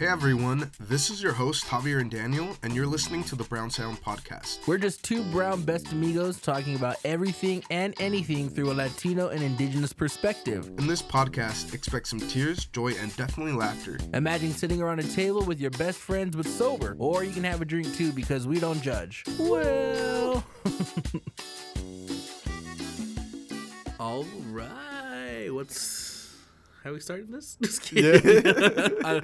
Hey 0.00 0.06
everyone, 0.06 0.70
this 0.80 1.10
is 1.10 1.22
your 1.22 1.34
host 1.34 1.66
Javier 1.66 2.00
and 2.00 2.10
Daniel, 2.10 2.56
and 2.62 2.74
you're 2.74 2.86
listening 2.86 3.22
to 3.24 3.36
the 3.36 3.44
Brown 3.44 3.68
Sound 3.68 4.02
Podcast. 4.02 4.66
We're 4.66 4.78
just 4.78 5.04
two 5.04 5.22
brown 5.24 5.60
best 5.60 5.92
amigos 5.92 6.40
talking 6.40 6.74
about 6.74 6.96
everything 7.04 7.62
and 7.68 7.94
anything 8.00 8.48
through 8.48 8.70
a 8.70 8.72
Latino 8.72 9.28
and 9.28 9.42
indigenous 9.42 9.92
perspective. 9.92 10.68
In 10.78 10.86
this 10.86 11.02
podcast, 11.02 11.74
expect 11.74 12.08
some 12.08 12.18
tears, 12.18 12.64
joy, 12.64 12.92
and 12.92 13.14
definitely 13.16 13.52
laughter. 13.52 13.98
Imagine 14.14 14.52
sitting 14.52 14.80
around 14.80 15.00
a 15.00 15.02
table 15.02 15.42
with 15.42 15.60
your 15.60 15.70
best 15.72 15.98
friends 15.98 16.34
but 16.34 16.46
sober, 16.46 16.96
or 16.98 17.22
you 17.22 17.32
can 17.32 17.44
have 17.44 17.60
a 17.60 17.66
drink 17.66 17.94
too 17.94 18.10
because 18.10 18.46
we 18.46 18.58
don't 18.58 18.80
judge. 18.80 19.22
Well. 19.38 20.42
All 24.00 24.24
right. 24.50 25.50
What's 25.50 26.09
how 26.82 26.92
we 26.92 27.00
started 27.00 27.30
this? 27.30 27.56
Just 27.62 27.82
kidding. 27.82 28.22
I, 29.04 29.22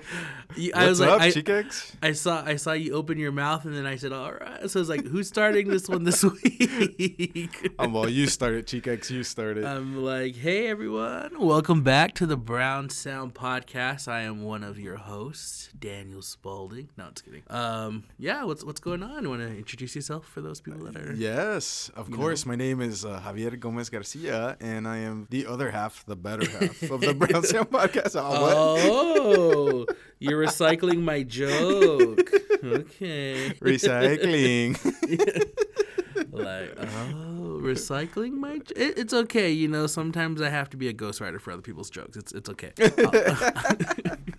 you- 0.57 0.73
I 0.75 0.89
was 0.89 1.01
What's 1.01 1.37
like, 1.37 1.49
up, 1.49 1.67
I, 2.03 2.09
I 2.09 2.13
saw 2.13 2.45
I 2.45 2.57
saw 2.57 2.73
you 2.73 2.93
open 2.93 3.19
your 3.19 3.33
mouth 3.33 3.65
and 3.65 3.75
then 3.75 3.87
I 3.87 3.97
said, 3.97 4.13
"All 4.13 4.33
right." 4.33 4.69
So 4.71 4.79
I 4.79 4.83
was 4.83 4.89
like, 4.89 5.07
"Who's 5.07 5.29
starting 5.29 5.69
this 5.69 5.89
one 5.89 6.05
this 6.05 6.23
week?" 6.43 7.71
Um, 7.79 7.93
well, 7.93 8.09
you 8.09 8.27
started, 8.27 8.67
Chicx. 8.67 9.11
You 9.11 9.23
started. 9.23 9.65
I'm 9.65 10.05
like, 10.05 10.37
"Hey 10.37 10.67
everyone, 10.69 11.31
welcome 11.41 11.83
back 11.83 12.15
to 12.17 12.27
the 12.27 12.37
Brown 12.37 12.91
Sound 12.91 13.35
Podcast. 13.35 14.07
I 14.09 14.23
am 14.23 14.43
one 14.43 14.63
of 14.63 14.79
your 14.79 14.97
hosts, 14.97 15.71
Daniel 15.79 16.23
Spalding. 16.23 16.91
No, 16.97 17.07
just 17.11 17.25
kidding. 17.25 17.43
Um, 17.49 18.05
yeah, 18.19 18.45
what's 18.45 18.65
what's 18.65 18.81
going 18.81 19.03
on? 19.03 19.23
You 19.25 19.31
want 19.31 19.43
to 19.43 19.49
introduce 19.57 19.95
yourself 19.95 20.27
for 20.27 20.41
those 20.41 20.61
people 20.61 20.85
that 20.87 20.97
are? 20.97 21.15
yes, 21.15 21.91
of 21.97 22.11
course. 22.11 22.45
My 22.45 22.57
name 22.57 22.81
is 22.81 23.05
uh, 23.05 23.21
Javier 23.25 23.59
Gomez 23.59 23.89
Garcia, 23.91 24.57
and 24.61 24.87
I 24.87 24.99
am 24.99 25.27
the 25.31 25.47
other 25.47 25.71
half, 25.71 26.05
the 26.07 26.17
better 26.17 26.49
half 26.51 26.83
of 26.91 27.01
the 27.01 27.15
Brown 27.15 27.43
Sound 27.47 27.71
Podcast. 27.71 28.17
Oh, 28.17 28.75
what? 28.75 28.87
Oh, 28.91 29.87
you're 30.19 30.45
recycling 30.45 31.03
my 31.03 31.23
joke. 31.23 32.31
Okay. 32.65 33.53
Recycling. 33.61 34.75
like 36.33 36.75
oh 36.81 37.36
recycling 37.61 38.33
my 38.33 38.59
j- 38.59 38.75
it, 38.77 38.99
it's 38.99 39.13
okay 39.15 39.51
you 39.51 39.69
know 39.69 39.87
sometimes 39.87 40.41
i 40.43 40.49
have 40.49 40.69
to 40.71 40.77
be 40.77 40.89
a 40.89 40.95
ghostwriter 40.95 41.41
for 41.41 41.53
other 41.53 41.63
people's 41.63 41.91
jokes 41.91 42.17
it's 42.17 42.33
it's 42.33 42.49
okay 42.49 42.73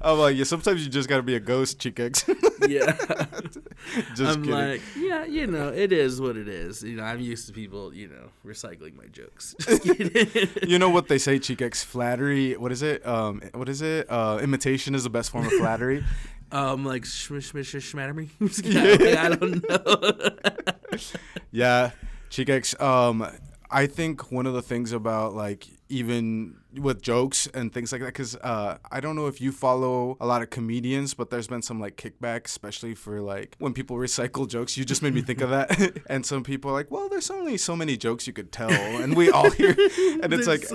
oh, 0.02 0.18
well, 0.20 0.32
yeah. 0.32 0.44
Sometimes 0.44 0.84
you 0.84 0.90
just 0.92 1.10
gotta 1.10 1.24
be 1.24 1.36
a 1.36 1.40
ghost, 1.40 1.80
Chicx. 1.80 2.26
yeah 2.68 2.92
just 4.16 4.38
i'm 4.38 4.44
kidding. 4.44 4.50
like 4.52 4.82
yeah 4.98 5.26
you 5.26 5.48
know 5.48 5.70
it 5.70 5.92
is 5.92 6.20
what 6.22 6.36
it 6.38 6.48
is 6.48 6.84
you 6.84 6.96
know 6.96 7.04
i'm 7.04 7.20
used 7.20 7.48
to 7.48 7.54
people 7.54 7.94
you 7.94 8.08
know 8.08 8.30
recycling 8.46 8.96
my 8.96 9.06
jokes 9.12 9.56
you 10.64 10.78
know 10.80 10.90
what 10.90 11.08
they 11.08 11.18
say, 11.18 11.40
Chicx? 11.40 11.84
Flattery. 11.84 12.56
What 12.58 12.72
is 12.72 12.82
it? 12.82 13.06
Um, 13.06 13.42
what 13.54 13.70
is 13.70 13.82
it? 13.82 14.10
Uh, 14.10 14.40
imitation 14.42 14.96
is 14.96 15.04
the 15.04 15.10
best 15.10 15.32
form 15.32 15.46
of 15.46 15.52
flattery. 15.54 16.04
um 16.52 16.86
like 16.86 17.04
shmish 17.04 17.52
shmish 17.52 17.76
shmatter 17.92 18.16
me 18.16 18.30
Just 18.48 18.66
i 19.18 19.30
don't 19.36 19.68
know 19.68 20.58
Yeah, 21.52 21.92
Chicx. 22.30 22.80
Um, 22.80 23.28
I 23.70 23.86
think 23.88 24.32
one 24.32 24.46
of 24.46 24.54
the 24.54 24.62
things 24.62 24.94
about 24.94 25.34
like 25.34 25.68
even 25.90 26.56
with 26.74 27.02
jokes 27.02 27.48
and 27.48 27.74
things 27.74 27.92
like 27.92 28.02
that, 28.02 28.08
because 28.08 28.36
uh, 28.38 28.78
I 28.92 29.00
don't 29.00 29.16
know 29.16 29.28
if 29.28 29.42
you 29.42 29.52
follow 29.52 30.18
a 30.20 30.26
lot 30.26 30.42
of 30.42 30.50
comedians, 30.50 31.14
but 31.14 31.30
there's 31.30 31.48
been 31.48 31.62
some 31.62 31.80
like 31.80 31.98
kickback, 31.98 32.46
especially 32.46 32.96
for 32.96 33.20
like 33.22 33.56
when 33.60 33.74
people 33.74 33.98
recycle 34.08 34.48
jokes. 34.48 34.78
You 34.78 34.86
just 34.86 35.02
made 35.02 35.14
me 35.14 35.22
think 35.22 35.42
of 35.42 35.50
that. 35.50 36.02
and 36.10 36.26
some 36.26 36.44
people 36.44 36.72
are 36.72 36.74
like, 36.74 36.92
well, 36.92 37.10
there's 37.10 37.30
only 37.30 37.58
so 37.58 37.76
many 37.76 37.98
jokes 37.98 38.26
you 38.26 38.34
could 38.34 38.52
tell, 38.52 38.72
and 38.72 39.16
we 39.16 39.30
all 39.30 39.50
hear, 39.52 39.72
and 40.22 40.34
it's 40.34 40.48
like, 40.48 40.66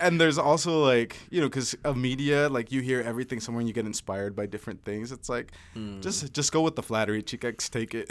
and 0.00 0.20
there's 0.20 0.38
also 0.38 0.84
like 0.84 1.16
you 1.30 1.40
know, 1.40 1.48
because 1.48 1.74
of 1.84 1.96
media, 1.96 2.48
like 2.48 2.72
you 2.72 2.82
hear 2.82 3.00
everything 3.00 3.40
somewhere 3.40 3.60
and 3.60 3.68
you 3.68 3.74
get 3.74 3.86
inspired 3.86 4.36
by 4.36 4.44
different 4.46 4.84
things. 4.84 5.12
It's 5.12 5.28
like, 5.30 5.52
just 6.00 6.32
just 6.32 6.52
go 6.52 6.60
with 6.60 6.76
the 6.76 6.82
flattery, 6.82 7.22
Chicx. 7.22 7.70
Take 7.70 7.94
it. 7.94 8.10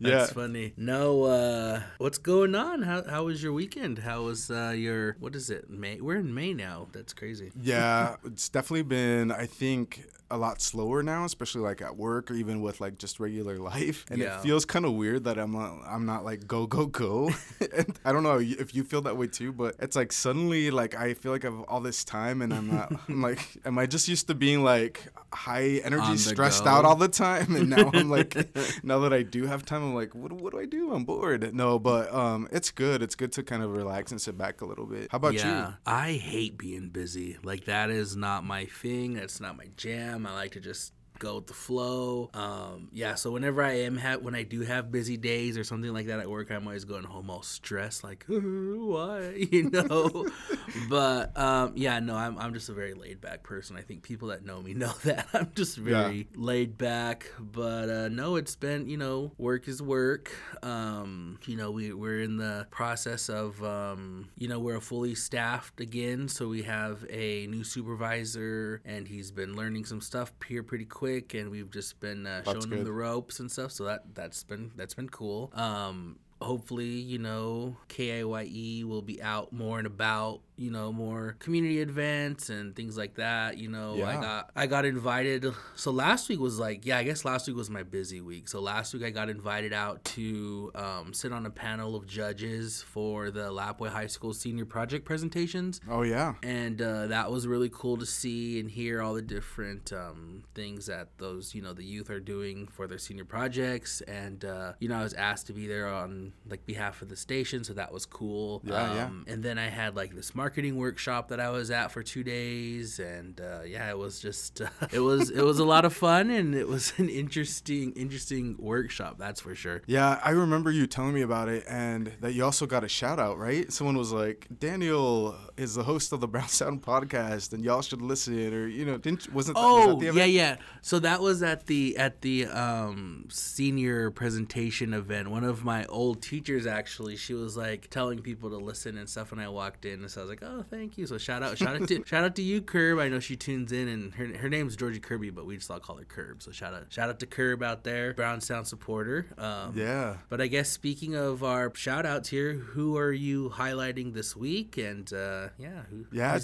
Yeah. 0.00 0.10
That's 0.18 0.32
funny. 0.32 0.72
No, 0.76 1.24
uh, 1.24 1.82
what's 1.98 2.18
going 2.18 2.54
on? 2.54 2.82
How 2.82 3.02
how 3.08 3.24
was 3.24 3.42
your 3.42 3.52
weekend? 3.52 3.98
How 3.98 4.22
was 4.22 4.50
uh, 4.50 4.72
your 4.76 5.16
what 5.20 5.34
is 5.34 5.50
it? 5.50 5.68
May? 5.70 6.00
We're 6.00 6.16
in 6.18 6.34
May 6.34 6.54
now. 6.54 6.88
That's 6.92 7.12
crazy. 7.12 7.52
Yeah, 7.60 8.16
it's 8.24 8.48
definitely 8.48 8.82
been, 8.82 9.30
I 9.32 9.46
think, 9.46 10.04
a 10.30 10.36
lot 10.36 10.60
slower 10.60 11.02
now, 11.02 11.24
especially 11.24 11.62
like 11.62 11.80
at 11.80 11.96
work 11.96 12.30
or 12.30 12.34
even 12.34 12.60
with 12.60 12.80
like 12.82 12.98
just 12.98 13.18
regular 13.18 13.56
life. 13.72 14.04
And 14.10 14.18
Yeah. 14.20 14.36
it 14.38 14.42
feels 14.42 14.64
kind 14.66 14.84
of 14.84 14.92
weird 14.92 15.24
that 15.24 15.38
I'm 15.38 15.52
not, 15.52 15.78
I'm 15.86 16.04
not 16.04 16.22
like 16.24 16.46
go 16.46 16.66
go 16.66 16.84
go. 16.86 17.30
and 17.76 17.98
I 18.04 18.12
don't 18.12 18.22
know 18.22 18.38
if 18.38 18.74
you 18.74 18.84
feel 18.84 19.00
that 19.02 19.16
way 19.16 19.26
too, 19.26 19.52
but 19.52 19.74
it's 19.78 19.96
like 19.96 20.12
suddenly 20.12 20.70
like 20.70 20.94
I 20.94 21.14
feel 21.14 21.32
like 21.32 21.44
I 21.46 21.50
have 21.50 21.60
all 21.62 21.80
this 21.80 22.04
time 22.04 22.42
and 22.42 22.52
I'm 22.52 22.66
not. 22.68 22.92
I'm 23.08 23.22
like, 23.22 23.40
am 23.64 23.78
I 23.78 23.86
just 23.86 24.06
used 24.06 24.26
to 24.28 24.34
being 24.34 24.62
like 24.62 25.06
high 25.32 25.80
energy, 25.84 26.16
stressed 26.18 26.64
go. 26.64 26.70
out 26.70 26.84
all 26.84 26.96
the 26.96 27.08
time, 27.08 27.54
and 27.54 27.68
now 27.70 27.90
I'm 27.92 28.08
like, 28.10 28.34
now 28.82 28.98
that 29.00 29.12
I 29.12 29.22
do 29.22 29.46
have 29.46 29.64
time, 29.64 29.82
I'm 29.88 29.94
like, 29.94 30.14
what, 30.14 30.32
what 30.32 30.52
do 30.52 30.60
I 30.60 30.66
do? 30.66 30.92
I'm 30.92 31.04
bored. 31.04 31.54
No, 31.54 31.78
but 31.78 32.12
um, 32.14 32.48
it's 32.52 32.70
good. 32.70 33.02
It's 33.02 33.14
good 33.14 33.32
to 33.32 33.42
kind 33.42 33.62
of 33.62 33.76
relax 33.76 34.10
and 34.12 34.20
sit 34.20 34.36
back 34.36 34.60
a 34.60 34.64
little 34.64 34.86
bit. 34.86 35.08
How 35.10 35.16
about 35.16 35.34
yeah, 35.34 35.68
you? 35.68 35.74
I 35.86 36.12
hate 36.12 36.58
being 36.58 36.90
busy. 36.90 37.38
Like 37.42 37.64
that 37.64 37.90
is 37.90 38.16
not 38.16 38.44
my 38.44 38.66
thing. 38.66 39.14
That's 39.14 39.40
not 39.40 39.56
my 39.56 39.66
jam. 39.76 40.26
I 40.26 40.34
like 40.34 40.52
to 40.52 40.60
just 40.60 40.92
go 41.18 41.36
with 41.36 41.46
the 41.46 41.54
flow. 41.54 42.30
Um, 42.34 42.88
yeah. 42.92 43.14
So 43.14 43.30
whenever 43.30 43.62
I 43.62 43.80
am 43.80 43.96
ha- 43.96 44.16
when 44.16 44.34
I 44.34 44.42
do 44.42 44.60
have 44.62 44.90
busy 44.90 45.16
days 45.16 45.58
or 45.58 45.64
something 45.64 45.92
like 45.92 46.06
that 46.06 46.20
at 46.20 46.28
work, 46.30 46.50
I'm 46.50 46.66
always 46.66 46.84
going 46.84 47.04
home 47.04 47.30
all 47.30 47.42
stressed, 47.42 48.04
like 48.04 48.24
why, 48.28 49.46
you 49.50 49.70
know. 49.70 50.28
but 50.88 51.36
um, 51.38 51.72
yeah, 51.76 51.98
no, 52.00 52.16
I'm 52.16 52.38
I'm 52.38 52.54
just 52.54 52.68
a 52.68 52.72
very 52.72 52.94
laid 52.94 53.20
back 53.20 53.42
person. 53.42 53.76
I 53.76 53.82
think 53.82 54.02
people 54.02 54.28
that 54.28 54.44
know 54.44 54.60
me 54.60 54.74
know 54.74 54.92
that 55.04 55.26
I'm 55.32 55.50
just 55.54 55.76
very 55.76 56.28
laid 56.34 56.78
back. 56.78 57.32
But 57.38 57.88
uh, 57.88 58.08
no, 58.08 58.36
it's 58.36 58.56
been 58.56 58.88
you 58.88 58.96
know 58.96 59.32
work 59.38 59.68
is 59.68 59.82
work. 59.82 60.32
Um, 60.62 61.38
you 61.46 61.56
know 61.56 61.70
we 61.70 61.92
we're 61.92 62.20
in 62.20 62.36
the 62.36 62.66
process 62.70 63.28
of 63.28 63.62
um, 63.62 64.28
you 64.36 64.48
know 64.48 64.58
we're 64.58 64.80
fully 64.80 65.14
staffed 65.14 65.80
again, 65.80 66.28
so 66.28 66.48
we 66.48 66.62
have 66.62 67.04
a 67.10 67.46
new 67.46 67.64
supervisor 67.64 68.80
and 68.84 69.06
he's 69.06 69.30
been 69.30 69.54
learning 69.54 69.84
some 69.84 70.00
stuff 70.00 70.32
here 70.46 70.62
pretty 70.62 70.84
quick, 70.84 71.07
and 71.34 71.50
we've 71.50 71.70
just 71.70 72.00
been 72.00 72.26
uh, 72.26 72.42
showing 72.44 72.62
him 72.62 72.70
good. 72.70 72.86
the 72.86 72.92
ropes 72.92 73.40
and 73.40 73.50
stuff. 73.50 73.72
So 73.72 73.84
that 73.84 74.14
that's 74.14 74.42
been 74.44 74.70
that's 74.76 74.94
been 74.94 75.08
cool. 75.08 75.50
Um, 75.54 76.18
hopefully, 76.40 76.86
you 76.86 77.18
know, 77.18 77.76
KIYE 77.88 78.84
will 78.84 79.02
be 79.02 79.20
out 79.22 79.52
more 79.52 79.78
and 79.78 79.86
about, 79.86 80.40
you 80.56 80.70
know, 80.70 80.92
more 80.92 81.36
community 81.38 81.80
events 81.80 82.48
and 82.50 82.74
things 82.74 82.96
like 82.96 83.14
that. 83.16 83.58
You 83.58 83.68
know, 83.68 84.02
I 84.04 84.14
got 84.20 84.50
I 84.56 84.66
got 84.66 84.84
invited. 84.84 85.46
So 85.76 85.90
last 85.90 86.28
week 86.28 86.40
was 86.40 86.58
like, 86.58 86.84
yeah, 86.86 86.98
I 86.98 87.02
guess 87.04 87.24
last 87.24 87.46
week 87.46 87.56
was 87.56 87.70
my 87.70 87.82
busy 87.82 88.20
week. 88.20 88.48
So 88.48 88.60
last 88.60 88.92
week 88.94 89.04
I 89.04 89.10
got 89.10 89.28
invited 89.28 89.72
out 89.72 90.04
to 90.04 90.70
um, 90.74 91.12
sit 91.12 91.32
on 91.32 91.46
a 91.46 91.50
panel 91.50 91.94
of 91.94 92.06
judges 92.06 92.82
for 92.82 93.30
the 93.30 93.50
Lapwai 93.50 93.88
High 93.88 94.06
School 94.06 94.32
senior 94.32 94.64
project 94.66 95.04
presentations 95.04 95.80
Oh 95.88 96.02
yeah. 96.02 96.34
and 96.42 96.80
uh, 96.82 97.06
that 97.08 97.30
was 97.30 97.46
really 97.46 97.70
cool 97.72 97.96
to 97.98 98.06
see 98.06 98.58
and 98.60 98.70
hear 98.70 99.02
all 99.02 99.14
the 99.14 99.22
different 99.22 99.92
um, 99.92 100.44
things 100.54 100.86
that 100.86 101.08
those 101.18 101.54
you 101.54 101.62
know 101.62 101.72
the 101.72 101.84
youth 101.84 102.10
are 102.10 102.20
doing 102.20 102.66
for 102.68 102.86
their 102.86 102.98
senior 102.98 103.24
projects 103.24 104.00
and 104.02 104.44
uh, 104.44 104.72
you 104.80 104.88
know 104.88 104.96
i 104.98 105.02
was 105.02 105.14
asked 105.14 105.46
to 105.46 105.52
be 105.52 105.66
there 105.66 105.86
on 105.88 106.27
like 106.48 106.64
behalf 106.66 107.02
of 107.02 107.08
the 107.08 107.16
station 107.16 107.64
so 107.64 107.72
that 107.74 107.92
was 107.92 108.06
cool 108.06 108.60
Yeah, 108.64 108.94
yeah. 108.94 109.04
um, 109.06 109.24
and 109.28 109.42
then 109.42 109.58
i 109.58 109.68
had 109.68 109.96
like 109.96 110.14
this 110.14 110.34
marketing 110.34 110.76
workshop 110.76 111.28
that 111.28 111.40
i 111.40 111.50
was 111.50 111.70
at 111.70 111.92
for 111.92 112.02
two 112.02 112.24
days 112.24 112.98
and 112.98 113.40
uh, 113.40 113.60
yeah 113.66 113.88
it 113.90 113.98
was 113.98 114.20
just 114.20 114.60
uh, 114.62 114.68
it 114.92 115.00
was 115.00 115.30
it 115.30 115.42
was 115.42 115.58
a 115.58 115.64
lot 115.64 115.84
of 115.84 115.92
fun 115.94 116.30
and 116.30 116.54
it 116.54 116.68
was 116.68 116.92
an 116.98 117.08
interesting 117.08 117.92
interesting 117.92 118.56
workshop 118.58 119.16
that's 119.18 119.40
for 119.40 119.54
sure 119.54 119.82
Yeah, 119.86 120.20
I 120.24 120.30
remember 120.30 120.70
you 120.70 120.86
telling 120.86 121.14
me 121.14 121.22
about 121.22 121.48
it, 121.48 121.64
and 121.68 122.12
that 122.20 122.32
you 122.34 122.44
also 122.44 122.66
got 122.66 122.84
a 122.84 122.88
shout 122.88 123.18
out, 123.18 123.38
right? 123.38 123.72
Someone 123.72 123.96
was 123.96 124.12
like, 124.12 124.46
"Daniel 124.58 125.36
is 125.56 125.74
the 125.74 125.84
host 125.84 126.12
of 126.12 126.20
the 126.20 126.28
Brown 126.28 126.48
Sound 126.48 126.82
podcast, 126.82 127.52
and 127.52 127.64
y'all 127.64 127.82
should 127.82 128.02
listen." 128.02 128.52
Or 128.54 128.66
you 128.66 128.84
know, 128.84 128.98
didn't 128.98 129.32
wasn't 129.32 129.56
that, 129.56 129.62
was 129.62 129.86
Oh 129.88 130.00
the 130.00 130.12
yeah, 130.12 130.24
yeah. 130.24 130.56
So 130.82 130.98
that 131.00 131.20
was 131.20 131.42
at 131.42 131.66
the 131.66 131.96
at 131.96 132.20
the 132.22 132.46
um, 132.46 133.26
senior 133.30 134.10
presentation 134.10 134.92
event. 134.94 135.30
One 135.30 135.44
of 135.44 135.64
my 135.64 135.84
old 135.86 136.17
teachers 136.20 136.66
actually, 136.66 137.16
she 137.16 137.34
was 137.34 137.56
like 137.56 137.88
telling 137.90 138.20
people 138.20 138.50
to 138.50 138.56
listen 138.56 138.98
and 138.98 139.08
stuff. 139.08 139.32
And 139.32 139.40
I 139.40 139.48
walked 139.48 139.84
in, 139.84 140.00
and 140.00 140.10
so 140.10 140.20
I 140.20 140.24
was 140.24 140.30
like, 140.30 140.42
"Oh, 140.42 140.64
thank 140.68 140.98
you." 140.98 141.06
So 141.06 141.18
shout 141.18 141.42
out, 141.42 141.58
shout 141.58 141.80
out 141.80 141.88
to 141.88 142.02
shout 142.06 142.24
out 142.24 142.36
to 142.36 142.42
you, 142.42 142.60
Curb. 142.60 142.98
I 142.98 143.08
know 143.08 143.20
she 143.20 143.36
tunes 143.36 143.72
in, 143.72 143.88
and 143.88 144.14
her 144.14 144.36
her 144.38 144.48
name's 144.48 144.76
Georgie 144.76 145.00
Kirby, 145.00 145.30
but 145.30 145.46
we 145.46 145.56
just 145.56 145.70
all 145.70 145.80
call 145.80 145.96
her 145.96 146.04
Curb. 146.04 146.42
So 146.42 146.50
shout 146.50 146.74
out 146.74 146.86
shout 146.90 147.08
out 147.08 147.20
to 147.20 147.26
Curb 147.26 147.62
out 147.62 147.84
there, 147.84 148.14
Brown 148.14 148.40
Sound 148.40 148.66
supporter. 148.66 149.26
Um, 149.38 149.72
Yeah. 149.76 150.16
But 150.28 150.40
I 150.40 150.46
guess 150.46 150.68
speaking 150.68 151.14
of 151.14 151.42
our 151.42 151.72
shout 151.74 152.06
outs 152.06 152.28
here, 152.28 152.54
who 152.54 152.96
are 152.96 153.12
you 153.12 153.50
highlighting 153.50 154.14
this 154.14 154.36
week? 154.36 154.76
And 154.76 155.10
uh, 155.12 155.48
yeah, 155.58 155.82
who, 155.90 156.06
Yeah. 156.12 156.38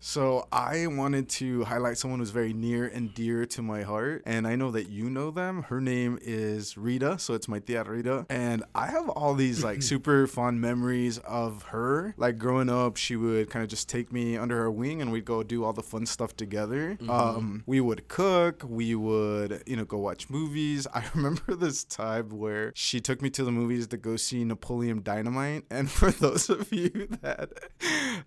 So 0.00 0.46
I 0.52 0.86
wanted 0.86 1.28
to 1.30 1.64
highlight 1.64 1.98
someone 1.98 2.20
who's 2.20 2.30
very 2.30 2.52
near 2.52 2.86
and 2.86 3.12
dear 3.14 3.46
to 3.46 3.62
my 3.62 3.82
heart, 3.82 4.22
and 4.26 4.46
I 4.46 4.56
know 4.56 4.70
that 4.72 4.88
you 4.88 5.08
know 5.10 5.30
them. 5.30 5.64
Her 5.64 5.80
name 5.80 6.18
is 6.22 6.76
Rita, 6.76 7.18
so 7.18 7.34
it's 7.34 7.48
my 7.48 7.58
tia 7.58 7.84
Rita, 7.84 8.26
and 8.28 8.64
I 8.74 8.86
have 8.86 9.01
all 9.10 9.34
these 9.34 9.62
like 9.62 9.82
super 9.92 10.26
fond 10.26 10.60
memories 10.60 11.18
of 11.18 11.62
her. 11.64 12.14
Like 12.16 12.38
growing 12.38 12.70
up, 12.70 12.96
she 12.96 13.16
would 13.16 13.50
kind 13.50 13.62
of 13.62 13.68
just 13.68 13.88
take 13.88 14.12
me 14.12 14.36
under 14.36 14.56
her 14.58 14.70
wing 14.70 15.02
and 15.02 15.12
we'd 15.12 15.24
go 15.24 15.42
do 15.42 15.64
all 15.64 15.72
the 15.72 15.82
fun 15.82 16.06
stuff 16.06 16.36
together. 16.36 16.98
Um, 17.08 17.62
we 17.66 17.80
would 17.80 18.08
cook, 18.08 18.62
we 18.66 18.94
would, 18.94 19.62
you 19.66 19.76
know, 19.76 19.84
go 19.84 19.98
watch 19.98 20.30
movies. 20.30 20.86
I 20.94 21.04
remember 21.14 21.54
this 21.54 21.84
time 21.84 22.30
where 22.30 22.72
she 22.74 23.00
took 23.00 23.22
me 23.22 23.30
to 23.30 23.44
the 23.44 23.52
movies 23.52 23.86
to 23.88 23.96
go 23.96 24.16
see 24.16 24.44
Napoleon 24.44 25.02
Dynamite. 25.02 25.64
And 25.70 25.90
for 25.90 26.10
those 26.22 26.48
of 26.50 26.72
you 26.72 27.08
that 27.22 27.50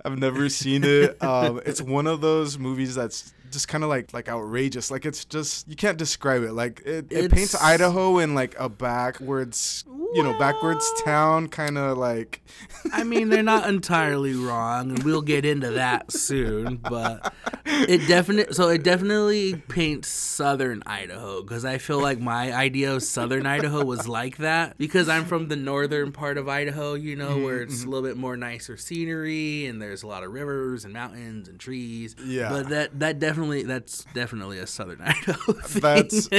have 0.04 0.18
never 0.18 0.50
seen 0.50 0.84
it, 0.84 1.22
um, 1.24 1.62
it's 1.66 1.82
one 1.82 2.08
of 2.08 2.22
those 2.22 2.58
movies 2.58 2.96
that's 2.96 3.34
just 3.52 3.68
kind 3.68 3.84
of 3.84 3.90
like 3.90 4.14
like 4.14 4.28
outrageous. 4.30 4.92
Like 4.92 5.06
it's 5.06 5.26
just 5.26 5.68
you 5.68 5.76
can't 5.76 5.98
describe 5.98 6.44
it. 6.44 6.52
Like 6.52 6.82
it, 6.86 7.12
it 7.12 7.32
paints 7.32 7.56
Idaho 7.56 8.20
in 8.20 8.36
like 8.36 8.56
a 8.60 8.70
backwards, 8.70 9.86
you 10.14 10.24
know, 10.24 10.38
backwards 10.38 10.90
town 11.04 11.48
kind 11.48 11.78
of 11.78 11.98
like. 11.98 12.42
I 12.94 13.04
mean, 13.04 13.30
they're 13.30 13.44
not 13.44 13.68
entirely 13.68 14.36
wrong, 14.36 14.92
and 14.92 15.04
we'll 15.04 15.22
get 15.22 15.46
into 15.46 15.72
that 15.72 16.12
soon. 16.12 16.78
But 16.78 17.34
it 17.66 18.08
definitely, 18.08 18.54
so 18.54 18.70
it 18.70 18.84
definitely 18.84 19.56
paints 19.56 20.08
southern 20.08 20.84
Idaho 20.86 21.42
because 21.42 21.66
I 21.66 21.78
feel 21.78 22.00
like 22.00 22.20
my 22.20 22.54
idea 22.54 22.94
of 22.94 23.04
southern 23.04 23.46
Idaho 23.46 23.84
was 23.84 24.08
like 24.08 24.38
that 24.38 24.78
because 24.78 25.10
I'm 25.10 25.26
from 25.26 25.48
the 25.48 25.56
northern 25.56 26.12
part 26.12 26.38
of 26.38 26.48
Idaho, 26.48 26.94
you 26.94 27.16
know, 27.16 27.32
mm-hmm, 27.32 27.44
where 27.44 27.62
it's 27.62 27.80
mm-hmm. 27.80 27.88
a 27.88 27.92
little 27.92 28.08
bit 28.08 28.18
more 28.18 28.38
nicer 28.38 28.78
scenery 28.78 29.66
and 29.66 29.82
there's 29.82 30.04
a 30.04 30.08
lot 30.08 30.24
of 30.24 30.32
rivers 30.32 30.86
and 30.86 30.94
mountains 30.94 31.48
and 31.48 31.60
trees. 31.60 32.16
Yeah. 32.24 32.50
but 32.50 32.70
that 32.70 33.00
that 33.00 33.20
definitely 33.20 33.64
that's 33.64 34.06
definitely 34.14 34.60
a 34.60 34.68
southern 34.68 35.02
Idaho. 35.06 35.54
Thing. 35.54 35.82
That's 35.82 36.30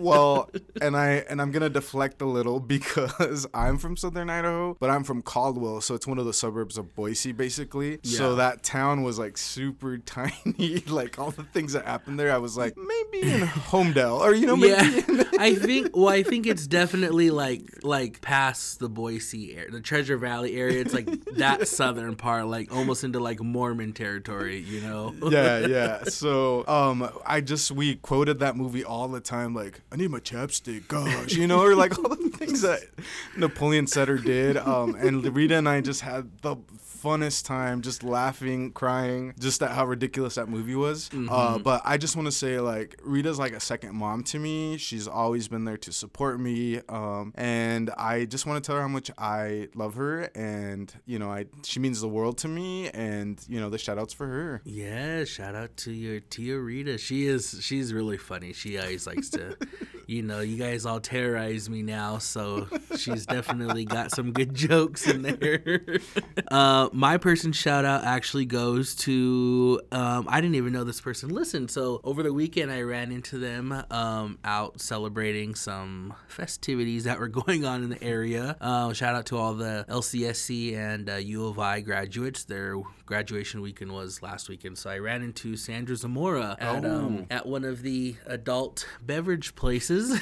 well, 0.00 0.50
and 0.80 0.96
I 0.96 1.24
and 1.28 1.40
I'm 1.40 1.52
gonna 1.52 1.70
deflect 1.70 2.20
a 2.22 2.26
little 2.26 2.60
because 2.60 3.11
I'm 3.54 3.78
from 3.78 3.96
Southern 3.96 4.30
Idaho, 4.30 4.76
but 4.78 4.90
I'm 4.90 5.04
from 5.04 5.22
Caldwell, 5.22 5.80
so 5.80 5.94
it's 5.94 6.06
one 6.06 6.18
of 6.18 6.26
the 6.26 6.32
suburbs 6.32 6.78
of 6.78 6.94
Boise, 6.94 7.32
basically. 7.32 7.98
So 8.02 8.36
that 8.36 8.62
town 8.62 9.02
was 9.02 9.18
like 9.18 9.38
super 9.38 9.98
tiny. 10.06 10.82
like 10.88 11.18
all 11.18 11.30
the 11.30 11.44
things 11.44 11.72
that 11.72 11.86
happened 11.86 12.18
there, 12.18 12.32
I 12.32 12.38
was 12.38 12.56
like 12.56 12.74
maybe 12.76 13.30
in 13.32 13.40
Homedale, 13.46 14.20
or 14.20 14.34
you 14.34 14.46
know, 14.46 14.56
maybe. 14.56 14.72
yeah, 14.72 15.24
I 15.38 15.54
think. 15.54 15.96
Well, 15.96 16.08
I 16.08 16.22
think 16.22 16.46
it's 16.46 16.66
definitely 16.66 17.30
like 17.30 17.62
like 17.82 18.20
past 18.20 18.78
the 18.78 18.88
Boise 18.88 19.56
area, 19.56 19.70
the 19.70 19.80
Treasure 19.80 20.16
Valley 20.16 20.56
area. 20.56 20.80
It's 20.80 20.94
like 20.94 21.06
that 21.36 21.68
southern 21.68 22.16
part, 22.16 22.46
like 22.46 22.74
almost 22.74 23.04
into 23.04 23.20
like 23.20 23.40
Mormon 23.40 23.92
territory. 23.92 24.60
You 24.60 24.80
know? 24.80 25.14
yeah, 25.30 25.66
yeah. 25.66 26.04
So, 26.04 26.66
um, 26.66 27.08
I 27.26 27.40
just 27.40 27.70
we 27.70 27.96
quoted 27.96 28.38
that 28.40 28.56
movie 28.56 28.84
all 28.84 29.08
the 29.08 29.20
time, 29.20 29.54
like 29.54 29.80
I 29.90 29.96
need 29.96 30.10
my 30.10 30.20
chapstick, 30.20 30.88
gosh, 30.88 31.34
you 31.34 31.46
know, 31.46 31.62
or 31.62 31.74
like 31.74 31.98
all 31.98 32.14
the 32.14 32.30
things 32.30 32.62
that 32.62 32.80
Napoleon 33.36 33.86
or 34.08 34.18
did. 34.18 34.56
Um, 34.56 34.94
and 34.94 35.24
Rita 35.34 35.56
and 35.56 35.68
I 35.68 35.80
just 35.80 36.00
had 36.02 36.30
the 36.42 36.56
funnest 37.02 37.44
time, 37.44 37.82
just 37.82 38.02
laughing, 38.02 38.72
crying, 38.72 39.34
just 39.38 39.62
at 39.62 39.72
how 39.72 39.84
ridiculous 39.86 40.36
that 40.36 40.48
movie 40.48 40.74
was. 40.74 41.10
Uh, 41.28 41.58
but 41.58 41.82
I 41.84 41.96
just 41.96 42.16
want 42.16 42.26
to 42.26 42.32
say, 42.32 42.60
like, 42.60 42.98
Rita's 43.02 43.38
like 43.38 43.52
a 43.52 43.60
second 43.60 43.94
mom 43.94 44.22
to 44.24 44.38
me. 44.38 44.76
She's 44.76 45.08
always 45.08 45.48
been 45.48 45.64
there 45.64 45.76
to 45.78 45.92
support 45.92 46.40
me, 46.40 46.80
um, 46.88 47.32
and 47.36 47.90
I 47.96 48.24
just 48.26 48.46
want 48.46 48.62
to 48.62 48.66
tell 48.66 48.76
her 48.76 48.82
how 48.82 48.88
much 48.88 49.10
I 49.18 49.68
love 49.74 49.94
her, 49.94 50.22
and 50.34 50.92
you 51.06 51.18
know, 51.18 51.30
I 51.30 51.46
she 51.64 51.80
means 51.80 52.00
the 52.00 52.08
world 52.08 52.38
to 52.38 52.48
me, 52.48 52.88
and 52.90 53.40
you 53.48 53.60
know, 53.60 53.70
the 53.70 53.78
shout 53.78 53.98
outs 53.98 54.12
for 54.12 54.26
her. 54.26 54.60
Yeah, 54.64 55.24
shout 55.24 55.54
out 55.54 55.76
to 55.78 55.92
your 55.92 56.20
Tia 56.20 56.58
Rita. 56.58 56.98
She 56.98 57.26
is 57.26 57.58
she's 57.62 57.92
really 57.92 58.18
funny. 58.18 58.52
She 58.52 58.78
always 58.78 59.06
likes 59.06 59.30
to 59.30 59.56
you 60.06 60.22
know, 60.22 60.40
you 60.40 60.56
guys 60.56 60.84
all 60.84 61.00
terrorize 61.00 61.70
me 61.70 61.82
now, 61.82 62.18
so 62.18 62.68
she's 62.96 63.26
definitely 63.26 63.84
got 63.84 64.10
some 64.10 64.32
good 64.32 64.54
jokes 64.54 65.06
in 65.08 65.22
there. 65.22 65.98
uh 66.50 66.88
my 66.92 67.16
person 67.16 67.52
shout 67.52 67.84
out 67.84 68.04
actually 68.04 68.44
goes 68.44 68.94
to 68.94 69.80
um 69.90 70.26
I 70.28 70.40
didn't 70.40 70.56
even 70.56 70.72
know 70.72 70.84
this 70.84 71.00
person 71.00 71.30
listened. 71.30 71.70
So 71.70 72.00
over 72.04 72.22
the 72.22 72.32
weekend 72.32 72.70
I 72.70 72.82
ran 72.82 73.12
into 73.12 73.38
them 73.38 73.84
um 73.90 74.38
out 74.44 74.80
celebrating 74.80 75.54
some 75.54 76.14
festivities 76.28 77.04
that 77.04 77.18
were 77.18 77.28
going 77.42 77.64
on 77.64 77.82
in 77.82 77.90
the 77.90 78.02
area. 78.02 78.56
Uh, 78.60 78.92
shout 78.92 79.14
out 79.14 79.26
to 79.26 79.36
all 79.36 79.54
the 79.54 79.84
LCSC 79.88 80.76
and 80.76 81.08
uh, 81.08 81.14
U 81.14 81.46
of 81.46 81.58
I 81.58 81.80
graduates. 81.80 82.44
Their 82.44 82.76
graduation 83.06 83.60
weekend 83.60 83.92
was 83.92 84.22
last 84.22 84.48
weekend, 84.48 84.78
so 84.78 84.90
I 84.90 84.98
ran 84.98 85.22
into 85.22 85.56
Sandra 85.56 85.96
Zamora 85.96 86.56
at 86.58 86.84
um, 86.84 87.26
at 87.30 87.46
one 87.46 87.64
of 87.64 87.82
the 87.82 88.16
adult 88.26 88.86
beverage 89.02 89.54
places. 89.54 90.18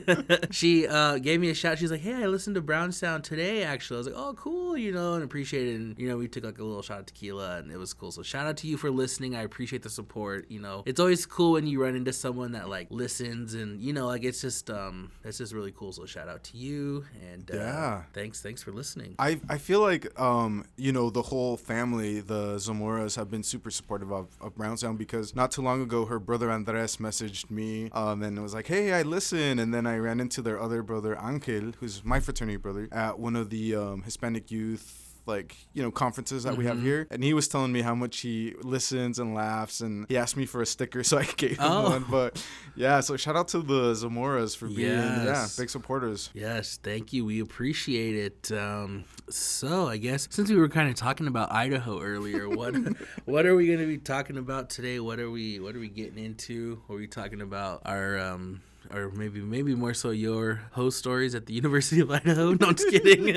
she 0.50 0.86
uh, 0.86 1.18
gave 1.18 1.40
me 1.40 1.50
a 1.50 1.54
shout. 1.54 1.78
She's 1.78 1.90
like, 1.90 2.00
"Hey, 2.00 2.14
I 2.14 2.26
listened 2.26 2.54
to 2.56 2.60
Brown 2.60 2.92
Sound 2.92 3.24
today. 3.24 3.62
Actually, 3.62 3.96
I 3.96 3.98
was 3.98 4.06
like, 4.08 4.16
oh, 4.16 4.34
cool, 4.34 4.76
you 4.76 4.92
know, 4.92 5.14
and 5.14 5.24
appreciate 5.24 5.68
it. 5.68 5.74
And 5.74 5.98
you 6.02 6.08
know, 6.08 6.16
we 6.16 6.26
took 6.28 6.44
like 6.44 6.58
a 6.58 6.64
little 6.64 6.82
shot 6.82 6.98
of 7.00 7.06
tequila, 7.06 7.58
and 7.58 7.70
it 7.70 7.76
was 7.76 7.94
cool. 7.94 8.10
So 8.10 8.22
shout 8.22 8.46
out 8.46 8.56
to 8.58 8.66
you 8.66 8.76
for 8.76 8.90
listening. 8.90 9.36
I 9.36 9.42
appreciate 9.42 9.82
the 9.82 9.90
support. 9.90 10.50
You 10.50 10.60
know, 10.60 10.82
it's 10.84 10.98
always 11.00 11.24
cool 11.26 11.52
when 11.52 11.66
you 11.66 11.80
run 11.80 11.94
into 11.94 12.12
someone 12.12 12.52
that 12.52 12.68
like 12.68 12.88
listens, 12.90 13.54
and 13.54 13.80
you 13.80 13.92
know, 13.92 14.06
like 14.08 14.24
it's 14.24 14.40
just 14.40 14.68
um, 14.70 15.12
it's 15.24 15.38
just 15.38 15.52
really 15.54 15.72
cool. 15.72 15.92
So 15.92 16.04
shout 16.06 16.28
out 16.28 16.42
to 16.44 16.56
you, 16.56 17.04
and 17.32 17.48
uh, 17.50 17.54
Yeah. 17.56 18.02
thanks, 18.12 18.42
thanks 18.42 18.62
for 18.62 18.72
listening. 18.72 19.14
I, 19.18 19.40
I 19.48 19.58
feel 19.58 19.80
like 19.80 20.04
um 20.20 20.64
you 20.76 20.90
know 20.92 21.08
the 21.10 21.22
whole 21.22 21.56
family 21.56 22.20
the 22.20 22.56
Zamoras 22.56 23.16
have 23.16 23.30
been 23.30 23.42
super 23.44 23.70
supportive 23.70 24.10
of, 24.12 24.26
of 24.40 24.56
Brown 24.56 24.76
Sound 24.76 24.98
because 24.98 25.34
not 25.36 25.52
too 25.52 25.62
long 25.62 25.80
ago 25.82 26.06
her 26.06 26.18
brother 26.18 26.50
Andres 26.50 26.96
messaged 26.96 27.50
me 27.50 27.88
um 27.92 28.22
and 28.22 28.42
was 28.42 28.54
like 28.54 28.66
hey 28.66 28.92
I 28.92 29.02
listen 29.02 29.58
and 29.58 29.72
then 29.72 29.86
I 29.86 29.96
ran 29.98 30.18
into 30.20 30.42
their 30.42 30.60
other 30.60 30.82
brother 30.82 31.16
Angel 31.22 31.72
who's 31.78 32.04
my 32.04 32.18
fraternity 32.20 32.56
brother 32.56 32.88
at 32.90 33.18
one 33.18 33.36
of 33.36 33.50
the 33.50 33.76
um, 33.76 34.02
Hispanic 34.02 34.50
youth 34.50 35.11
like 35.26 35.56
you 35.72 35.82
know 35.82 35.90
conferences 35.90 36.42
that 36.44 36.56
we 36.56 36.64
have 36.66 36.82
here 36.82 37.06
and 37.10 37.22
he 37.22 37.32
was 37.32 37.46
telling 37.48 37.70
me 37.72 37.80
how 37.82 37.94
much 37.94 38.20
he 38.20 38.54
listens 38.62 39.18
and 39.18 39.34
laughs 39.34 39.80
and 39.80 40.04
he 40.08 40.16
asked 40.16 40.36
me 40.36 40.44
for 40.46 40.60
a 40.62 40.66
sticker 40.66 41.04
so 41.10 41.18
I 41.18 41.24
gave 41.36 41.52
him 41.58 41.58
Oh. 41.60 41.90
one 41.90 42.04
but 42.10 42.44
yeah 42.74 43.00
so 43.00 43.16
shout 43.16 43.36
out 43.36 43.48
to 43.48 43.58
the 43.60 43.92
Zamoras 43.92 44.56
for 44.56 44.66
being 44.66 44.88
yeah 44.90 45.46
big 45.56 45.70
supporters 45.70 46.30
Yes, 46.34 46.78
thank 46.82 47.12
you. 47.12 47.24
We 47.24 47.40
appreciate 47.40 48.16
it. 48.16 48.52
Um, 48.56 49.04
so 49.30 49.88
I 49.88 49.96
guess 49.96 50.26
since 50.30 50.50
we 50.50 50.56
were 50.56 50.68
kind 50.68 50.88
of 50.88 50.94
talking 50.96 51.26
about 51.26 51.52
Idaho 51.52 52.00
earlier, 52.00 52.48
what 52.48 52.74
what 53.24 53.46
are 53.46 53.54
we 53.54 53.66
going 53.66 53.78
to 53.78 53.86
be 53.86 53.98
talking 53.98 54.36
about 54.38 54.70
today? 54.70 54.98
What 55.00 55.20
are 55.20 55.30
we 55.30 55.60
what 55.60 55.76
are 55.76 55.80
we 55.80 55.88
getting 55.88 56.24
into? 56.24 56.82
Are 56.88 56.96
we 56.96 57.06
talking 57.06 57.40
about 57.40 57.82
our 57.84 58.18
um 58.18 58.62
or 58.92 59.10
maybe 59.10 59.40
maybe 59.40 59.74
more 59.74 59.94
so 59.94 60.10
your 60.10 60.62
host 60.72 60.98
stories 60.98 61.34
at 61.34 61.46
the 61.46 61.54
University 61.54 62.00
of 62.00 62.10
Idaho? 62.10 62.54
No, 62.60 62.68
I'm 62.68 62.74
just 62.74 62.88
kidding. 62.90 63.36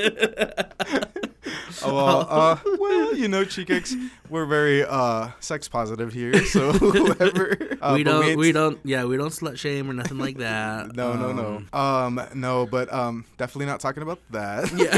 Oh, 1.86 1.94
well, 1.96 2.28
uh, 2.30 2.58
well, 2.80 3.16
you 3.16 3.28
know, 3.28 3.44
Chicx, 3.44 3.94
we're 4.30 4.46
very 4.46 4.84
uh, 4.84 5.30
sex 5.40 5.68
positive 5.68 6.14
here, 6.14 6.44
so 6.46 6.72
whoever. 6.74 7.58
Uh, 7.82 7.94
we 7.96 8.04
don't 8.04 8.24
ain't- 8.26 8.38
we 8.40 8.52
don't 8.52 8.80
yeah 8.84 9.04
we 9.06 9.18
don't 9.18 9.30
slut 9.32 9.58
shame 9.58 9.90
or 9.90 9.94
nothing 9.94 10.18
like 10.18 10.38
that. 10.38 10.96
No, 10.96 11.14
no, 11.14 11.30
Um, 11.30 11.68
no. 11.74 11.80
Um, 11.80 12.22
no, 12.34 12.66
but 12.66 12.92
um, 12.94 13.26
definitely 13.38 13.66
not 13.68 13.80
talking 13.80 14.04
about 14.04 14.20
that. 14.32 14.72
Yeah, 14.76 14.98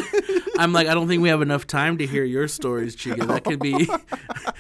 I'm 0.60 0.72
like 0.74 0.88
I 0.88 0.94
don't 0.94 1.08
think 1.08 1.22
we 1.22 1.30
have 1.30 1.42
enough 1.42 1.66
time 1.68 1.98
to 1.98 2.06
hear 2.06 2.24
your 2.24 2.48
stories, 2.48 2.96
Chica. 2.96 3.26
That 3.26 3.44
could 3.44 3.60
be 3.60 3.86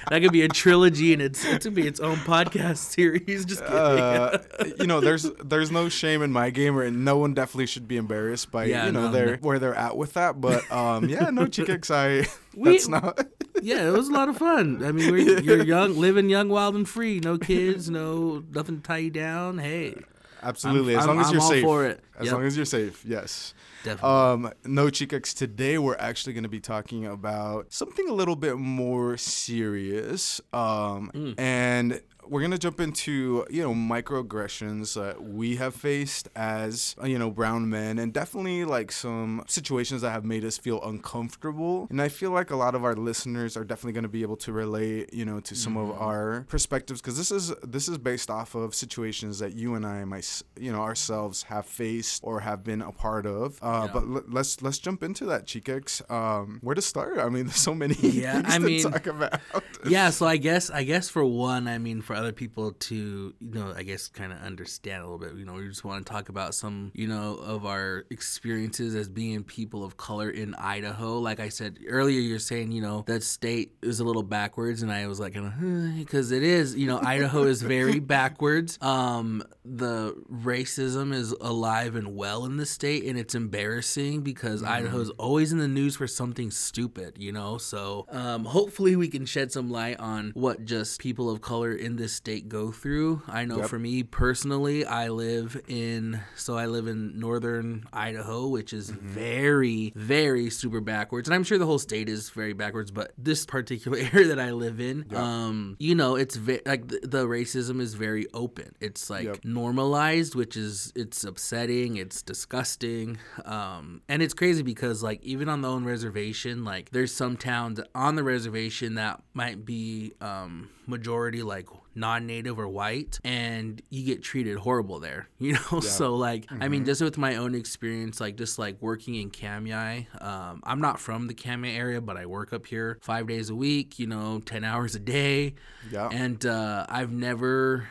that 0.10 0.22
could 0.22 0.32
be 0.32 0.42
a 0.44 0.48
trilogy 0.48 1.14
and 1.14 1.22
it's 1.22 1.46
it 1.46 1.62
could 1.62 1.74
be 1.76 1.88
its 1.88 2.00
own 2.00 2.18
podcast 2.18 2.78
series. 2.78 3.46
Just 3.46 3.62
kidding. 3.62 3.78
Uh, 3.78 4.44
you 4.80 4.88
know, 4.88 5.00
there's 5.00 5.24
there's 5.44 5.72
no 5.72 5.90
shame 5.90 6.22
in 6.22 6.32
my 6.32 6.50
game, 6.50 6.78
and 6.80 7.06
no 7.06 7.18
one 7.18 7.34
definitely 7.34 7.68
should 7.68 7.88
be 7.88 7.98
embarrassed 7.98 8.52
by 8.52 8.66
Yeah, 8.66 8.86
you 8.88 8.92
know 8.92 9.08
no, 9.08 9.12
their 9.12 9.26
no. 9.32 9.38
where 9.42 9.60
they're 9.60 9.76
at 9.76 9.96
with 9.98 10.14
that. 10.14 10.40
But 10.42 10.70
um, 10.72 11.08
yeah, 11.10 11.30
no, 11.30 11.46
Chicx, 11.48 11.90
I 11.92 12.07
We- 12.56 12.72
that's 12.72 12.88
not. 12.88 13.26
yeah, 13.62 13.88
it 13.88 13.92
was 13.94 14.10
a 14.10 14.14
lot 14.14 14.30
of 14.30 14.38
fun. 14.38 14.84
I 14.84 14.92
mean, 14.92 15.12
we're, 15.12 15.40
you're 15.42 15.64
young, 15.64 15.98
living 15.98 16.30
young, 16.30 16.50
wild, 16.50 16.76
and 16.76 16.88
free. 16.88 17.20
No 17.20 17.38
kids, 17.38 17.90
no 17.90 18.44
nothing 18.52 18.78
to 18.78 18.82
tie 18.82 18.98
you 18.98 19.10
down. 19.12 19.58
Hey, 19.60 19.96
Absolutely, 20.44 20.94
I'm- 20.96 21.02
as 21.02 21.08
long 21.08 21.20
as 21.20 21.28
I'm 21.28 21.34
you're 21.34 21.42
all 21.42 21.50
safe. 21.50 21.64
for 21.64 21.86
it. 21.86 22.04
As 22.20 22.26
Yep. 22.26 22.34
long 22.34 22.44
as 22.46 22.56
you're 22.56 22.66
safe, 22.66 23.04
yes. 23.06 23.54
definitely. 23.84 24.10
Um, 24.10 24.54
no, 24.66 24.90
Chicx, 24.90 25.34
today 25.34 25.78
we're 25.78 25.98
actually 25.98 26.34
going 26.34 26.44
to 26.44 26.50
be 26.50 26.60
talking 26.60 27.06
about 27.06 27.72
something 27.74 28.08
a 28.10 28.14
little 28.14 28.36
bit 28.36 28.58
more 28.58 29.18
serious. 29.18 30.40
Um, 30.54 31.12
Mm. 31.14 31.36
and 31.40 32.02
we're 32.30 32.42
going 32.42 32.52
to 32.52 32.58
jump 32.58 32.80
into, 32.80 33.46
you 33.50 33.64
know, 33.64 33.74
microaggressions 33.74 34.94
that 34.96 35.24
we 35.24 35.56
have 35.58 35.76
faced 35.76 36.30
as, 36.36 36.96
you 37.04 37.18
know, 37.18 37.30
brown 37.32 37.70
men 37.70 38.00
and 38.00 38.14
definitely 38.14 38.66
like 38.66 38.92
some 38.92 39.44
situations 39.48 40.02
that 40.02 40.12
have 40.12 40.26
made 40.26 40.44
us 40.44 40.58
feel 40.58 40.82
uncomfortable. 40.84 41.88
And 41.90 42.02
I 42.02 42.10
feel 42.10 42.32
like 42.32 42.52
a 42.52 42.56
lot 42.56 42.76
of 42.76 42.84
our 42.84 42.96
listeners 42.96 43.56
are 43.58 43.64
definitely 43.64 43.94
going 43.94 44.04
to 44.04 44.10
be 44.10 44.22
able 44.22 44.38
to 44.38 44.52
relate, 44.52 45.14
you 45.14 45.26
know, 45.26 45.40
to 45.42 45.56
some 45.56 45.78
of 45.78 45.92
our 45.92 46.46
perspectives 46.50 47.02
because 47.02 47.18
this 47.18 47.32
is 47.32 47.54
this 47.64 47.88
is 47.88 47.98
based 47.98 48.30
off 48.30 48.56
of 48.56 48.76
situations 48.76 49.40
that 49.40 49.54
you 49.56 49.76
and 49.76 49.86
I, 49.86 50.04
my, 50.06 50.22
you 50.60 50.72
know, 50.72 50.82
ourselves 50.82 51.44
have 51.44 51.66
faced 51.66 52.22
or 52.24 52.42
have 52.42 52.64
been 52.64 52.82
a 52.82 52.92
part 52.92 53.26
of. 53.26 53.60
Uh, 53.62 53.86
Yeah. 53.88 53.94
But 53.94 54.04
l- 54.04 54.24
let's 54.28 54.62
let's 54.62 54.80
jump 54.80 55.04
into 55.04 55.26
that, 55.26 55.46
Chicx. 55.46 56.02
Um, 56.10 56.60
where 56.62 56.76
to 56.76 56.82
start? 56.82 57.20
I 57.20 57.30
mean, 57.30 57.46
there's 57.46 57.56
so 57.58 57.74
many 57.76 57.96
Yeah, 58.02 58.42
things 58.42 58.54
I 58.54 58.58
to 58.58 58.64
mean- 58.66 58.84
talk 58.84 59.08
about. 59.08 59.40
yeah, 59.88 60.10
so 60.10 60.26
I 60.26 60.38
guess 60.38 60.70
I 60.70 60.84
guess 60.84 61.10
for 61.10 61.24
one, 61.26 61.68
I 61.68 61.78
mean, 61.78 62.02
for 62.02 62.17
other 62.18 62.32
people 62.32 62.72
to, 62.72 63.34
you 63.40 63.54
know, 63.54 63.74
I 63.76 63.84
guess 63.84 64.08
kind 64.08 64.34
of 64.34 64.40
understand 64.42 65.04
a 65.04 65.06
little 65.06 65.20
bit. 65.20 65.36
You 65.36 65.46
know, 65.46 65.54
we 65.54 65.68
just 65.68 65.86
want 65.86 66.06
to 66.06 66.12
talk 66.12 66.30
about 66.30 66.56
some, 66.56 66.92
you 66.94 67.08
know, 67.08 67.36
of 67.36 67.66
our 67.66 68.06
experiences 68.10 68.96
as 68.96 69.08
being 69.08 69.44
people 69.44 69.84
of 69.84 69.98
color 69.98 70.30
in 70.30 70.56
Idaho. 70.56 71.20
Like 71.20 71.40
I 71.40 71.50
said 71.50 71.80
earlier, 71.88 72.20
you're 72.20 72.40
saying, 72.40 72.72
you 72.72 72.82
know, 72.82 73.04
that 73.08 73.24
state 73.24 73.74
is 73.82 74.00
a 74.00 74.04
little 74.04 74.24
backwards, 74.24 74.82
and 74.82 74.92
I 74.92 75.08
was 75.08 75.20
like, 75.20 75.34
because 75.98 76.32
it 76.32 76.44
is, 76.44 76.76
you 76.76 76.88
know, 76.88 77.00
Idaho 77.02 77.44
is 77.44 77.62
very 77.62 78.00
backwards. 78.18 78.78
Um, 78.82 79.44
the 79.64 80.16
racism 80.32 81.14
is 81.14 81.32
alive 81.34 81.96
and 81.96 82.16
well 82.16 82.46
in 82.46 82.58
the 82.58 82.66
state, 82.66 83.06
and 83.06 83.18
it's 83.18 83.36
embarrassing 83.36 84.22
because 84.22 84.62
mm-hmm. 84.62 84.72
Idaho 84.72 85.00
is 85.00 85.10
always 85.12 85.52
in 85.52 85.60
the 85.60 85.68
news 85.68 85.96
for 85.96 86.08
something 86.08 86.52
stupid, 86.52 87.18
you 87.20 87.32
know. 87.32 87.58
So 87.58 88.06
um, 88.10 88.46
hopefully 88.46 88.96
we 88.96 89.08
can 89.08 89.26
shed 89.26 89.52
some 89.52 89.70
light 89.70 90.00
on 90.00 90.32
what 90.34 90.66
just 90.66 91.00
people 91.00 91.30
of 91.30 91.42
color 91.42 91.74
in 91.74 91.96
this 91.96 92.07
state 92.08 92.50
go 92.50 92.72
through. 92.72 93.22
I 93.28 93.46
know 93.46 93.60
yep. 93.60 93.70
for 93.70 93.80
me 93.80 94.04
personally, 94.04 94.86
I 94.86 95.10
live 95.10 95.60
in 95.68 96.22
so 96.36 96.58
I 96.58 96.66
live 96.66 96.88
in 96.88 97.20
northern 97.20 97.86
Idaho, 97.92 98.48
which 98.48 98.74
is 98.74 98.92
mm-hmm. 98.92 99.08
very 99.08 99.94
very 99.96 100.50
super 100.50 100.82
backwards, 100.82 101.28
and 101.28 101.36
I'm 101.36 101.44
sure 101.44 101.58
the 101.58 101.66
whole 101.66 101.80
state 101.80 102.10
is 102.10 102.30
very 102.30 102.54
backwards. 102.54 102.92
But 102.92 103.14
this 103.18 103.46
particular 103.46 103.98
area 104.14 104.28
that 104.28 104.40
I 104.40 104.52
live 104.52 104.80
in, 104.80 105.06
yep. 105.10 105.20
um, 105.20 105.76
you 105.80 105.96
know, 105.96 106.16
it's 106.16 106.36
ve- 106.36 106.62
like 106.66 106.88
the, 106.88 107.00
the, 107.04 107.28
racism 107.28 107.82
is 107.82 107.94
very 107.94 108.26
open. 108.34 108.74
It's 108.80 109.10
like 109.10 109.26
yep. 109.26 109.40
normalized, 109.44 110.36
which 110.36 110.56
is 110.56 110.94
it's 110.96 111.24
upsetting, 111.24 111.98
it's 111.98 112.22
disgusting, 112.22 113.18
um, 113.46 114.02
and 114.08 114.22
it's 114.22 114.34
crazy 114.34 114.64
because 114.64 115.04
like 115.04 115.22
even 115.24 115.50
on 115.50 115.62
the 115.62 115.70
own 115.70 115.84
reservation, 115.84 116.64
like 116.64 116.92
there's 116.92 117.14
some 117.14 117.38
towns 117.38 117.80
on 117.94 118.16
the 118.16 118.24
reservation 118.24 118.96
that 118.96 119.22
might 119.34 119.66
be 119.66 120.14
um, 120.22 120.70
majority 120.88 121.44
like 121.44 121.68
non-native 121.96 122.58
or 122.60 122.68
white 122.68 123.20
and 123.24 123.82
you 123.90 124.06
get 124.06 124.24
treated 124.24 124.58
horrible 124.58 125.00
there 125.00 125.28
you 125.38 125.54
know 125.54 125.60
yeah. 125.74 125.80
so 125.80 126.16
like 126.16 126.46
mm-hmm. 126.46 126.64
i 126.64 126.68
mean 126.68 126.82
mm-hmm. 126.82 126.88
just 126.88 127.02
with 127.02 127.18
my 127.18 127.36
own 127.36 127.54
experience 127.56 128.20
like 128.20 128.36
just 128.36 128.58
like 128.58 128.82
working 128.82 129.16
in 129.16 129.30
Kamiah 129.30 130.06
um, 130.22 130.62
i'm 130.64 130.80
not 130.80 131.00
from 131.00 131.28
the 131.28 131.34
Kamiah 131.34 131.76
area 131.76 132.02
but 132.02 132.18
i 132.18 132.26
work 132.26 132.54
up 132.54 132.66
here 132.66 132.98
five 133.02 133.28
days 133.28 133.50
a 133.50 133.56
week 133.56 134.00
you 134.00 134.08
know 134.08 134.40
10 134.40 134.64
hours 134.64 134.96
a 134.96 135.00
day 135.00 135.54
yeah 135.92 136.10
and 136.12 136.46
uh, 136.46 136.86
i've 136.90 137.12
never 137.12 137.88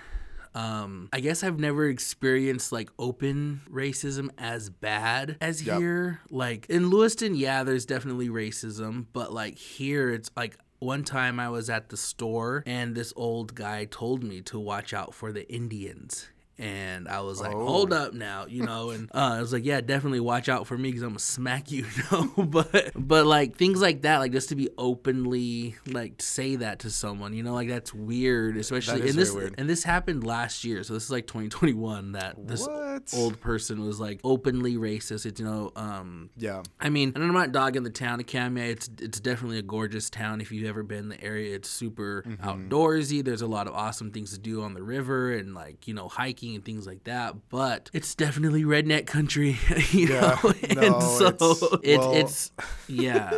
um, 0.56 1.10
I 1.12 1.20
guess 1.20 1.44
I've 1.44 1.60
never 1.60 1.86
experienced 1.86 2.72
like 2.72 2.88
open 2.98 3.60
racism 3.70 4.30
as 4.38 4.70
bad 4.70 5.36
as 5.42 5.62
yep. 5.62 5.78
here. 5.78 6.20
Like 6.30 6.64
in 6.70 6.88
Lewiston, 6.88 7.34
yeah, 7.34 7.62
there's 7.62 7.84
definitely 7.84 8.30
racism, 8.30 9.04
but 9.12 9.34
like 9.34 9.58
here, 9.58 10.10
it's 10.10 10.30
like 10.34 10.56
one 10.78 11.04
time 11.04 11.40
I 11.40 11.48
was 11.48 11.70
at 11.70 11.88
the 11.88 11.96
store 11.96 12.62
and 12.66 12.94
this 12.94 13.12
old 13.16 13.54
guy 13.54 13.86
told 13.86 14.22
me 14.22 14.40
to 14.42 14.58
watch 14.58 14.92
out 14.92 15.14
for 15.14 15.32
the 15.32 15.50
Indians 15.52 16.28
and 16.58 17.06
I 17.06 17.20
was 17.20 17.40
like, 17.40 17.54
oh. 17.54 17.66
"Hold 17.66 17.92
up 17.92 18.14
now," 18.14 18.46
you 18.46 18.62
know, 18.62 18.90
and 18.90 19.10
uh, 19.14 19.34
I 19.36 19.40
was 19.40 19.52
like, 19.52 19.64
"Yeah, 19.64 19.80
definitely 19.82 20.20
watch 20.20 20.48
out 20.48 20.66
for 20.66 20.78
me 20.78 20.88
because 20.88 21.02
I'm 21.02 21.10
gonna 21.10 21.18
smack 21.18 21.70
you," 21.70 21.84
you 21.96 22.02
know. 22.10 22.44
but 22.46 22.92
but 22.94 23.26
like 23.26 23.56
things 23.56 23.80
like 23.80 24.02
that, 24.02 24.18
like 24.18 24.32
just 24.32 24.48
to 24.48 24.56
be 24.56 24.70
openly 24.78 25.76
like 25.86 26.22
say 26.22 26.56
that 26.56 26.80
to 26.80 26.90
someone, 26.90 27.34
you 27.34 27.42
know, 27.42 27.52
like 27.52 27.68
that's 27.68 27.92
weird, 27.92 28.56
especially 28.56 29.00
that 29.00 29.10
and 29.10 29.18
this 29.18 29.32
weird. 29.32 29.54
and 29.58 29.68
this 29.68 29.84
happened 29.84 30.24
last 30.24 30.64
year, 30.64 30.82
so 30.82 30.94
this 30.94 31.04
is 31.04 31.10
like 31.10 31.26
2021 31.26 32.12
that 32.12 32.34
this 32.46 32.66
what? 32.66 33.12
old 33.14 33.40
person 33.40 33.84
was 33.84 34.00
like 34.00 34.20
openly 34.24 34.76
racist. 34.76 35.26
It's 35.26 35.38
you 35.38 35.46
know, 35.46 35.72
um, 35.76 36.30
yeah. 36.36 36.62
I 36.80 36.88
mean, 36.88 37.12
and 37.14 37.22
I'm 37.22 37.34
not 37.34 37.52
dogging 37.52 37.82
the 37.82 37.90
town 37.90 38.20
of 38.20 38.26
Kamiah. 38.26 38.70
It's 38.70 38.88
it's 39.00 39.20
definitely 39.20 39.58
a 39.58 39.62
gorgeous 39.62 40.08
town. 40.08 40.40
If 40.40 40.50
you've 40.52 40.68
ever 40.68 40.82
been 40.82 40.98
in 40.98 41.08
the 41.10 41.22
area, 41.22 41.54
it's 41.54 41.68
super 41.68 42.24
mm-hmm. 42.26 42.48
outdoorsy. 42.48 43.22
There's 43.22 43.42
a 43.42 43.46
lot 43.46 43.66
of 43.66 43.74
awesome 43.74 44.10
things 44.10 44.32
to 44.32 44.38
do 44.38 44.62
on 44.62 44.72
the 44.72 44.82
river 44.82 45.32
and 45.32 45.54
like 45.54 45.86
you 45.86 45.92
know 45.92 46.08
hiking 46.08 46.45
hiking 46.46 46.56
and 46.56 46.64
things 46.64 46.86
like 46.86 47.04
that, 47.04 47.34
but 47.48 47.90
it's 47.92 48.14
definitely 48.14 48.64
redneck 48.64 49.06
country, 49.06 49.58
you 49.90 50.08
yeah, 50.08 50.38
know. 50.42 50.52
and 50.68 50.80
no, 50.80 51.00
so 51.00 51.80
it's, 51.82 52.00
well, 52.00 52.12
it's 52.14 52.50
yeah. 52.88 53.30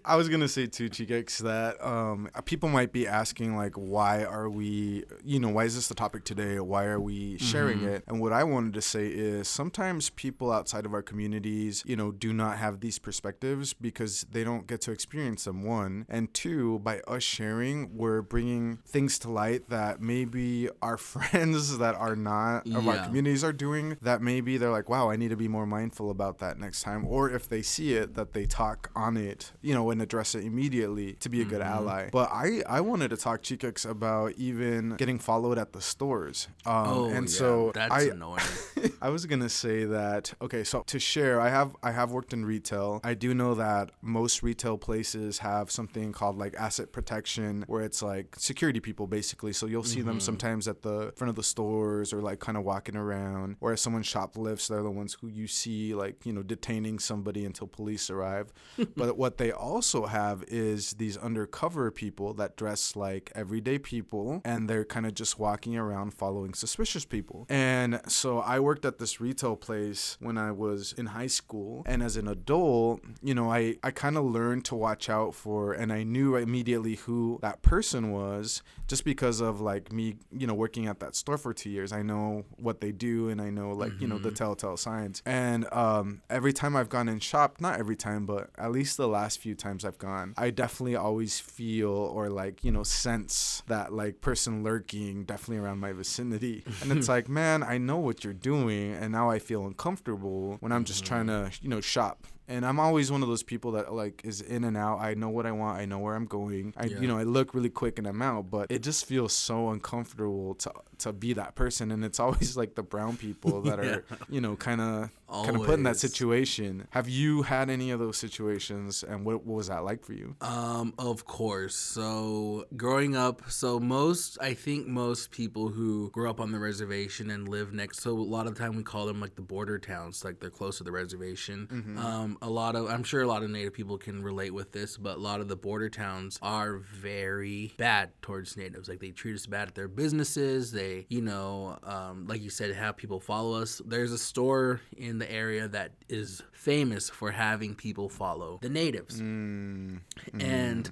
I 0.04 0.16
was 0.16 0.28
gonna 0.28 0.48
say 0.48 0.66
too, 0.66 0.88
Chicx, 0.88 1.38
that 1.38 1.84
um, 1.84 2.28
people 2.44 2.68
might 2.68 2.92
be 2.92 3.06
asking 3.06 3.56
like, 3.56 3.74
why 3.74 4.24
are 4.24 4.48
we, 4.48 5.04
you 5.24 5.40
know, 5.40 5.48
why 5.48 5.64
is 5.64 5.74
this 5.74 5.88
the 5.88 5.94
topic 5.94 6.24
today? 6.24 6.60
Why 6.60 6.84
are 6.86 7.00
we 7.00 7.38
sharing 7.38 7.78
mm-hmm. 7.78 7.88
it? 7.88 8.04
And 8.08 8.20
what 8.20 8.32
I 8.32 8.44
wanted 8.44 8.74
to 8.74 8.82
say 8.82 9.06
is 9.06 9.48
sometimes 9.48 10.10
people 10.10 10.52
outside 10.52 10.86
of 10.86 10.94
our 10.94 11.02
communities, 11.02 11.82
you 11.86 11.96
know, 11.96 12.12
do 12.12 12.32
not 12.32 12.58
have 12.58 12.80
these 12.80 12.98
perspectives 12.98 13.72
because 13.72 14.26
they 14.30 14.44
don't 14.44 14.66
get 14.66 14.80
to 14.82 14.92
experience 14.92 15.44
them. 15.44 15.62
One 15.62 16.06
and 16.08 16.32
two, 16.32 16.78
by 16.80 17.00
us 17.00 17.22
sharing, 17.22 17.96
we're 17.96 18.22
bringing 18.22 18.78
things 18.86 19.18
to 19.20 19.30
light 19.30 19.68
that 19.68 20.00
maybe 20.00 20.68
our 20.82 20.96
friends 20.96 21.65
that 21.78 21.94
are 21.94 22.16
not 22.16 22.66
of 22.66 22.84
yeah. 22.84 22.90
our 22.90 23.04
communities 23.06 23.44
are 23.44 23.52
doing 23.52 23.96
that 24.02 24.22
maybe 24.22 24.56
they're 24.56 24.70
like, 24.70 24.88
wow, 24.88 25.10
I 25.10 25.16
need 25.16 25.30
to 25.30 25.36
be 25.36 25.48
more 25.48 25.66
mindful 25.66 26.10
about 26.10 26.38
that 26.38 26.58
next 26.58 26.82
time. 26.82 27.06
Or 27.06 27.30
if 27.30 27.48
they 27.48 27.62
see 27.62 27.94
it, 27.94 28.14
that 28.14 28.32
they 28.32 28.46
talk 28.46 28.90
on 28.94 29.16
it, 29.16 29.52
you 29.62 29.74
know, 29.74 29.90
and 29.90 30.00
address 30.02 30.34
it 30.34 30.44
immediately 30.44 31.14
to 31.14 31.28
be 31.28 31.40
a 31.40 31.44
good 31.44 31.60
mm-hmm. 31.60 31.88
ally. 31.88 32.08
But 32.10 32.30
I, 32.32 32.62
I 32.68 32.80
wanted 32.80 33.10
to 33.10 33.16
talk 33.16 33.42
Chicx 33.42 33.84
about 33.84 34.32
even 34.32 34.96
getting 34.96 35.18
followed 35.18 35.58
at 35.58 35.72
the 35.72 35.80
stores. 35.80 36.48
Um, 36.64 36.86
oh, 36.86 37.04
and 37.06 37.28
yeah. 37.28 37.38
so 37.38 37.72
that's 37.74 37.92
I, 37.92 38.02
annoying. 38.02 38.40
I 39.02 39.10
was 39.10 39.26
gonna 39.26 39.48
say 39.48 39.84
that 39.84 40.32
okay, 40.40 40.64
so 40.64 40.82
to 40.86 40.98
share, 40.98 41.40
I 41.40 41.48
have 41.48 41.76
I 41.82 41.92
have 41.92 42.12
worked 42.12 42.32
in 42.32 42.44
retail. 42.44 43.00
I 43.04 43.14
do 43.14 43.34
know 43.34 43.54
that 43.54 43.90
most 44.02 44.42
retail 44.42 44.78
places 44.78 45.38
have 45.38 45.70
something 45.70 46.12
called 46.12 46.38
like 46.38 46.54
asset 46.56 46.92
protection, 46.92 47.64
where 47.66 47.82
it's 47.82 48.02
like 48.02 48.34
security 48.38 48.80
people 48.80 49.06
basically. 49.06 49.52
So 49.52 49.66
you'll 49.66 49.84
see 49.84 50.00
mm-hmm. 50.00 50.08
them 50.08 50.20
sometimes 50.20 50.68
at 50.68 50.82
the 50.82 51.12
front 51.16 51.28
of 51.28 51.36
the 51.36 51.42
stores 51.56 52.12
or 52.12 52.20
like 52.20 52.38
kind 52.38 52.58
of 52.58 52.64
walking 52.64 52.96
around. 52.96 53.56
Or 53.62 53.72
if 53.72 53.78
someone 53.78 54.02
shoplifts, 54.02 54.68
they're 54.68 54.82
the 54.82 54.90
ones 54.90 55.16
who 55.18 55.26
you 55.26 55.46
see 55.46 55.94
like, 55.94 56.26
you 56.26 56.32
know, 56.32 56.42
detaining 56.42 56.98
somebody 56.98 57.46
until 57.46 57.66
police 57.66 58.10
arrive. 58.10 58.52
but 58.96 59.16
what 59.16 59.38
they 59.38 59.50
also 59.50 60.04
have 60.04 60.44
is 60.48 60.92
these 60.92 61.16
undercover 61.16 61.90
people 61.90 62.34
that 62.34 62.56
dress 62.56 62.94
like 62.94 63.32
everyday 63.34 63.78
people 63.78 64.42
and 64.44 64.68
they're 64.68 64.84
kind 64.84 65.06
of 65.06 65.14
just 65.14 65.38
walking 65.38 65.78
around 65.78 66.12
following 66.12 66.52
suspicious 66.52 67.06
people. 67.06 67.46
And 67.48 68.02
so 68.06 68.40
I 68.40 68.60
worked 68.60 68.84
at 68.84 68.98
this 68.98 69.18
retail 69.18 69.56
place 69.56 70.18
when 70.20 70.36
I 70.36 70.52
was 70.52 70.92
in 70.98 71.06
high 71.06 71.26
school. 71.26 71.84
And 71.86 72.02
as 72.02 72.18
an 72.18 72.28
adult, 72.28 73.00
you 73.22 73.34
know, 73.34 73.50
I, 73.50 73.76
I 73.82 73.92
kind 73.92 74.18
of 74.18 74.26
learned 74.26 74.66
to 74.66 74.74
watch 74.74 75.08
out 75.08 75.34
for, 75.34 75.72
and 75.72 75.90
I 75.90 76.02
knew 76.02 76.36
immediately 76.36 76.96
who 76.96 77.38
that 77.40 77.62
person 77.62 78.10
was 78.10 78.62
just 78.88 79.04
because 79.06 79.40
of 79.40 79.62
like 79.62 79.90
me, 79.90 80.16
you 80.30 80.46
know, 80.46 80.54
working 80.54 80.86
at 80.86 81.00
that 81.00 81.16
store 81.16 81.38
for 81.46 81.54
two 81.54 81.70
years. 81.70 81.92
I 81.92 82.02
know 82.02 82.44
what 82.56 82.80
they 82.80 82.90
do 82.90 83.28
and 83.28 83.40
I 83.40 83.50
know 83.50 83.70
like, 83.70 83.92
mm-hmm. 83.92 84.02
you 84.02 84.08
know, 84.08 84.18
the 84.18 84.30
mm-hmm. 84.30 84.34
telltale 84.34 84.76
signs. 84.76 85.22
And 85.24 85.72
um, 85.72 86.22
every 86.28 86.52
time 86.52 86.74
I've 86.74 86.88
gone 86.88 87.08
in 87.08 87.20
shop, 87.20 87.60
not 87.60 87.78
every 87.78 87.94
time, 87.94 88.26
but 88.26 88.50
at 88.58 88.72
least 88.72 88.96
the 88.96 89.06
last 89.06 89.38
few 89.38 89.54
times 89.54 89.84
I've 89.84 89.98
gone, 89.98 90.34
I 90.36 90.50
definitely 90.50 90.96
always 90.96 91.38
feel 91.38 91.90
or 91.90 92.30
like, 92.30 92.64
you 92.64 92.72
know, 92.72 92.82
sense 92.82 93.62
that 93.68 93.92
like 93.92 94.20
person 94.20 94.64
lurking 94.64 95.22
definitely 95.22 95.64
around 95.64 95.78
my 95.78 95.92
vicinity. 95.92 96.64
and 96.82 96.90
it's 96.90 97.08
like, 97.16 97.28
man, 97.28 97.62
I 97.62 97.78
know 97.78 97.98
what 97.98 98.24
you're 98.24 98.32
doing 98.32 98.94
and 98.94 99.12
now 99.12 99.30
I 99.30 99.38
feel 99.38 99.64
uncomfortable 99.66 100.56
when 100.58 100.72
I'm 100.72 100.84
just 100.84 101.04
mm-hmm. 101.04 101.14
trying 101.14 101.26
to, 101.28 101.52
you 101.62 101.68
know, 101.68 101.80
shop 101.80 102.26
and 102.48 102.64
I'm 102.64 102.78
always 102.78 103.10
one 103.10 103.22
of 103.22 103.28
those 103.28 103.42
people 103.42 103.72
that 103.72 103.92
like 103.92 104.22
is 104.24 104.40
in 104.40 104.64
and 104.64 104.76
out. 104.76 105.00
I 105.00 105.14
know 105.14 105.28
what 105.28 105.46
I 105.46 105.52
want. 105.52 105.80
I 105.80 105.84
know 105.84 105.98
where 105.98 106.14
I'm 106.14 106.26
going. 106.26 106.74
I 106.76 106.86
yeah. 106.86 107.00
you 107.00 107.08
know 107.08 107.18
I 107.18 107.24
look 107.24 107.54
really 107.54 107.70
quick 107.70 107.98
and 107.98 108.06
I'm 108.06 108.22
out, 108.22 108.50
but 108.50 108.70
it 108.70 108.82
just 108.82 109.06
feels 109.06 109.32
so 109.32 109.70
uncomfortable 109.70 110.54
to 110.56 110.72
to 110.98 111.12
be 111.12 111.32
that 111.34 111.54
person. 111.54 111.90
And 111.90 112.04
it's 112.04 112.20
always 112.20 112.56
like 112.56 112.74
the 112.74 112.82
brown 112.82 113.16
people 113.16 113.62
that 113.62 113.78
yeah. 113.82 113.90
are 113.90 114.04
you 114.28 114.40
know 114.40 114.56
kind 114.56 114.80
of 114.80 115.10
kind 115.28 115.56
of 115.56 115.64
put 115.64 115.74
in 115.74 115.82
that 115.84 115.96
situation. 115.96 116.86
Have 116.90 117.08
you 117.08 117.42
had 117.42 117.70
any 117.70 117.90
of 117.90 117.98
those 117.98 118.16
situations, 118.16 119.02
and 119.02 119.24
what, 119.24 119.44
what 119.44 119.56
was 119.56 119.68
that 119.68 119.84
like 119.84 120.04
for 120.04 120.12
you? 120.12 120.36
Um, 120.40 120.94
of 120.98 121.24
course. 121.24 121.74
So 121.74 122.66
growing 122.76 123.16
up, 123.16 123.50
so 123.50 123.78
most 123.80 124.38
I 124.40 124.54
think 124.54 124.86
most 124.86 125.30
people 125.30 125.68
who 125.68 126.10
grew 126.10 126.30
up 126.30 126.40
on 126.40 126.52
the 126.52 126.58
reservation 126.58 127.30
and 127.30 127.48
live 127.48 127.72
next, 127.72 128.00
so 128.00 128.12
a 128.12 128.14
lot 128.14 128.46
of 128.46 128.54
the 128.54 128.60
time 128.60 128.76
we 128.76 128.82
call 128.82 129.06
them 129.06 129.20
like 129.20 129.34
the 129.34 129.42
border 129.42 129.78
towns, 129.78 130.24
like 130.24 130.40
they're 130.40 130.50
close 130.50 130.78
to 130.78 130.84
the 130.84 130.92
reservation. 130.92 131.68
Mm-hmm. 131.70 131.98
Um, 131.98 132.38
a 132.42 132.50
lot 132.50 132.76
of 132.76 132.88
I'm 132.88 133.04
sure 133.04 133.22
a 133.22 133.26
lot 133.26 133.42
of 133.42 133.50
Native 133.50 133.72
people 133.72 133.98
can 133.98 134.22
relate 134.22 134.54
with 134.54 134.72
this, 134.72 134.96
but 134.96 135.16
a 135.16 135.20
lot 135.20 135.40
of 135.40 135.48
the 135.48 135.56
border 135.56 135.88
towns 135.88 136.38
are 136.42 136.76
very 136.76 137.74
bad 137.76 138.10
towards 138.22 138.56
natives. 138.56 138.88
Like 138.88 139.00
they 139.00 139.10
treat 139.10 139.34
us 139.34 139.46
bad 139.46 139.68
at 139.68 139.74
their 139.74 139.88
businesses. 139.88 140.72
They, 140.72 141.06
you 141.08 141.22
know, 141.22 141.78
um, 141.82 142.26
like 142.26 142.42
you 142.42 142.50
said, 142.50 142.74
have 142.74 142.96
people 142.96 143.20
follow 143.20 143.60
us. 143.60 143.80
There's 143.84 144.12
a 144.12 144.18
store 144.18 144.80
in 144.96 145.15
the 145.18 145.30
area 145.30 145.68
that 145.68 145.92
is 146.08 146.42
famous 146.52 147.08
for 147.10 147.30
having 147.30 147.74
people 147.74 148.08
follow 148.08 148.58
the 148.62 148.68
natives, 148.68 149.20
mm. 149.20 150.00
and. 150.38 150.90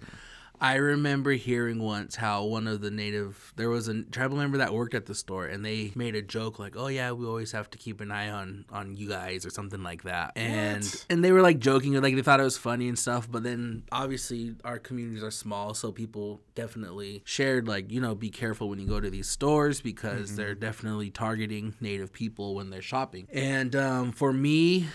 I 0.65 0.77
remember 0.77 1.33
hearing 1.33 1.79
once 1.79 2.17
how 2.17 2.45
one 2.45 2.67
of 2.67 2.81
the 2.81 2.91
native 2.91 3.53
there 3.55 3.69
was 3.69 3.87
a 3.87 4.03
tribal 4.05 4.39
member 4.39 4.57
that 4.57 4.73
worked 4.73 4.95
at 4.95 5.05
the 5.05 5.15
store 5.15 5.45
and 5.45 5.63
they 5.63 5.93
made 5.95 6.15
a 6.15 6.23
joke 6.23 6.59
like, 6.59 6.75
"Oh 6.75 6.87
yeah, 6.87 7.13
we 7.13 7.27
always 7.27 7.53
have 7.53 7.69
to 7.73 7.77
keep 7.77 8.01
an 8.01 8.11
eye 8.11 8.31
on 8.31 8.65
on 8.71 8.97
you 8.97 9.07
guys" 9.07 9.45
or 9.45 9.51
something 9.51 9.83
like 9.83 10.05
that. 10.05 10.33
And 10.37 10.83
What? 10.83 11.07
and 11.11 11.23
they 11.23 11.33
were 11.33 11.43
like 11.43 11.59
joking, 11.59 11.95
or 11.95 12.01
like 12.01 12.15
they 12.15 12.23
thought 12.23 12.41
it 12.41 12.45
was 12.45 12.57
funny 12.57 12.89
and 12.89 12.99
stuff. 12.99 13.31
But 13.31 13.43
then 13.43 13.83
obviously 13.93 14.55
our 14.65 14.79
communities 14.79 15.23
are 15.23 15.31
small, 15.31 15.75
so 15.75 15.93
people 15.93 16.41
definitely 16.55 17.21
shared 17.27 17.69
like 17.69 17.93
you 17.93 18.01
know 18.01 18.15
be 18.15 18.31
careful 18.31 18.71
when 18.71 18.79
you 18.79 18.87
go 18.87 19.01
to 19.01 19.11
these 19.11 19.29
stores 19.29 19.83
because 19.83 20.35
they're 20.35 20.55
definitely 20.55 21.11
targeting 21.11 21.75
native 21.83 22.11
people 22.11 22.55
when 22.55 22.71
they're 22.71 22.81
shopping. 22.81 23.29
And 23.31 23.77
um, 23.77 24.13
for 24.13 24.33
me, 24.33 24.87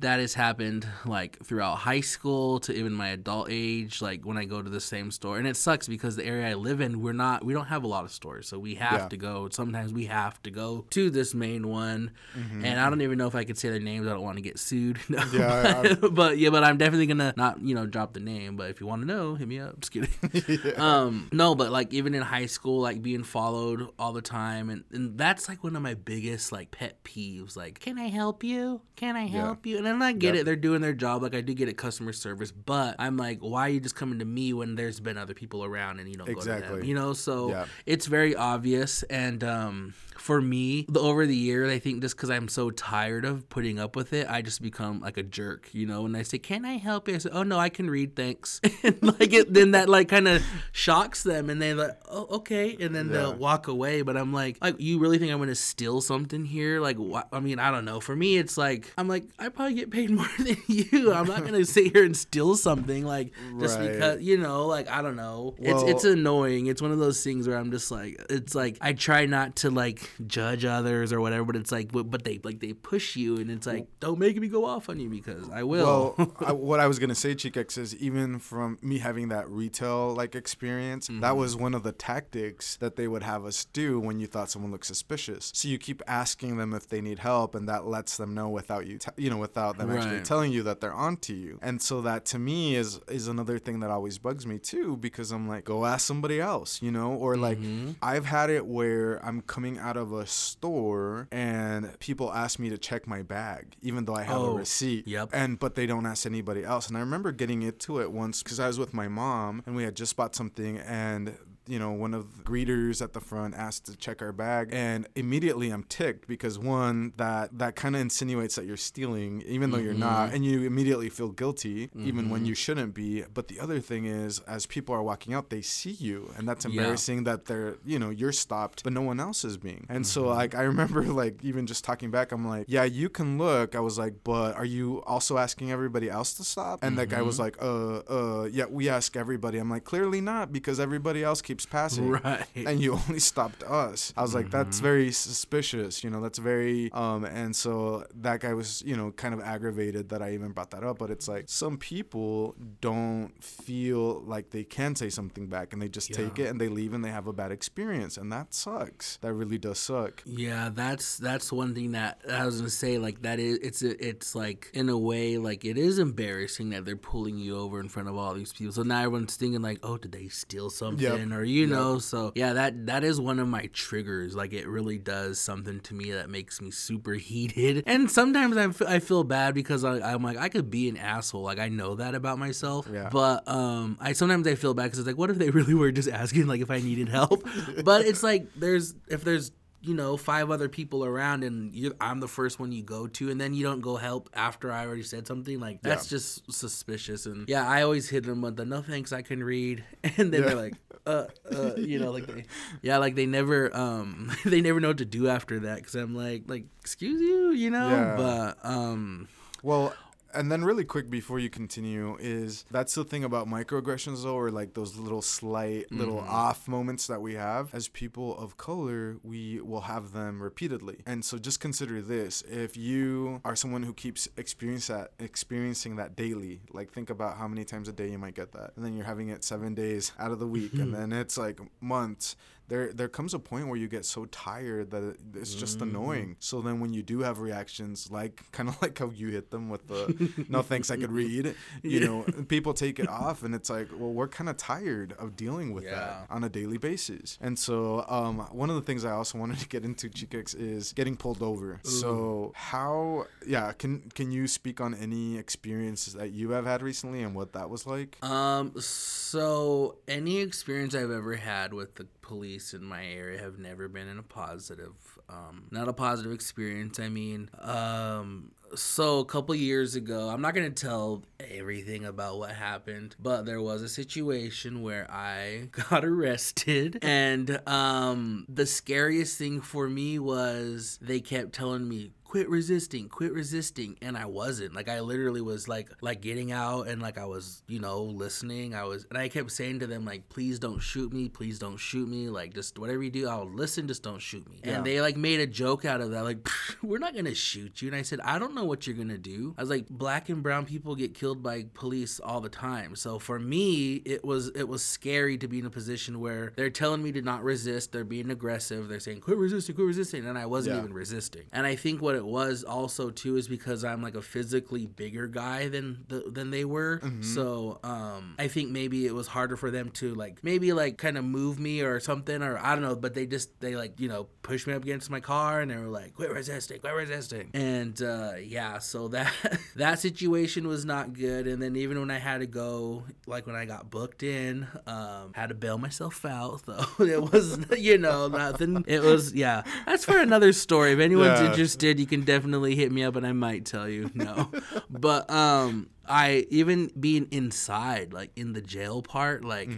that 0.00 0.18
has 0.20 0.34
happened 0.34 0.86
like 1.06 1.38
throughout 1.44 1.76
high 1.76 2.00
school 2.00 2.58
to 2.60 2.72
even 2.74 2.92
my 2.92 3.08
adult 3.08 3.46
age 3.50 4.02
like 4.02 4.24
when 4.24 4.36
i 4.36 4.44
go 4.44 4.60
to 4.60 4.68
the 4.68 4.80
same 4.80 5.10
store. 5.10 5.38
And 5.38 5.46
it 5.46 5.56
sucks 5.56 5.86
because 5.88 6.16
the 6.16 6.24
area 6.26 6.48
i 6.50 6.54
live 6.54 6.80
in 6.80 7.00
we're 7.00 7.12
not 7.12 7.44
we 7.44 7.52
don't 7.54 7.66
have 7.66 7.84
a 7.84 7.86
lot 7.86 8.04
of 8.04 8.10
stores. 8.10 8.48
So 8.48 8.58
we 8.58 8.74
have 8.74 9.02
Yeah. 9.02 9.08
to 9.08 9.16
go 9.16 9.48
sometimes 9.50 9.92
we 9.92 10.06
have 10.06 10.42
to 10.42 10.50
go 10.50 10.84
to 10.90 11.10
this 11.10 11.34
main 11.34 11.68
one. 11.68 12.10
And 12.34 12.80
i 12.80 12.90
don't 12.90 13.00
even 13.02 13.18
know 13.18 13.26
if 13.26 13.34
i 13.34 13.44
could 13.44 13.56
say 13.58 13.70
their 13.70 13.78
names. 13.80 14.06
I 14.06 14.10
don't 14.10 14.22
want 14.22 14.36
to 14.36 14.42
get 14.42 14.58
sued. 14.58 14.98
No, 15.08 15.22
Yeah, 15.32 15.82
but, 16.00 16.14
but 16.20 16.38
yeah 16.38 16.50
but 16.50 16.64
i'm 16.64 16.76
definitely 16.76 17.06
gonna 17.06 17.32
not 17.36 17.60
you 17.62 17.74
know 17.74 17.86
drop 17.86 18.12
the 18.14 18.20
name. 18.20 18.56
But 18.56 18.70
if 18.70 18.80
you 18.80 18.86
want 18.86 19.02
to 19.02 19.06
know 19.06 19.34
hit 19.36 19.46
me 19.48 19.60
up. 19.60 19.80
Just 19.80 19.92
kidding. 19.92 20.74
Um 20.80 21.28
no 21.32 21.54
but 21.54 21.70
like 21.70 21.92
even 21.94 22.14
in 22.14 22.22
high 22.22 22.46
school 22.46 22.80
like 22.80 23.00
being 23.02 23.22
followed 23.22 23.88
all 23.98 24.12
the 24.12 24.22
time 24.22 24.70
and, 24.70 24.84
and 24.92 25.16
that's 25.16 25.48
like 25.48 25.62
one 25.62 25.76
of 25.76 25.82
my 25.82 25.94
biggest 25.94 26.50
like 26.52 26.70
pet 26.72 27.02
peeves. 27.04 27.56
Like 27.56 27.78
can 27.80 27.98
i 27.98 28.08
help 28.08 28.42
you? 28.42 28.80
Can 28.96 29.16
i 29.16 29.26
help 29.26 29.66
you 29.66 29.78
and 29.86 30.00
then 30.00 30.02
i 30.02 30.12
get 30.12 30.34
Yep. 30.34 30.40
it 30.40 30.44
they're 30.44 30.56
doing 30.56 30.80
their 30.80 30.92
job 30.94 31.22
like 31.22 31.34
i 31.34 31.40
do 31.40 31.54
get 31.54 31.68
it 31.68 31.76
customer 31.76 32.12
service 32.12 32.50
but 32.50 32.96
i'm 32.98 33.16
like 33.16 33.38
why 33.40 33.66
are 33.66 33.68
you 33.70 33.80
just 33.80 33.94
coming 33.96 34.18
to 34.20 34.24
me 34.24 34.52
when 34.52 34.74
there's 34.74 35.00
been 35.00 35.16
other 35.18 35.34
people 35.34 35.64
around 35.64 36.00
and 36.00 36.08
you 36.08 36.16
don't 36.16 36.26
go 36.26 36.40
to 36.40 36.46
them 36.46 36.58
Exactly. 36.58 36.86
you 36.88 36.94
know? 36.94 37.12
So 37.12 37.50
Yeah. 37.50 37.66
it's 37.86 38.06
very 38.06 38.34
obvious 38.34 39.02
and 39.04 39.42
um 39.44 39.94
for 40.16 40.40
me 40.40 40.86
the, 40.88 41.00
over 41.00 41.26
the 41.26 41.36
years 41.36 41.70
i 41.70 41.78
think 41.78 42.00
just 42.00 42.16
because 42.16 42.30
i'm 42.30 42.48
so 42.48 42.70
tired 42.70 43.24
of 43.26 43.46
putting 43.50 43.78
up 43.78 43.94
with 43.94 44.12
it 44.14 44.26
i 44.30 44.40
just 44.40 44.62
become 44.62 45.00
like 45.00 45.18
a 45.18 45.22
jerk 45.22 45.68
you 45.74 45.86
know? 45.86 46.02
When 46.02 46.14
i 46.16 46.22
say 46.22 46.38
can 46.38 46.64
i 46.64 46.76
help 46.78 47.08
you? 47.08 47.14
I 47.16 47.18
say 47.18 47.30
oh 47.32 47.42
no 47.42 47.58
i 47.58 47.68
can 47.68 47.90
read 47.90 48.16
thanks. 48.16 48.60
And 48.84 49.02
like 49.02 49.32
it 49.32 49.52
then 49.52 49.72
that 49.72 49.88
like 49.88 50.08
kind 50.08 50.28
of 50.28 50.42
shocks 50.72 51.22
them 51.22 51.50
and 51.50 51.60
they're 51.60 51.74
like 51.74 51.96
oh 52.10 52.26
okay. 52.38 52.76
And 52.80 52.94
then 52.94 53.08
they'll 53.08 53.34
walk 53.34 53.68
away 53.68 54.02
but 54.02 54.16
i'm 54.16 54.32
like 54.32 54.58
like 54.62 54.76
you 54.80 54.98
really 54.98 55.18
think 55.18 55.32
i'm 55.32 55.38
gonna 55.38 55.54
steal 55.54 56.00
something 56.00 56.44
here? 56.44 56.80
Like 56.80 56.98
wha- 56.98 57.24
i 57.32 57.40
mean 57.40 57.58
i 57.58 57.70
don't 57.70 57.84
know. 57.84 58.00
For 58.00 58.14
me 58.16 58.36
it's 58.38 58.56
like 58.56 58.92
i'm 58.96 59.08
like 59.08 59.24
i 59.38 59.48
probably 59.48 59.73
get 59.74 59.90
paid 59.90 60.10
more 60.18 60.28
than 60.38 60.56
you. 60.66 61.12
I'm 61.12 61.26
not 61.26 61.44
gonna 61.44 61.64
sit 61.64 61.92
here 61.92 62.04
and 62.04 62.16
steal 62.16 62.56
something 62.56 63.04
like 63.04 63.32
just 63.60 63.78
Right. 63.78 63.92
because 63.92 64.22
you 64.22 64.38
know 64.38 64.66
like 64.66 64.88
i 64.88 65.02
don't 65.02 65.16
know. 65.16 65.54
It's 65.58 65.74
Well- 65.74 65.88
it's 65.88 66.04
annoying. 66.04 66.66
It's 66.66 66.80
one 66.80 66.92
of 66.92 66.98
those 66.98 67.22
things 67.22 67.48
where 67.48 67.56
i'm 67.56 67.70
just 67.70 67.90
like 67.90 68.20
it's 68.30 68.54
like 68.54 68.78
i 68.80 68.92
try 68.92 69.26
not 69.26 69.56
to 69.56 69.70
like 69.70 70.10
judge 70.26 70.64
others 70.64 71.12
or 71.12 71.20
whatever 71.20 71.44
but 71.44 71.56
it's 71.56 71.72
like 71.72 71.90
but, 71.92 72.24
they 72.24 72.40
like 72.42 72.60
they 72.60 72.72
push 72.72 73.16
you 73.16 73.36
and 73.36 73.50
it's 73.50 73.66
like 73.66 73.86
don't 74.00 74.18
make 74.18 74.40
me 74.40 74.48
go 74.48 74.64
off 74.64 74.88
on 74.88 74.98
you 75.00 75.08
because 75.08 75.48
i 75.50 75.62
will. 75.62 76.14
Well, 76.16 76.32
I, 76.40 76.52
what 76.52 76.80
I 76.80 76.86
was 76.86 76.98
gonna 76.98 77.14
say, 77.14 77.34
Chicx, 77.34 77.76
is 77.78 77.94
even 77.96 78.38
from 78.38 78.78
me 78.82 78.98
having 78.98 79.28
that 79.28 79.48
retail 79.48 80.14
like 80.14 80.34
experience, 80.34 81.08
that 81.08 81.14
mm-hmm. 81.14 81.36
was 81.36 81.56
one 81.56 81.74
of 81.74 81.82
the 81.82 81.92
tactics 81.92 82.76
that 82.76 82.96
they 82.96 83.08
would 83.08 83.22
have 83.22 83.44
us 83.44 83.64
do 83.66 84.00
when 84.00 84.20
you 84.20 84.26
thought 84.26 84.50
someone 84.50 84.72
looked 84.72 84.86
suspicious. 84.86 85.50
So 85.54 85.68
you 85.68 85.78
keep 85.78 86.02
asking 86.06 86.56
them 86.56 86.74
if 86.74 86.88
they 86.88 87.00
need 87.00 87.18
help, 87.18 87.54
and 87.54 87.68
that 87.68 87.86
lets 87.86 88.16
them 88.16 88.34
know 88.34 88.48
without 88.48 88.86
you, 88.86 88.98
t- 88.98 89.10
you 89.16 89.30
know, 89.30 89.36
without 89.36 89.63
them 89.72 89.90
actually 89.90 90.20
telling 90.22 90.52
you 90.52 90.62
that 90.64 90.80
they're 90.80 90.92
onto 90.92 91.32
you. 91.32 91.58
And 91.62 91.80
so 91.80 92.00
that 92.02 92.24
to 92.26 92.38
me 92.38 92.76
is 92.76 93.00
is 93.08 93.28
another 93.28 93.58
thing 93.58 93.80
that 93.80 93.90
always 93.90 94.18
bugs 94.18 94.46
me 94.46 94.58
too, 94.58 94.96
because 94.96 95.30
I'm 95.32 95.48
like, 95.48 95.64
go 95.64 95.86
ask 95.86 96.06
somebody 96.06 96.40
else, 96.40 96.82
you 96.82 96.90
know, 96.90 97.12
or 97.14 97.36
like 97.36 97.58
Mm-hmm. 97.58 97.92
I've 98.02 98.26
had 98.26 98.50
it 98.50 98.66
where 98.66 99.24
I'm 99.24 99.40
coming 99.40 99.78
out 99.78 99.96
of 99.96 100.12
a 100.12 100.26
store 100.26 101.28
and 101.30 101.98
people 102.00 102.32
ask 102.32 102.58
me 102.58 102.68
to 102.70 102.78
check 102.78 103.06
my 103.06 103.22
bag, 103.22 103.76
even 103.82 104.04
though 104.04 104.14
I 104.14 104.22
have 104.22 104.36
Oh, 104.40 104.52
a 104.52 104.56
receipt. 104.56 105.06
yep. 105.06 105.30
And 105.32 105.58
but 105.58 105.74
they 105.74 105.86
don't 105.86 106.06
ask 106.06 106.26
anybody 106.26 106.64
else. 106.64 106.88
And 106.88 106.96
I 106.96 107.00
remember 107.00 107.32
getting 107.32 107.62
into 107.62 108.00
it 108.00 108.10
once 108.12 108.42
because 108.42 108.58
I 108.60 108.66
was 108.66 108.78
with 108.78 108.92
my 108.92 109.08
mom 109.08 109.62
and 109.66 109.74
we 109.76 109.84
had 109.84 109.94
just 109.94 110.16
bought 110.16 110.34
something 110.34 110.78
and 110.78 111.36
you 111.66 111.78
know, 111.78 111.92
one 111.92 112.14
of 112.14 112.36
the 112.36 112.42
greeters 112.42 113.00
at 113.02 113.12
the 113.12 113.20
front 113.20 113.54
asked 113.54 113.86
to 113.86 113.96
check 113.96 114.20
our 114.22 114.32
bag, 114.32 114.70
and 114.72 115.06
immediately 115.14 115.70
I'm 115.70 115.84
ticked 115.84 116.26
because 116.26 116.58
one 116.58 117.12
that 117.16 117.58
that 117.58 117.76
kind 117.76 117.94
of 117.94 118.00
insinuates 118.02 118.54
that 118.56 118.66
you're 118.66 118.76
stealing, 118.76 119.42
even 119.46 119.70
though 119.70 119.78
you're 119.78 119.94
not, 119.94 120.32
and 120.32 120.44
you 120.44 120.62
immediately 120.64 121.08
feel 121.08 121.28
guilty, 121.30 121.90
even 121.96 122.30
when 122.30 122.44
you 122.44 122.54
shouldn't 122.54 122.94
be. 122.94 123.22
But 123.32 123.48
the 123.48 123.60
other 123.60 123.80
thing 123.80 124.04
is, 124.06 124.40
as 124.40 124.66
people 124.66 124.94
are 124.94 125.02
walking 125.02 125.34
out, 125.34 125.50
they 125.50 125.62
see 125.62 125.90
you, 125.92 126.32
and 126.36 126.48
that's 126.48 126.64
Yeah. 126.64 126.70
embarrassing 126.70 127.24
that 127.24 127.44
they're, 127.46 127.76
you 127.84 127.98
know, 127.98 128.10
you're 128.10 128.32
stopped, 128.32 128.82
but 128.84 128.92
no 128.92 129.02
one 129.02 129.20
else 129.20 129.44
is 129.44 129.56
being. 129.56 129.86
And 129.88 130.06
so, 130.06 130.26
like, 130.28 130.54
I 130.54 130.62
remember, 130.62 131.02
like, 131.22 131.42
even 131.44 131.66
just 131.66 131.84
talking 131.84 132.10
back, 132.10 132.32
I'm 132.32 132.46
like, 132.46 132.66
yeah, 132.68 132.84
you 132.84 133.08
can 133.08 133.38
look. 133.38 133.74
I 133.74 133.80
was 133.80 133.98
like, 133.98 134.14
but 134.24 134.54
are 134.56 134.64
you 134.64 135.02
also 135.06 135.38
asking 135.38 135.70
everybody 135.70 136.10
else 136.10 136.34
to 136.34 136.44
stop? 136.44 136.80
And 136.82 136.98
that 136.98 137.08
guy 137.08 137.22
was 137.22 137.38
like, 137.38 137.56
uh, 137.62 137.98
uh, 138.08 138.44
yeah, 138.50 138.64
we 138.66 138.88
ask 138.88 139.16
everybody. 139.16 139.58
I'm 139.58 139.70
like, 139.70 139.84
clearly 139.84 140.20
not, 140.20 140.52
because 140.52 140.80
everybody 140.80 141.22
else 141.22 141.40
keeps 141.42 141.53
passing. 141.62 142.10
Right. 142.10 142.44
And 142.54 142.80
you 142.80 142.92
only 143.08 143.20
stopped 143.20 143.62
us. 143.62 144.12
I 144.16 144.22
was 144.22 144.34
like, 144.34 144.50
that's 144.50 144.80
very 144.80 145.12
suspicious. 145.12 146.02
You 146.02 146.10
know, 146.10 146.20
that's 146.20 146.38
very, 146.38 146.90
um, 146.92 147.24
and 147.24 147.54
so 147.54 148.04
that 148.16 148.40
guy 148.40 148.54
was, 148.54 148.82
you 148.86 148.96
know, 148.96 149.10
kind 149.12 149.34
of 149.34 149.40
aggravated 149.40 150.08
that 150.10 150.22
I 150.22 150.32
even 150.34 150.52
brought 150.52 150.70
that 150.72 150.84
up. 150.84 150.98
But 150.98 151.10
it's 151.10 151.28
like, 151.28 151.44
some 151.46 151.78
people 151.78 152.54
don't 152.80 153.32
feel 153.42 154.20
like 154.22 154.50
they 154.50 154.64
can 154.64 154.96
say 154.96 155.08
something 155.10 155.46
back 155.46 155.72
and 155.72 155.80
they 155.80 155.88
just 155.88 156.12
take 156.12 156.38
it 156.38 156.48
and 156.48 156.60
they 156.60 156.68
leave 156.68 156.92
and 156.92 157.04
they 157.04 157.10
have 157.10 157.26
a 157.26 157.32
bad 157.32 157.52
experience. 157.52 158.16
And 158.16 158.32
that 158.32 158.54
sucks. 158.54 159.18
That 159.18 159.32
really 159.32 159.58
does 159.58 159.78
suck. 159.78 160.22
Yeah, 160.24 160.70
that's 160.72 161.16
that's 161.18 161.52
one 161.52 161.74
thing 161.74 161.92
that 161.92 162.20
I 162.30 162.44
was 162.46 162.58
gonna 162.58 162.70
say. 162.70 162.98
Like 162.98 163.22
that 163.22 163.38
is 163.38 163.58
it's 163.58 163.82
it's 163.82 164.34
like 164.34 164.70
in 164.74 164.88
a 164.88 164.98
way 164.98 165.38
like 165.38 165.64
it 165.64 165.78
is 165.78 165.98
embarrassing 165.98 166.70
that 166.70 166.84
they're 166.84 166.96
pulling 166.96 167.38
you 167.38 167.56
over 167.58 167.80
in 167.80 167.88
front 167.88 168.08
of 168.08 168.16
all 168.16 168.34
these 168.34 168.52
people. 168.52 168.72
So 168.72 168.82
now 168.82 169.00
everyone's 169.00 169.36
thinking 169.36 169.62
like, 169.62 169.78
oh, 169.82 169.98
did 169.98 170.12
they 170.12 170.28
steal 170.28 170.70
something 170.70 171.32
or 171.32 171.43
you 171.44 171.66
know? 171.66 171.98
So 171.98 172.32
yeah, 172.34 172.54
that 172.54 172.86
that 172.86 173.04
is 173.04 173.20
one 173.20 173.38
of 173.38 173.48
my 173.48 173.68
triggers. 173.72 174.34
Like 174.34 174.52
it 174.52 174.66
really 174.66 174.98
does 174.98 175.38
something 175.38 175.80
to 175.80 175.94
me 175.94 176.12
that 176.12 176.30
makes 176.30 176.60
me 176.60 176.70
super 176.70 177.12
heated. 177.12 177.84
And 177.86 178.10
sometimes 178.10 178.56
I, 178.56 178.64
f- 178.64 178.82
I 178.82 178.98
feel 178.98 179.24
bad 179.24 179.54
because 179.54 179.84
I, 179.84 180.00
I'm 180.00 180.22
like 180.22 180.36
I 180.36 180.48
could 180.48 180.70
be 180.70 180.88
an 180.88 180.96
asshole. 180.96 181.42
Like 181.42 181.58
I 181.58 181.68
know 181.68 181.96
that 181.96 182.14
about 182.14 182.38
myself. 182.38 182.88
Yeah. 182.92 183.08
But 183.10 183.46
um, 183.48 183.98
I 184.00 184.12
sometimes 184.12 184.46
I 184.46 184.54
feel 184.54 184.74
bad 184.74 184.84
because 184.84 184.98
it's 185.00 185.06
like, 185.06 185.18
what 185.18 185.30
if 185.30 185.38
they 185.38 185.50
really 185.54 185.74
were 185.74 185.92
just 185.92 186.08
asking 186.08 186.46
like 186.46 186.60
if 186.60 186.70
I 186.70 186.78
needed 186.80 187.08
help? 187.08 187.46
but 187.84 188.04
it's 188.04 188.22
like 188.22 188.48
there's 188.56 188.94
if 189.08 189.24
there's 189.24 189.52
you 189.84 189.94
know 189.94 190.16
five 190.16 190.50
other 190.50 190.68
people 190.68 191.04
around 191.04 191.44
and 191.44 191.74
you 191.74 191.94
I'm 192.00 192.20
the 192.20 192.28
first 192.28 192.58
one 192.58 192.72
you 192.72 192.82
go 192.82 193.06
to 193.06 193.30
and 193.30 193.40
then 193.40 193.52
you 193.54 193.62
don't 193.62 193.80
go 193.80 193.96
help 193.96 194.30
after 194.32 194.72
I 194.72 194.86
already 194.86 195.02
said 195.02 195.26
something 195.26 195.60
like 195.60 195.82
that's 195.82 196.06
Yeah. 196.10 196.16
just 196.16 196.52
suspicious 196.52 197.26
and 197.26 197.48
yeah 197.48 197.68
I 197.68 197.82
always 197.82 198.08
hit 198.08 198.24
them 198.24 198.40
with 198.40 198.56
the 198.56 198.64
no 198.64 198.80
thanks 198.82 199.12
I 199.12 199.22
can 199.22 199.42
read 199.44 199.84
and 200.04 200.32
then 200.32 200.40
Yeah. 200.42 200.46
they're 200.48 200.56
like 200.56 200.74
uh 201.06 201.26
uh 201.52 201.74
you 201.76 201.98
know 201.98 202.10
like 202.12 202.26
they, 202.26 202.44
yeah 202.82 202.96
like 202.98 203.14
they 203.14 203.26
never 203.26 203.74
um 203.76 204.30
they 204.44 204.60
never 204.62 204.80
know 204.80 204.88
what 204.88 204.98
to 204.98 205.04
do 205.04 205.28
after 205.28 205.60
that 205.60 205.76
because 205.76 205.94
I'm 205.94 206.14
like 206.14 206.44
like 206.46 206.64
excuse 206.80 207.20
you 207.20 207.50
you 207.52 207.70
know 207.70 207.88
Yeah. 207.90 208.14
but 208.16 208.58
um 208.64 209.28
Well, 209.62 209.94
and 210.34 210.50
then 210.50 210.64
really 210.64 210.84
quick 210.84 211.10
before 211.10 211.38
you 211.38 211.50
continue 211.50 212.16
is 212.20 212.64
that's 212.70 212.94
the 212.94 213.04
thing 213.04 213.24
about 213.24 213.48
microaggressions 213.48 214.24
though, 214.24 214.34
or 214.34 214.50
like 214.50 214.74
those 214.74 214.96
little 214.96 215.22
slight 215.22 215.90
little 215.90 216.18
mm-hmm. 216.18 216.30
off 216.30 216.68
moments 216.68 217.06
that 217.06 217.20
we 217.20 217.34
have. 217.34 217.74
As 217.74 217.88
people 217.88 218.36
of 218.38 218.56
color, 218.56 219.16
we 219.22 219.60
will 219.60 219.82
have 219.82 220.12
them 220.12 220.42
repeatedly. 220.42 220.98
And 221.06 221.24
so 221.24 221.38
just 221.38 221.60
consider 221.60 222.00
this: 222.02 222.42
if 222.42 222.76
you 222.76 223.40
are 223.44 223.56
someone 223.56 223.82
who 223.82 223.94
keeps 223.94 224.28
experience 224.36 224.88
that 224.88 225.12
experiencing 225.18 225.96
that 225.96 226.16
daily, 226.16 226.60
like 226.72 226.92
think 226.92 227.10
about 227.10 227.36
how 227.36 227.48
many 227.48 227.64
times 227.64 227.88
a 227.88 227.92
day 227.92 228.10
you 228.10 228.18
might 228.18 228.34
get 228.34 228.52
that, 228.52 228.72
and 228.76 228.84
then 228.84 228.96
you're 228.96 229.06
having 229.06 229.28
it 229.28 229.44
seven 229.44 229.74
days 229.74 230.12
out 230.18 230.32
of 230.32 230.38
the 230.38 230.46
week, 230.46 230.74
and 230.74 230.94
then 230.94 231.12
it's 231.12 231.38
like 231.38 231.60
months 231.80 232.36
there 232.68 232.92
there 232.92 233.08
comes 233.08 233.34
a 233.34 233.38
point 233.38 233.68
where 233.68 233.76
you 233.76 233.88
get 233.88 234.04
so 234.04 234.24
tired 234.26 234.90
that 234.90 235.16
it's 235.34 235.54
just 235.54 235.80
annoying. 235.82 236.36
So 236.40 236.60
then 236.62 236.80
when 236.80 236.92
you 236.94 237.02
do 237.02 237.20
have 237.20 237.40
reactions 237.40 238.10
like 238.10 238.42
kind 238.52 238.68
of 238.68 238.80
like 238.80 238.98
how 238.98 239.10
you 239.10 239.28
hit 239.28 239.50
them 239.50 239.68
with 239.68 239.86
the 239.88 240.46
no 240.48 240.62
thanks 240.62 240.90
I 240.90 240.96
could 240.96 241.12
read, 241.22 241.54
you 241.82 242.00
know, 242.00 242.22
people 242.48 242.72
take 242.74 242.98
it 242.98 243.08
off 243.08 243.42
and 243.42 243.54
it's 243.54 243.68
like, 243.68 243.88
well, 243.92 244.12
we're 244.12 244.28
kind 244.28 244.48
of 244.48 244.56
tired 244.56 245.12
of 245.18 245.36
dealing 245.36 245.72
with 245.74 245.84
Yeah. 245.84 245.90
that 245.96 246.26
on 246.30 246.42
a 246.44 246.48
daily 246.48 246.78
basis. 246.78 247.38
And 247.40 247.58
so 247.58 248.04
um 248.08 248.38
one 248.52 248.70
of 248.70 248.76
the 248.76 248.82
things 248.82 249.04
I 249.04 249.10
also 249.10 249.38
wanted 249.38 249.58
to 249.58 249.68
get 249.68 249.84
into 249.84 250.08
Chicx 250.08 250.54
is 250.54 250.92
getting 250.94 251.16
pulled 251.16 251.42
over. 251.42 251.80
So 251.84 252.52
how 252.54 253.26
yeah, 253.46 253.72
can 253.72 254.10
can 254.14 254.30
you 254.32 254.48
speak 254.48 254.80
on 254.80 254.94
any 254.94 255.36
experiences 255.36 256.14
that 256.14 256.30
you 256.32 256.50
have 256.50 256.64
had 256.64 256.82
recently 256.82 257.22
and 257.22 257.34
what 257.34 257.52
that 257.52 257.68
was 257.68 257.86
like? 257.86 258.16
Um, 258.24 258.72
so 258.78 259.96
any 260.08 260.40
experience 260.40 260.94
I've 260.94 261.10
ever 261.10 261.36
had 261.36 261.74
with 261.74 261.94
the 261.96 262.06
police 262.24 262.72
in 262.72 262.82
my 262.82 263.06
area 263.06 263.38
have 263.38 263.58
never 263.58 263.86
been 263.86 264.08
in 264.08 264.18
a 264.18 264.22
positive, 264.22 264.94
um, 265.28 265.64
not 265.70 265.88
a 265.88 265.92
positive 265.92 266.32
experience. 266.32 266.98
I 266.98 267.10
mean, 267.10 267.50
um, 267.60 268.50
so 268.74 269.18
a 269.18 269.24
couple 269.26 269.54
years 269.54 269.94
ago, 269.94 270.30
I'm 270.30 270.40
not 270.40 270.54
gonna 270.54 270.70
tell 270.70 271.22
everything 271.38 272.06
about 272.06 272.38
what 272.38 272.52
happened, 272.52 273.14
but 273.20 273.44
there 273.44 273.60
was 273.60 273.82
a 273.82 273.88
situation 273.88 274.82
where 274.82 275.06
I 275.10 275.68
got 275.90 276.04
arrested, 276.04 276.98
and 277.02 277.60
um, 277.68 278.46
the 278.48 278.66
scariest 278.66 279.36
thing 279.36 279.60
for 279.60 279.86
me 279.88 280.18
was 280.18 280.98
they 281.02 281.20
kept 281.20 281.52
telling 281.52 281.86
me 281.88 282.12
quit 282.34 282.48
resisting 282.48 283.08
quit 283.08 283.32
resisting 283.32 283.96
and 284.02 284.16
i 284.18 284.26
wasn't. 284.26 284.74
Like 284.74 284.88
i 284.88 284.98
literally 284.98 285.40
was 285.40 285.68
like 285.68 285.88
like 286.00 286.20
getting 286.20 286.50
out 286.50 286.88
and 286.88 287.00
like 287.00 287.16
i 287.16 287.24
was 287.26 287.62
you 287.68 287.78
know 287.78 288.02
listening. 288.02 288.74
I 288.74 288.82
was 288.82 289.06
and 289.08 289.16
i 289.16 289.28
kept 289.28 289.52
saying 289.52 289.78
to 289.78 289.86
them 289.86 290.04
like 290.04 290.28
please 290.30 290.58
don't 290.58 290.80
shoot 290.80 291.12
me 291.12 291.28
please 291.28 291.60
don't 291.60 291.76
shoot 291.76 292.08
me 292.08 292.28
like 292.30 292.52
just 292.52 292.76
whatever 292.76 293.04
you 293.04 293.10
do 293.12 293.28
i'll 293.28 293.46
listen 293.48 293.86
just 293.86 294.02
don't 294.02 294.18
shoot 294.20 294.48
me. 294.50 294.58
Yeah. 294.64 294.78
and 294.78 294.84
they 294.84 295.00
like 295.00 295.16
made 295.16 295.38
a 295.38 295.46
joke 295.46 295.84
out 295.84 296.00
of 296.00 296.10
that 296.10 296.24
like 296.24 296.48
we're 296.82 296.98
not 296.98 297.14
gonna 297.14 297.36
shoot 297.36 297.80
you. 297.80 297.86
And 297.90 297.96
i 297.96 298.02
said 298.02 298.18
i 298.22 298.36
don't 298.40 298.52
know 298.52 298.64
what 298.64 298.84
you're 298.84 298.96
gonna 298.96 299.16
do. 299.16 299.54
I 299.56 299.62
was 299.62 299.70
like 299.70 299.88
black 299.88 300.28
and 300.28 300.42
brown 300.42 300.64
people 300.66 300.96
get 300.96 301.14
killed 301.14 301.40
by 301.40 301.66
police 301.72 302.18
all 302.18 302.40
the 302.40 302.48
time. 302.48 302.96
So 302.96 303.20
for 303.20 303.38
me 303.38 304.02
it 304.04 304.24
was 304.24 304.48
it 304.56 304.66
was 304.68 304.82
scary 304.84 305.38
to 305.38 305.46
be 305.46 305.60
in 305.60 305.66
a 305.66 305.70
position 305.70 306.18
where 306.18 306.52
they're 306.56 306.68
telling 306.68 307.00
me 307.00 307.12
to 307.12 307.22
not 307.22 307.44
resist 307.44 307.92
they're 307.92 308.02
being 308.02 308.28
aggressive 308.32 308.88
they're 308.88 308.98
saying 308.98 309.20
quit 309.20 309.38
resisting 309.38 309.76
quit 309.76 309.86
resisting 309.86 310.26
and 310.26 310.36
i 310.36 310.46
wasn't 310.46 310.74
Yeah. 310.74 310.80
even 310.82 310.92
resisting. 310.92 311.44
And 311.52 311.64
i 311.64 311.76
think 311.76 312.02
what 312.02 312.16
it 312.16 312.23
was 312.24 312.64
also 312.64 313.10
too 313.10 313.36
is 313.36 313.48
because 313.48 313.84
i'm 313.84 314.02
like 314.02 314.14
a 314.14 314.22
physically 314.22 314.86
bigger 314.86 315.26
guy 315.26 315.68
than 315.68 316.04
the, 316.08 316.24
than 316.30 316.50
they 316.50 316.64
were. 316.64 317.00
So 317.20 317.78
um 317.84 318.34
i 318.38 318.48
think 318.48 318.70
maybe 318.70 319.06
it 319.06 319.14
was 319.14 319.26
harder 319.28 319.56
for 319.56 319.70
them 319.70 319.90
to 319.92 320.14
like 320.14 320.42
maybe 320.42 320.72
like 320.72 320.98
kind 320.98 321.16
of 321.18 321.24
move 321.24 321.58
me 321.58 321.80
or 321.82 322.00
something 322.00 322.42
or 322.42 322.58
i 322.58 322.74
don't 322.74 322.82
know 322.82 322.96
but 322.96 323.14
they 323.14 323.26
just 323.26 323.58
they 323.60 323.76
like 323.76 323.98
you 324.00 324.08
know 324.08 324.28
pushed 324.42 324.66
me 324.66 324.72
up 324.74 324.82
against 324.82 325.10
my 325.10 325.20
car 325.20 325.60
and 325.60 325.70
they 325.70 325.76
were 325.76 325.88
like 325.88 326.14
quit 326.14 326.30
resisting 326.30 326.80
quit 326.80 326.94
resisting. 326.94 327.50
And 327.54 328.00
uh 328.02 328.32
yeah 328.42 328.78
so 328.78 329.08
that 329.14 329.32
that 329.76 329.98
situation 329.98 330.66
was 330.68 330.84
not 330.84 331.12
good. 331.14 331.46
And 331.46 331.60
then 331.62 331.76
even 331.76 331.98
when 331.98 332.10
i 332.10 332.18
had 332.18 332.38
to 332.40 332.46
go 332.46 333.04
like 333.26 333.46
when 333.46 333.56
i 333.56 333.64
got 333.64 333.90
booked 333.90 334.22
in 334.22 334.66
um 334.86 335.32
had 335.34 335.48
to 335.48 335.54
bail 335.54 335.78
myself 335.78 336.24
out 336.24 336.62
though. 336.66 337.04
It 337.04 337.32
was 337.32 337.58
you 337.78 337.98
know 337.98 338.28
nothing. 338.28 338.84
It 338.86 339.02
was 339.02 339.32
yeah. 339.34 339.62
That's 339.86 340.04
for 340.04 340.18
another 340.18 340.52
story. 340.52 340.92
If 340.92 340.98
anyone's 341.00 341.40
Yeah. 341.40 341.46
interested 341.50 341.98
you 342.04 342.08
can 342.18 342.22
definitely 342.22 342.76
hit 342.76 342.92
me 342.92 343.02
up 343.02 343.16
and 343.16 343.26
i 343.26 343.32
might 343.32 343.64
tell 343.64 343.88
you 343.88 344.10
no. 344.12 344.50
But 344.90 345.30
um 345.30 345.88
I 346.08 346.46
even 346.50 346.90
being 346.98 347.28
inside, 347.30 348.12
like 348.12 348.30
in 348.36 348.52
the 348.52 348.60
jail 348.60 349.02
part, 349.02 349.44
like 349.44 349.70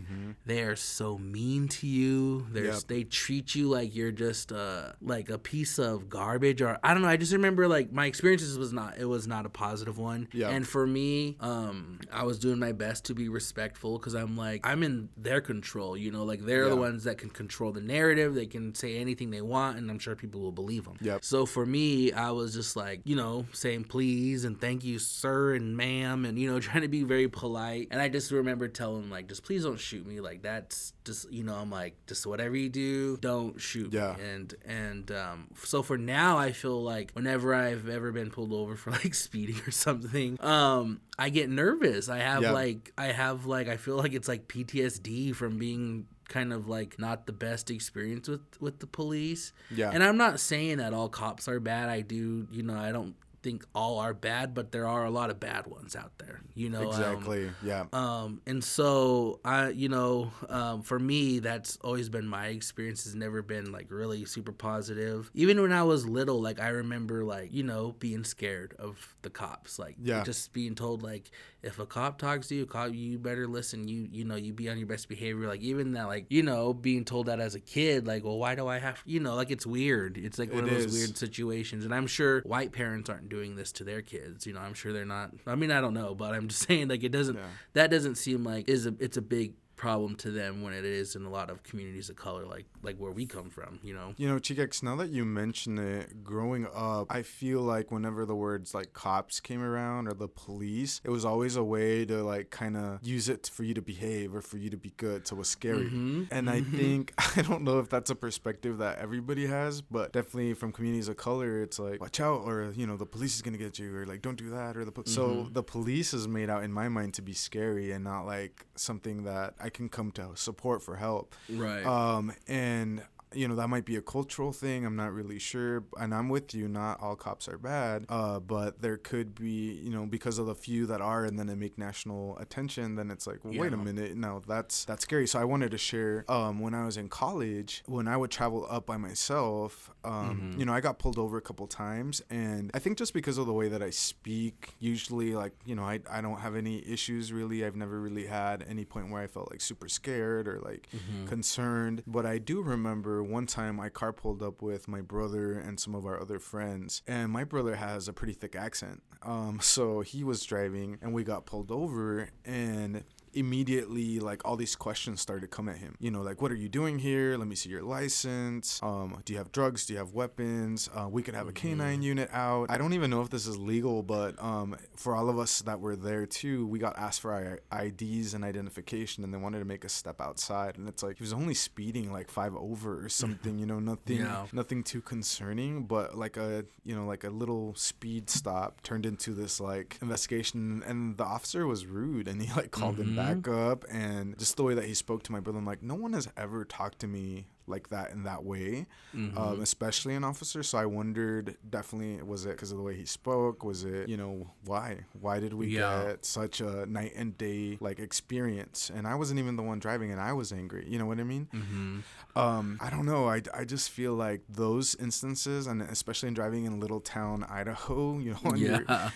they 0.44 0.62
are 0.62 0.76
so 0.76 1.18
mean 1.18 1.68
to 1.68 1.86
you. 1.86 2.46
There's 2.50 2.66
Yep. 2.66 2.82
they 2.88 3.04
treat 3.04 3.54
you 3.54 3.68
like 3.68 3.94
you're 3.94 4.10
just 4.12 4.52
uh 4.52 4.92
like 5.00 5.28
a 5.30 5.38
piece 5.38 5.78
of 5.78 6.08
garbage 6.08 6.60
or 6.62 6.78
I 6.82 6.92
don't 6.92 7.02
know. 7.02 7.08
I 7.08 7.16
just 7.16 7.32
remember 7.32 7.68
like 7.68 7.92
my 7.92 8.06
experiences 8.06 8.58
was 8.58 8.72
not 8.72 8.98
it 8.98 9.04
was 9.04 9.26
not 9.26 9.46
a 9.46 9.48
positive 9.48 9.98
one. 9.98 10.28
And 10.50 10.66
for 10.66 10.86
me, 10.86 11.36
um, 11.40 12.00
I 12.12 12.24
was 12.24 12.38
doing 12.38 12.58
my 12.58 12.72
best 12.72 13.04
to 13.06 13.14
be 13.14 13.28
respectful 13.28 13.98
because 13.98 14.14
I'm 14.14 14.36
like 14.36 14.66
I'm 14.66 14.82
in 14.82 15.08
their 15.16 15.40
control. 15.40 15.96
You 15.96 16.10
know, 16.10 16.24
like 16.24 16.40
they're 16.40 16.68
the 16.68 16.76
ones 16.76 17.04
that 17.04 17.18
can 17.18 17.30
control 17.30 17.72
the 17.72 17.80
narrative. 17.80 18.34
They 18.34 18.46
can 18.46 18.74
say 18.74 18.96
anything 18.96 19.30
they 19.30 19.42
want, 19.42 19.78
and 19.78 19.90
I'm 19.90 19.98
sure 19.98 20.14
people 20.16 20.40
will 20.40 20.52
believe 20.52 20.84
them. 20.84 20.96
Yep. 21.00 21.24
So 21.24 21.46
for 21.46 21.64
me, 21.66 22.12
I 22.12 22.30
was 22.30 22.54
just 22.54 22.76
like, 22.76 23.00
you 23.04 23.16
know, 23.16 23.46
saying 23.52 23.84
please 23.84 24.44
and 24.44 24.60
thank 24.60 24.84
you, 24.84 24.98
sir 24.98 25.54
and 25.54 25.76
ma'am, 25.76 26.15
and 26.24 26.38
you 26.38 26.50
know, 26.50 26.58
trying 26.68 26.82
to 26.82 26.88
be 26.88 27.02
very 27.02 27.28
polite. 27.28 27.88
And 27.90 28.00
I 28.00 28.08
just 28.08 28.30
remember 28.32 28.68
telling 28.68 29.02
them 29.02 29.10
like, 29.10 29.28
just 29.28 29.42
please 29.44 29.64
don't 29.64 29.78
shoot 29.78 30.06
me. 30.06 30.20
Like 30.20 30.42
that's 30.42 30.92
just, 31.04 31.30
you 31.30 31.44
know, 31.44 31.54
I'm 31.54 31.70
like, 31.70 31.94
just 32.06 32.26
whatever 32.26 32.56
you 32.56 32.68
do, 32.68 33.16
don't 33.18 33.60
shoot 33.60 33.92
Yeah. 33.92 34.14
me. 34.18 34.24
And 34.24 34.54
and 34.66 35.10
um, 35.12 35.48
so 35.64 35.82
for 35.82 35.98
now, 35.98 36.38
I 36.38 36.52
feel 36.52 36.82
like 36.82 37.10
whenever 37.12 37.54
I've 37.54 37.88
ever 37.88 38.12
been 38.12 38.30
pulled 38.30 38.52
over 38.52 38.76
for 38.76 38.90
like 39.02 39.14
speeding 39.14 39.60
or 39.66 39.70
something, 39.70 40.38
um, 40.42 41.00
I 41.18 41.28
get 41.30 41.48
nervous. 41.50 42.08
I 42.08 42.18
have 42.18 42.42
Yeah. 42.42 42.52
like, 42.52 42.92
I 42.96 43.06
have 43.06 43.46
like, 43.46 43.68
I 43.68 43.76
feel 43.76 43.96
like 43.96 44.12
it's 44.14 44.28
like 44.28 44.48
PTSD 44.48 45.34
from 45.34 45.58
being 45.58 46.06
kind 46.28 46.52
of 46.52 46.66
like 46.66 46.98
not 46.98 47.26
the 47.26 47.32
best 47.32 47.70
experience 47.70 48.26
with 48.26 48.40
with 48.60 48.80
the 48.80 48.86
police 48.88 49.52
Yeah. 49.70 49.92
and 49.94 50.02
i'm 50.02 50.16
not 50.16 50.40
saying 50.40 50.78
that 50.78 50.92
all 50.92 51.08
cops 51.08 51.46
are 51.46 51.60
bad 51.60 51.88
i 51.88 52.00
do 52.00 52.48
you 52.50 52.64
know 52.64 52.74
i 52.74 52.90
don't 52.90 53.14
think 53.46 53.64
all 53.74 53.98
are 53.98 54.14
bad 54.14 54.54
but 54.54 54.72
there 54.72 54.86
are 54.86 55.04
a 55.04 55.10
lot 55.18 55.28
of 55.30 55.38
bad 55.38 55.64
ones 55.66 55.94
out 56.02 56.12
there 56.18 56.40
you 56.54 56.68
know 56.70 56.80
um, 56.80 56.86
exactly. 56.88 57.50
yeah. 57.62 57.84
um, 57.92 58.40
and 58.46 58.64
so 58.64 59.40
I, 59.44 59.68
you 59.70 59.88
know, 59.88 60.32
um, 60.48 60.82
for 60.82 60.98
me, 60.98 61.38
that's 61.38 61.76
always 61.82 62.08
been 62.08 62.26
my 62.26 62.46
experience. 62.48 63.04
Has 63.04 63.14
never 63.14 63.42
been 63.42 63.72
like 63.72 63.86
really 63.90 64.24
super 64.24 64.52
positive. 64.52 65.30
Even 65.34 65.60
when 65.60 65.72
I 65.72 65.82
was 65.82 66.06
little, 66.06 66.40
like 66.40 66.60
I 66.60 66.68
remember, 66.68 67.24
like 67.24 67.52
you 67.52 67.62
know, 67.62 67.94
being 67.98 68.24
scared 68.24 68.74
of 68.78 69.14
the 69.22 69.30
cops. 69.30 69.78
Like 69.78 69.96
Yeah. 70.02 70.24
just 70.24 70.52
being 70.52 70.74
told, 70.74 71.02
like 71.02 71.30
if 71.66 71.78
a 71.78 71.84
cop 71.86 72.18
talks 72.18 72.48
to 72.48 72.54
you, 72.54 72.64
cop, 72.64 72.94
you 72.94 73.18
better 73.18 73.46
listen. 73.46 73.88
You, 73.88 74.08
you 74.10 74.24
know, 74.24 74.36
you 74.36 74.52
be 74.52 74.70
on 74.70 74.78
your 74.78 74.86
best 74.86 75.08
behavior. 75.08 75.46
Like 75.46 75.60
even 75.60 75.92
that, 75.92 76.06
like 76.06 76.26
you 76.30 76.42
know, 76.42 76.72
being 76.72 77.04
told 77.04 77.26
that 77.26 77.40
as 77.40 77.54
a 77.54 77.60
kid, 77.60 78.06
like, 78.06 78.24
well, 78.24 78.38
why 78.38 78.54
do 78.54 78.66
I 78.68 78.78
have, 78.78 79.02
you 79.04 79.20
know, 79.20 79.34
like 79.34 79.50
it's 79.50 79.66
weird. 79.66 80.16
It's 80.16 80.38
like 80.38 80.52
one 80.52 80.64
It 80.64 80.68
of 80.68 80.70
those 80.70 80.84
is. 80.86 80.92
weird 80.94 81.16
situations. 81.18 81.84
And 81.84 81.94
I'm 81.94 82.06
sure 82.06 82.40
white 82.42 82.72
parents 82.72 83.10
aren't 83.10 83.28
doing 83.28 83.56
this 83.56 83.72
to 83.72 83.84
their 83.84 84.00
kids. 84.02 84.46
You 84.46 84.52
know, 84.54 84.60
I'm 84.60 84.74
sure 84.74 84.92
they're 84.92 85.04
not. 85.04 85.32
I 85.46 85.56
mean, 85.56 85.70
I 85.70 85.80
don't 85.80 85.94
know, 85.94 86.14
but 86.14 86.34
I'm 86.34 86.48
just 86.48 86.62
saying, 86.68 86.88
like, 86.88 87.02
it 87.04 87.10
doesn't. 87.10 87.36
Yeah. 87.36 87.42
That 87.74 87.90
doesn't 87.90 88.14
seem 88.14 88.44
like 88.44 88.68
is 88.70 88.86
a. 88.86 88.94
It's 89.00 89.16
a 89.16 89.22
big 89.22 89.54
problem 89.76 90.16
to 90.16 90.30
them 90.30 90.62
when 90.62 90.72
it 90.72 90.84
is 90.84 91.14
in 91.16 91.24
a 91.24 91.30
lot 91.30 91.50
of 91.50 91.62
communities 91.62 92.08
of 92.10 92.16
color, 92.16 92.44
like 92.46 92.66
like 92.82 92.96
where 92.96 93.12
we 93.12 93.26
come 93.26 93.50
from. 93.50 93.78
You 93.82 93.94
know. 93.94 94.14
You 94.16 94.28
know, 94.28 94.38
Chicx, 94.38 94.82
now 94.82 94.96
that 94.96 95.10
you 95.10 95.24
mention 95.24 95.78
it, 95.78 96.24
growing 96.24 96.66
up, 96.74 97.06
I 97.10 97.22
feel 97.22 97.60
like 97.60 97.90
whenever 97.90 98.24
the 98.24 98.34
words 98.34 98.74
like 98.74 98.92
cops 98.92 99.40
came 99.40 99.60
around 99.62 100.08
or 100.08 100.14
the 100.14 100.28
police, 100.28 101.00
it 101.04 101.10
was 101.10 101.24
always 101.24 101.56
a 101.56 101.64
way 101.64 102.04
to 102.06 102.22
like 102.22 102.50
kind 102.50 102.76
of 102.76 103.00
use 103.02 103.28
it 103.28 103.50
for 103.52 103.62
you 103.64 103.74
to 103.74 103.82
behave 103.82 104.34
or 104.34 104.40
for 104.42 104.56
you 104.56 104.70
to 104.70 104.76
be 104.76 104.92
good. 104.96 105.26
So 105.26 105.36
it 105.36 105.38
was 105.40 105.48
scary. 105.48 105.90
Mhm, 105.90 106.28
And 106.30 106.48
I 106.48 106.62
think, 106.62 107.12
I 107.36 107.42
don't 107.42 107.62
know 107.62 107.78
if 107.78 107.88
that's 107.88 108.10
a 108.10 108.14
perspective 108.14 108.78
that 108.78 108.98
everybody 108.98 109.46
has, 109.46 109.82
but 109.82 110.12
definitely 110.12 110.54
from 110.54 110.72
communities 110.72 111.08
of 111.08 111.16
color, 111.16 111.62
it's 111.62 111.78
like, 111.78 112.00
watch 112.00 112.20
out, 112.20 112.42
or, 112.44 112.72
you 112.74 112.86
know, 112.86 112.96
the 112.96 113.06
police 113.06 113.34
is 113.36 113.42
going 113.42 113.52
to 113.56 113.62
get 113.62 113.78
you, 113.78 113.94
or 113.94 114.06
like, 114.06 114.22
don't 114.22 114.36
do 114.38 114.50
that, 114.50 114.76
or 114.76 114.84
the. 114.84 114.92
Po-. 114.92 115.02
So 115.04 115.26
Mhm. 115.26 115.54
the 115.54 115.62
police 115.62 116.14
is 116.14 116.26
made 116.26 116.48
out 116.50 116.64
in 116.64 116.72
my 116.72 116.88
mind 116.88 117.14
to 117.14 117.22
be 117.22 117.32
scary 117.32 117.92
and 117.92 118.02
not 118.04 118.22
like 118.26 118.64
something 118.76 119.24
that 119.24 119.54
I 119.60 119.65
can 119.70 119.88
come 119.88 120.10
to 120.12 120.30
support 120.34 120.82
for 120.82 120.96
help. 120.96 121.34
Right. 121.48 121.84
Um, 121.84 122.32
and 122.46 123.02
you 123.34 123.48
know 123.48 123.56
that 123.56 123.68
might 123.68 123.84
be 123.84 123.96
a 123.96 124.02
cultural 124.02 124.52
thing. 124.52 124.86
I'm 124.86 124.96
not 124.96 125.12
really 125.12 125.38
sure, 125.38 125.84
and 125.98 126.14
I'm 126.14 126.28
with 126.28 126.54
you. 126.54 126.68
Not 126.68 127.00
all 127.00 127.16
cops 127.16 127.48
are 127.48 127.58
bad, 127.58 128.06
uh, 128.08 128.38
but 128.40 128.80
there 128.82 128.96
could 128.96 129.34
be, 129.34 129.72
you 129.82 129.90
know, 129.90 130.06
because 130.06 130.38
of 130.38 130.46
the 130.46 130.54
few 130.54 130.86
that 130.86 131.00
are, 131.00 131.24
and 131.24 131.38
then 131.38 131.46
they 131.46 131.54
make 131.54 131.76
national 131.76 132.38
attention. 132.38 132.94
Then 132.94 133.10
it's 133.10 133.26
like, 133.26 133.44
well, 133.44 133.54
wait 133.54 133.72
a 133.72 133.76
minute, 133.76 134.16
no, 134.16 134.42
that's 134.46 134.84
that's 134.84 135.02
scary. 135.02 135.26
So 135.26 135.38
I 135.40 135.44
wanted 135.44 135.70
to 135.72 135.78
share. 135.78 136.24
Um, 136.28 136.60
when 136.60 136.72
I 136.74 136.84
was 136.84 136.96
in 136.96 137.08
college, 137.08 137.82
when 137.86 138.06
I 138.08 138.16
would 138.16 138.30
travel 138.30 138.66
up 138.70 138.86
by 138.86 138.96
myself, 138.96 139.90
um, 140.04 140.52
Mhm. 140.54 140.58
you 140.58 140.64
know, 140.64 140.72
I 140.72 140.80
got 140.80 140.98
pulled 140.98 141.18
over 141.18 141.36
a 141.36 141.42
couple 141.42 141.66
times, 141.66 142.22
and 142.30 142.70
I 142.74 142.78
think 142.78 142.96
just 142.98 143.12
because 143.12 143.38
of 143.38 143.46
the 143.46 143.52
way 143.52 143.68
that 143.68 143.82
I 143.82 143.90
speak, 143.90 144.74
usually, 144.78 145.34
like, 145.34 145.52
you 145.64 145.74
know, 145.74 145.84
I 145.84 146.00
I 146.10 146.20
don't 146.20 146.38
have 146.40 146.54
any 146.54 146.86
issues 146.86 147.32
really. 147.32 147.64
I've 147.64 147.76
never 147.76 148.00
really 148.00 148.26
had 148.26 148.64
any 148.68 148.84
point 148.84 149.10
where 149.10 149.22
I 149.22 149.26
felt 149.26 149.50
like 149.50 149.60
super 149.60 149.88
scared 149.88 150.46
or 150.48 150.60
like 150.60 150.88
Mhm. 150.94 151.26
concerned. 151.26 152.02
But 152.06 152.24
I 152.26 152.38
do 152.38 152.62
remember 152.62 153.15
one 153.22 153.46
time 153.46 153.80
I 153.80 153.88
carpooled 153.88 154.42
up 154.42 154.62
with 154.62 154.88
my 154.88 155.00
brother 155.00 155.52
and 155.52 155.78
some 155.78 155.94
of 155.94 156.06
our 156.06 156.20
other 156.20 156.38
friends, 156.38 157.02
and 157.06 157.30
my 157.30 157.44
brother 157.44 157.76
has 157.76 158.08
a 158.08 158.12
pretty 158.12 158.32
thick 158.32 158.56
accent. 158.56 159.02
Um, 159.22 159.58
so 159.62 160.00
he 160.00 160.24
was 160.24 160.44
driving, 160.44 160.98
and 161.02 161.12
we 161.12 161.24
got 161.24 161.46
pulled 161.46 161.70
over, 161.70 162.30
and 162.44 163.04
immediately 163.36 164.18
like 164.20 164.42
all 164.44 164.56
these 164.56 164.76
questions 164.76 165.20
started 165.20 165.50
coming 165.50 165.74
at 165.74 165.80
him. 165.80 165.94
You 165.98 166.10
know 166.10 166.22
like 166.22 166.40
what 166.42 166.50
are 166.52 166.56
you 166.56 166.68
doing 166.68 166.98
here? 166.98 167.36
Let 167.36 167.48
me 167.48 167.54
see 167.54 167.70
your 167.70 167.82
license. 167.82 168.80
Um 168.82 169.20
do 169.24 169.32
you 169.32 169.38
have 169.38 169.52
drugs? 169.52 169.86
Do 169.86 169.92
you 169.94 169.98
have 169.98 170.12
weapons? 170.14 170.88
Uh, 170.94 171.08
we 171.08 171.22
could 171.22 171.34
have 171.34 171.48
a 171.48 171.52
canine 171.52 172.02
unit 172.02 172.28
out. 172.32 172.70
I 172.70 172.78
don't 172.78 172.92
even 172.92 173.10
know 173.10 173.22
if 173.22 173.30
this 173.30 173.46
is 173.46 173.56
legal 173.58 174.02
but 174.02 174.40
um 174.42 174.76
for 174.96 175.14
all 175.16 175.28
of 175.28 175.38
us 175.38 175.62
that 175.62 175.80
were 175.80 175.96
there 175.96 176.26
too 176.26 176.66
we 176.66 176.78
got 176.78 176.98
asked 176.98 177.20
for 177.20 177.32
our 177.32 177.60
ids 177.72 178.34
and 178.34 178.44
identification 178.44 179.24
and 179.24 179.32
they 179.32 179.38
wanted 179.38 179.58
to 179.60 179.64
make 179.64 179.84
us 179.84 179.92
step 179.92 180.20
outside 180.20 180.76
and 180.78 180.88
it's 180.88 181.02
like 181.02 181.16
he 181.18 181.22
was 181.22 181.32
only 181.32 181.54
speeding 181.54 182.12
like 182.12 182.30
five 182.30 182.54
over 182.56 183.04
or 183.04 183.08
something 183.22 183.58
you 183.58 183.66
know 183.66 183.78
nothing 183.80 184.18
Yeah. 184.18 184.46
nothing 184.52 184.82
too 184.82 185.00
concerning 185.00 185.84
but 185.84 186.16
like 186.16 186.36
a 186.36 186.64
you 186.84 186.94
know 186.94 187.06
like 187.06 187.24
a 187.24 187.30
little 187.30 187.74
speed 187.74 188.30
stop 188.30 188.80
turned 188.82 189.06
into 189.06 189.32
this 189.34 189.60
like 189.60 189.98
investigation 190.02 190.82
and 190.86 191.16
the 191.16 191.24
officer 191.24 191.66
was 191.66 191.86
rude 191.86 192.28
and 192.28 192.40
he 192.42 192.52
like 192.54 192.70
called 192.70 192.98
him 192.98 193.06
Mhm. 193.06 193.16
Back 193.34 193.48
up 193.48 193.84
and 193.90 194.38
just 194.38 194.56
the 194.56 194.62
way 194.62 194.74
that 194.74 194.84
he 194.84 194.94
spoke 194.94 195.22
to 195.24 195.32
my 195.32 195.40
brother 195.40 195.58
i'm 195.58 195.66
like 195.66 195.82
no 195.82 195.94
one 195.94 196.12
has 196.12 196.28
ever 196.36 196.64
talked 196.64 196.98
to 197.00 197.06
me 197.06 197.46
like 197.68 197.88
that 197.90 198.12
in 198.12 198.22
that 198.22 198.44
way, 198.44 198.86
Mm-hmm. 199.12 199.36
um, 199.36 199.60
especially 199.60 200.14
an 200.14 200.22
officer. 200.22 200.62
So 200.62 200.78
I 200.78 200.86
wondered, 200.86 201.56
definitely, 201.68 202.22
was 202.22 202.46
it 202.46 202.50
because 202.50 202.70
of 202.70 202.76
the 202.76 202.82
way 202.84 202.94
he 202.94 203.04
spoke? 203.06 203.64
Was 203.64 203.82
it, 203.82 204.08
you 204.08 204.16
know, 204.16 204.52
why? 204.64 205.00
Why 205.20 205.40
did 205.40 205.52
we 205.52 205.66
Yeah. 205.66 206.04
get 206.06 206.24
such 206.24 206.60
a 206.60 206.86
night 206.86 207.14
and 207.16 207.36
day 207.36 207.76
like 207.80 207.98
experience? 207.98 208.88
And 208.94 209.04
I 209.04 209.16
wasn't 209.16 209.40
even 209.40 209.56
the 209.56 209.64
one 209.64 209.80
driving, 209.80 210.12
and 210.12 210.20
I 210.20 210.32
was 210.32 210.52
angry. 210.52 210.86
You 210.88 211.00
know 211.00 211.06
what 211.06 211.18
I 211.18 211.24
mean? 211.24 211.48
Mm-hmm. 211.52 212.38
Um, 212.38 212.78
I 212.80 212.88
don't 212.88 213.04
know. 213.04 213.28
I, 213.28 213.42
I 213.52 213.64
just 213.64 213.90
feel 213.90 214.14
like 214.14 214.42
those 214.48 214.94
instances, 214.94 215.66
and 215.66 215.82
especially 215.82 216.28
in 216.28 216.34
driving 216.34 216.66
in 216.66 216.78
little 216.78 217.00
town 217.00 217.42
Idaho, 217.48 218.18
you 218.20 218.30
know, 218.30 218.38
when 218.42 218.58
you're 218.58 218.84
Yeah. 218.88 219.10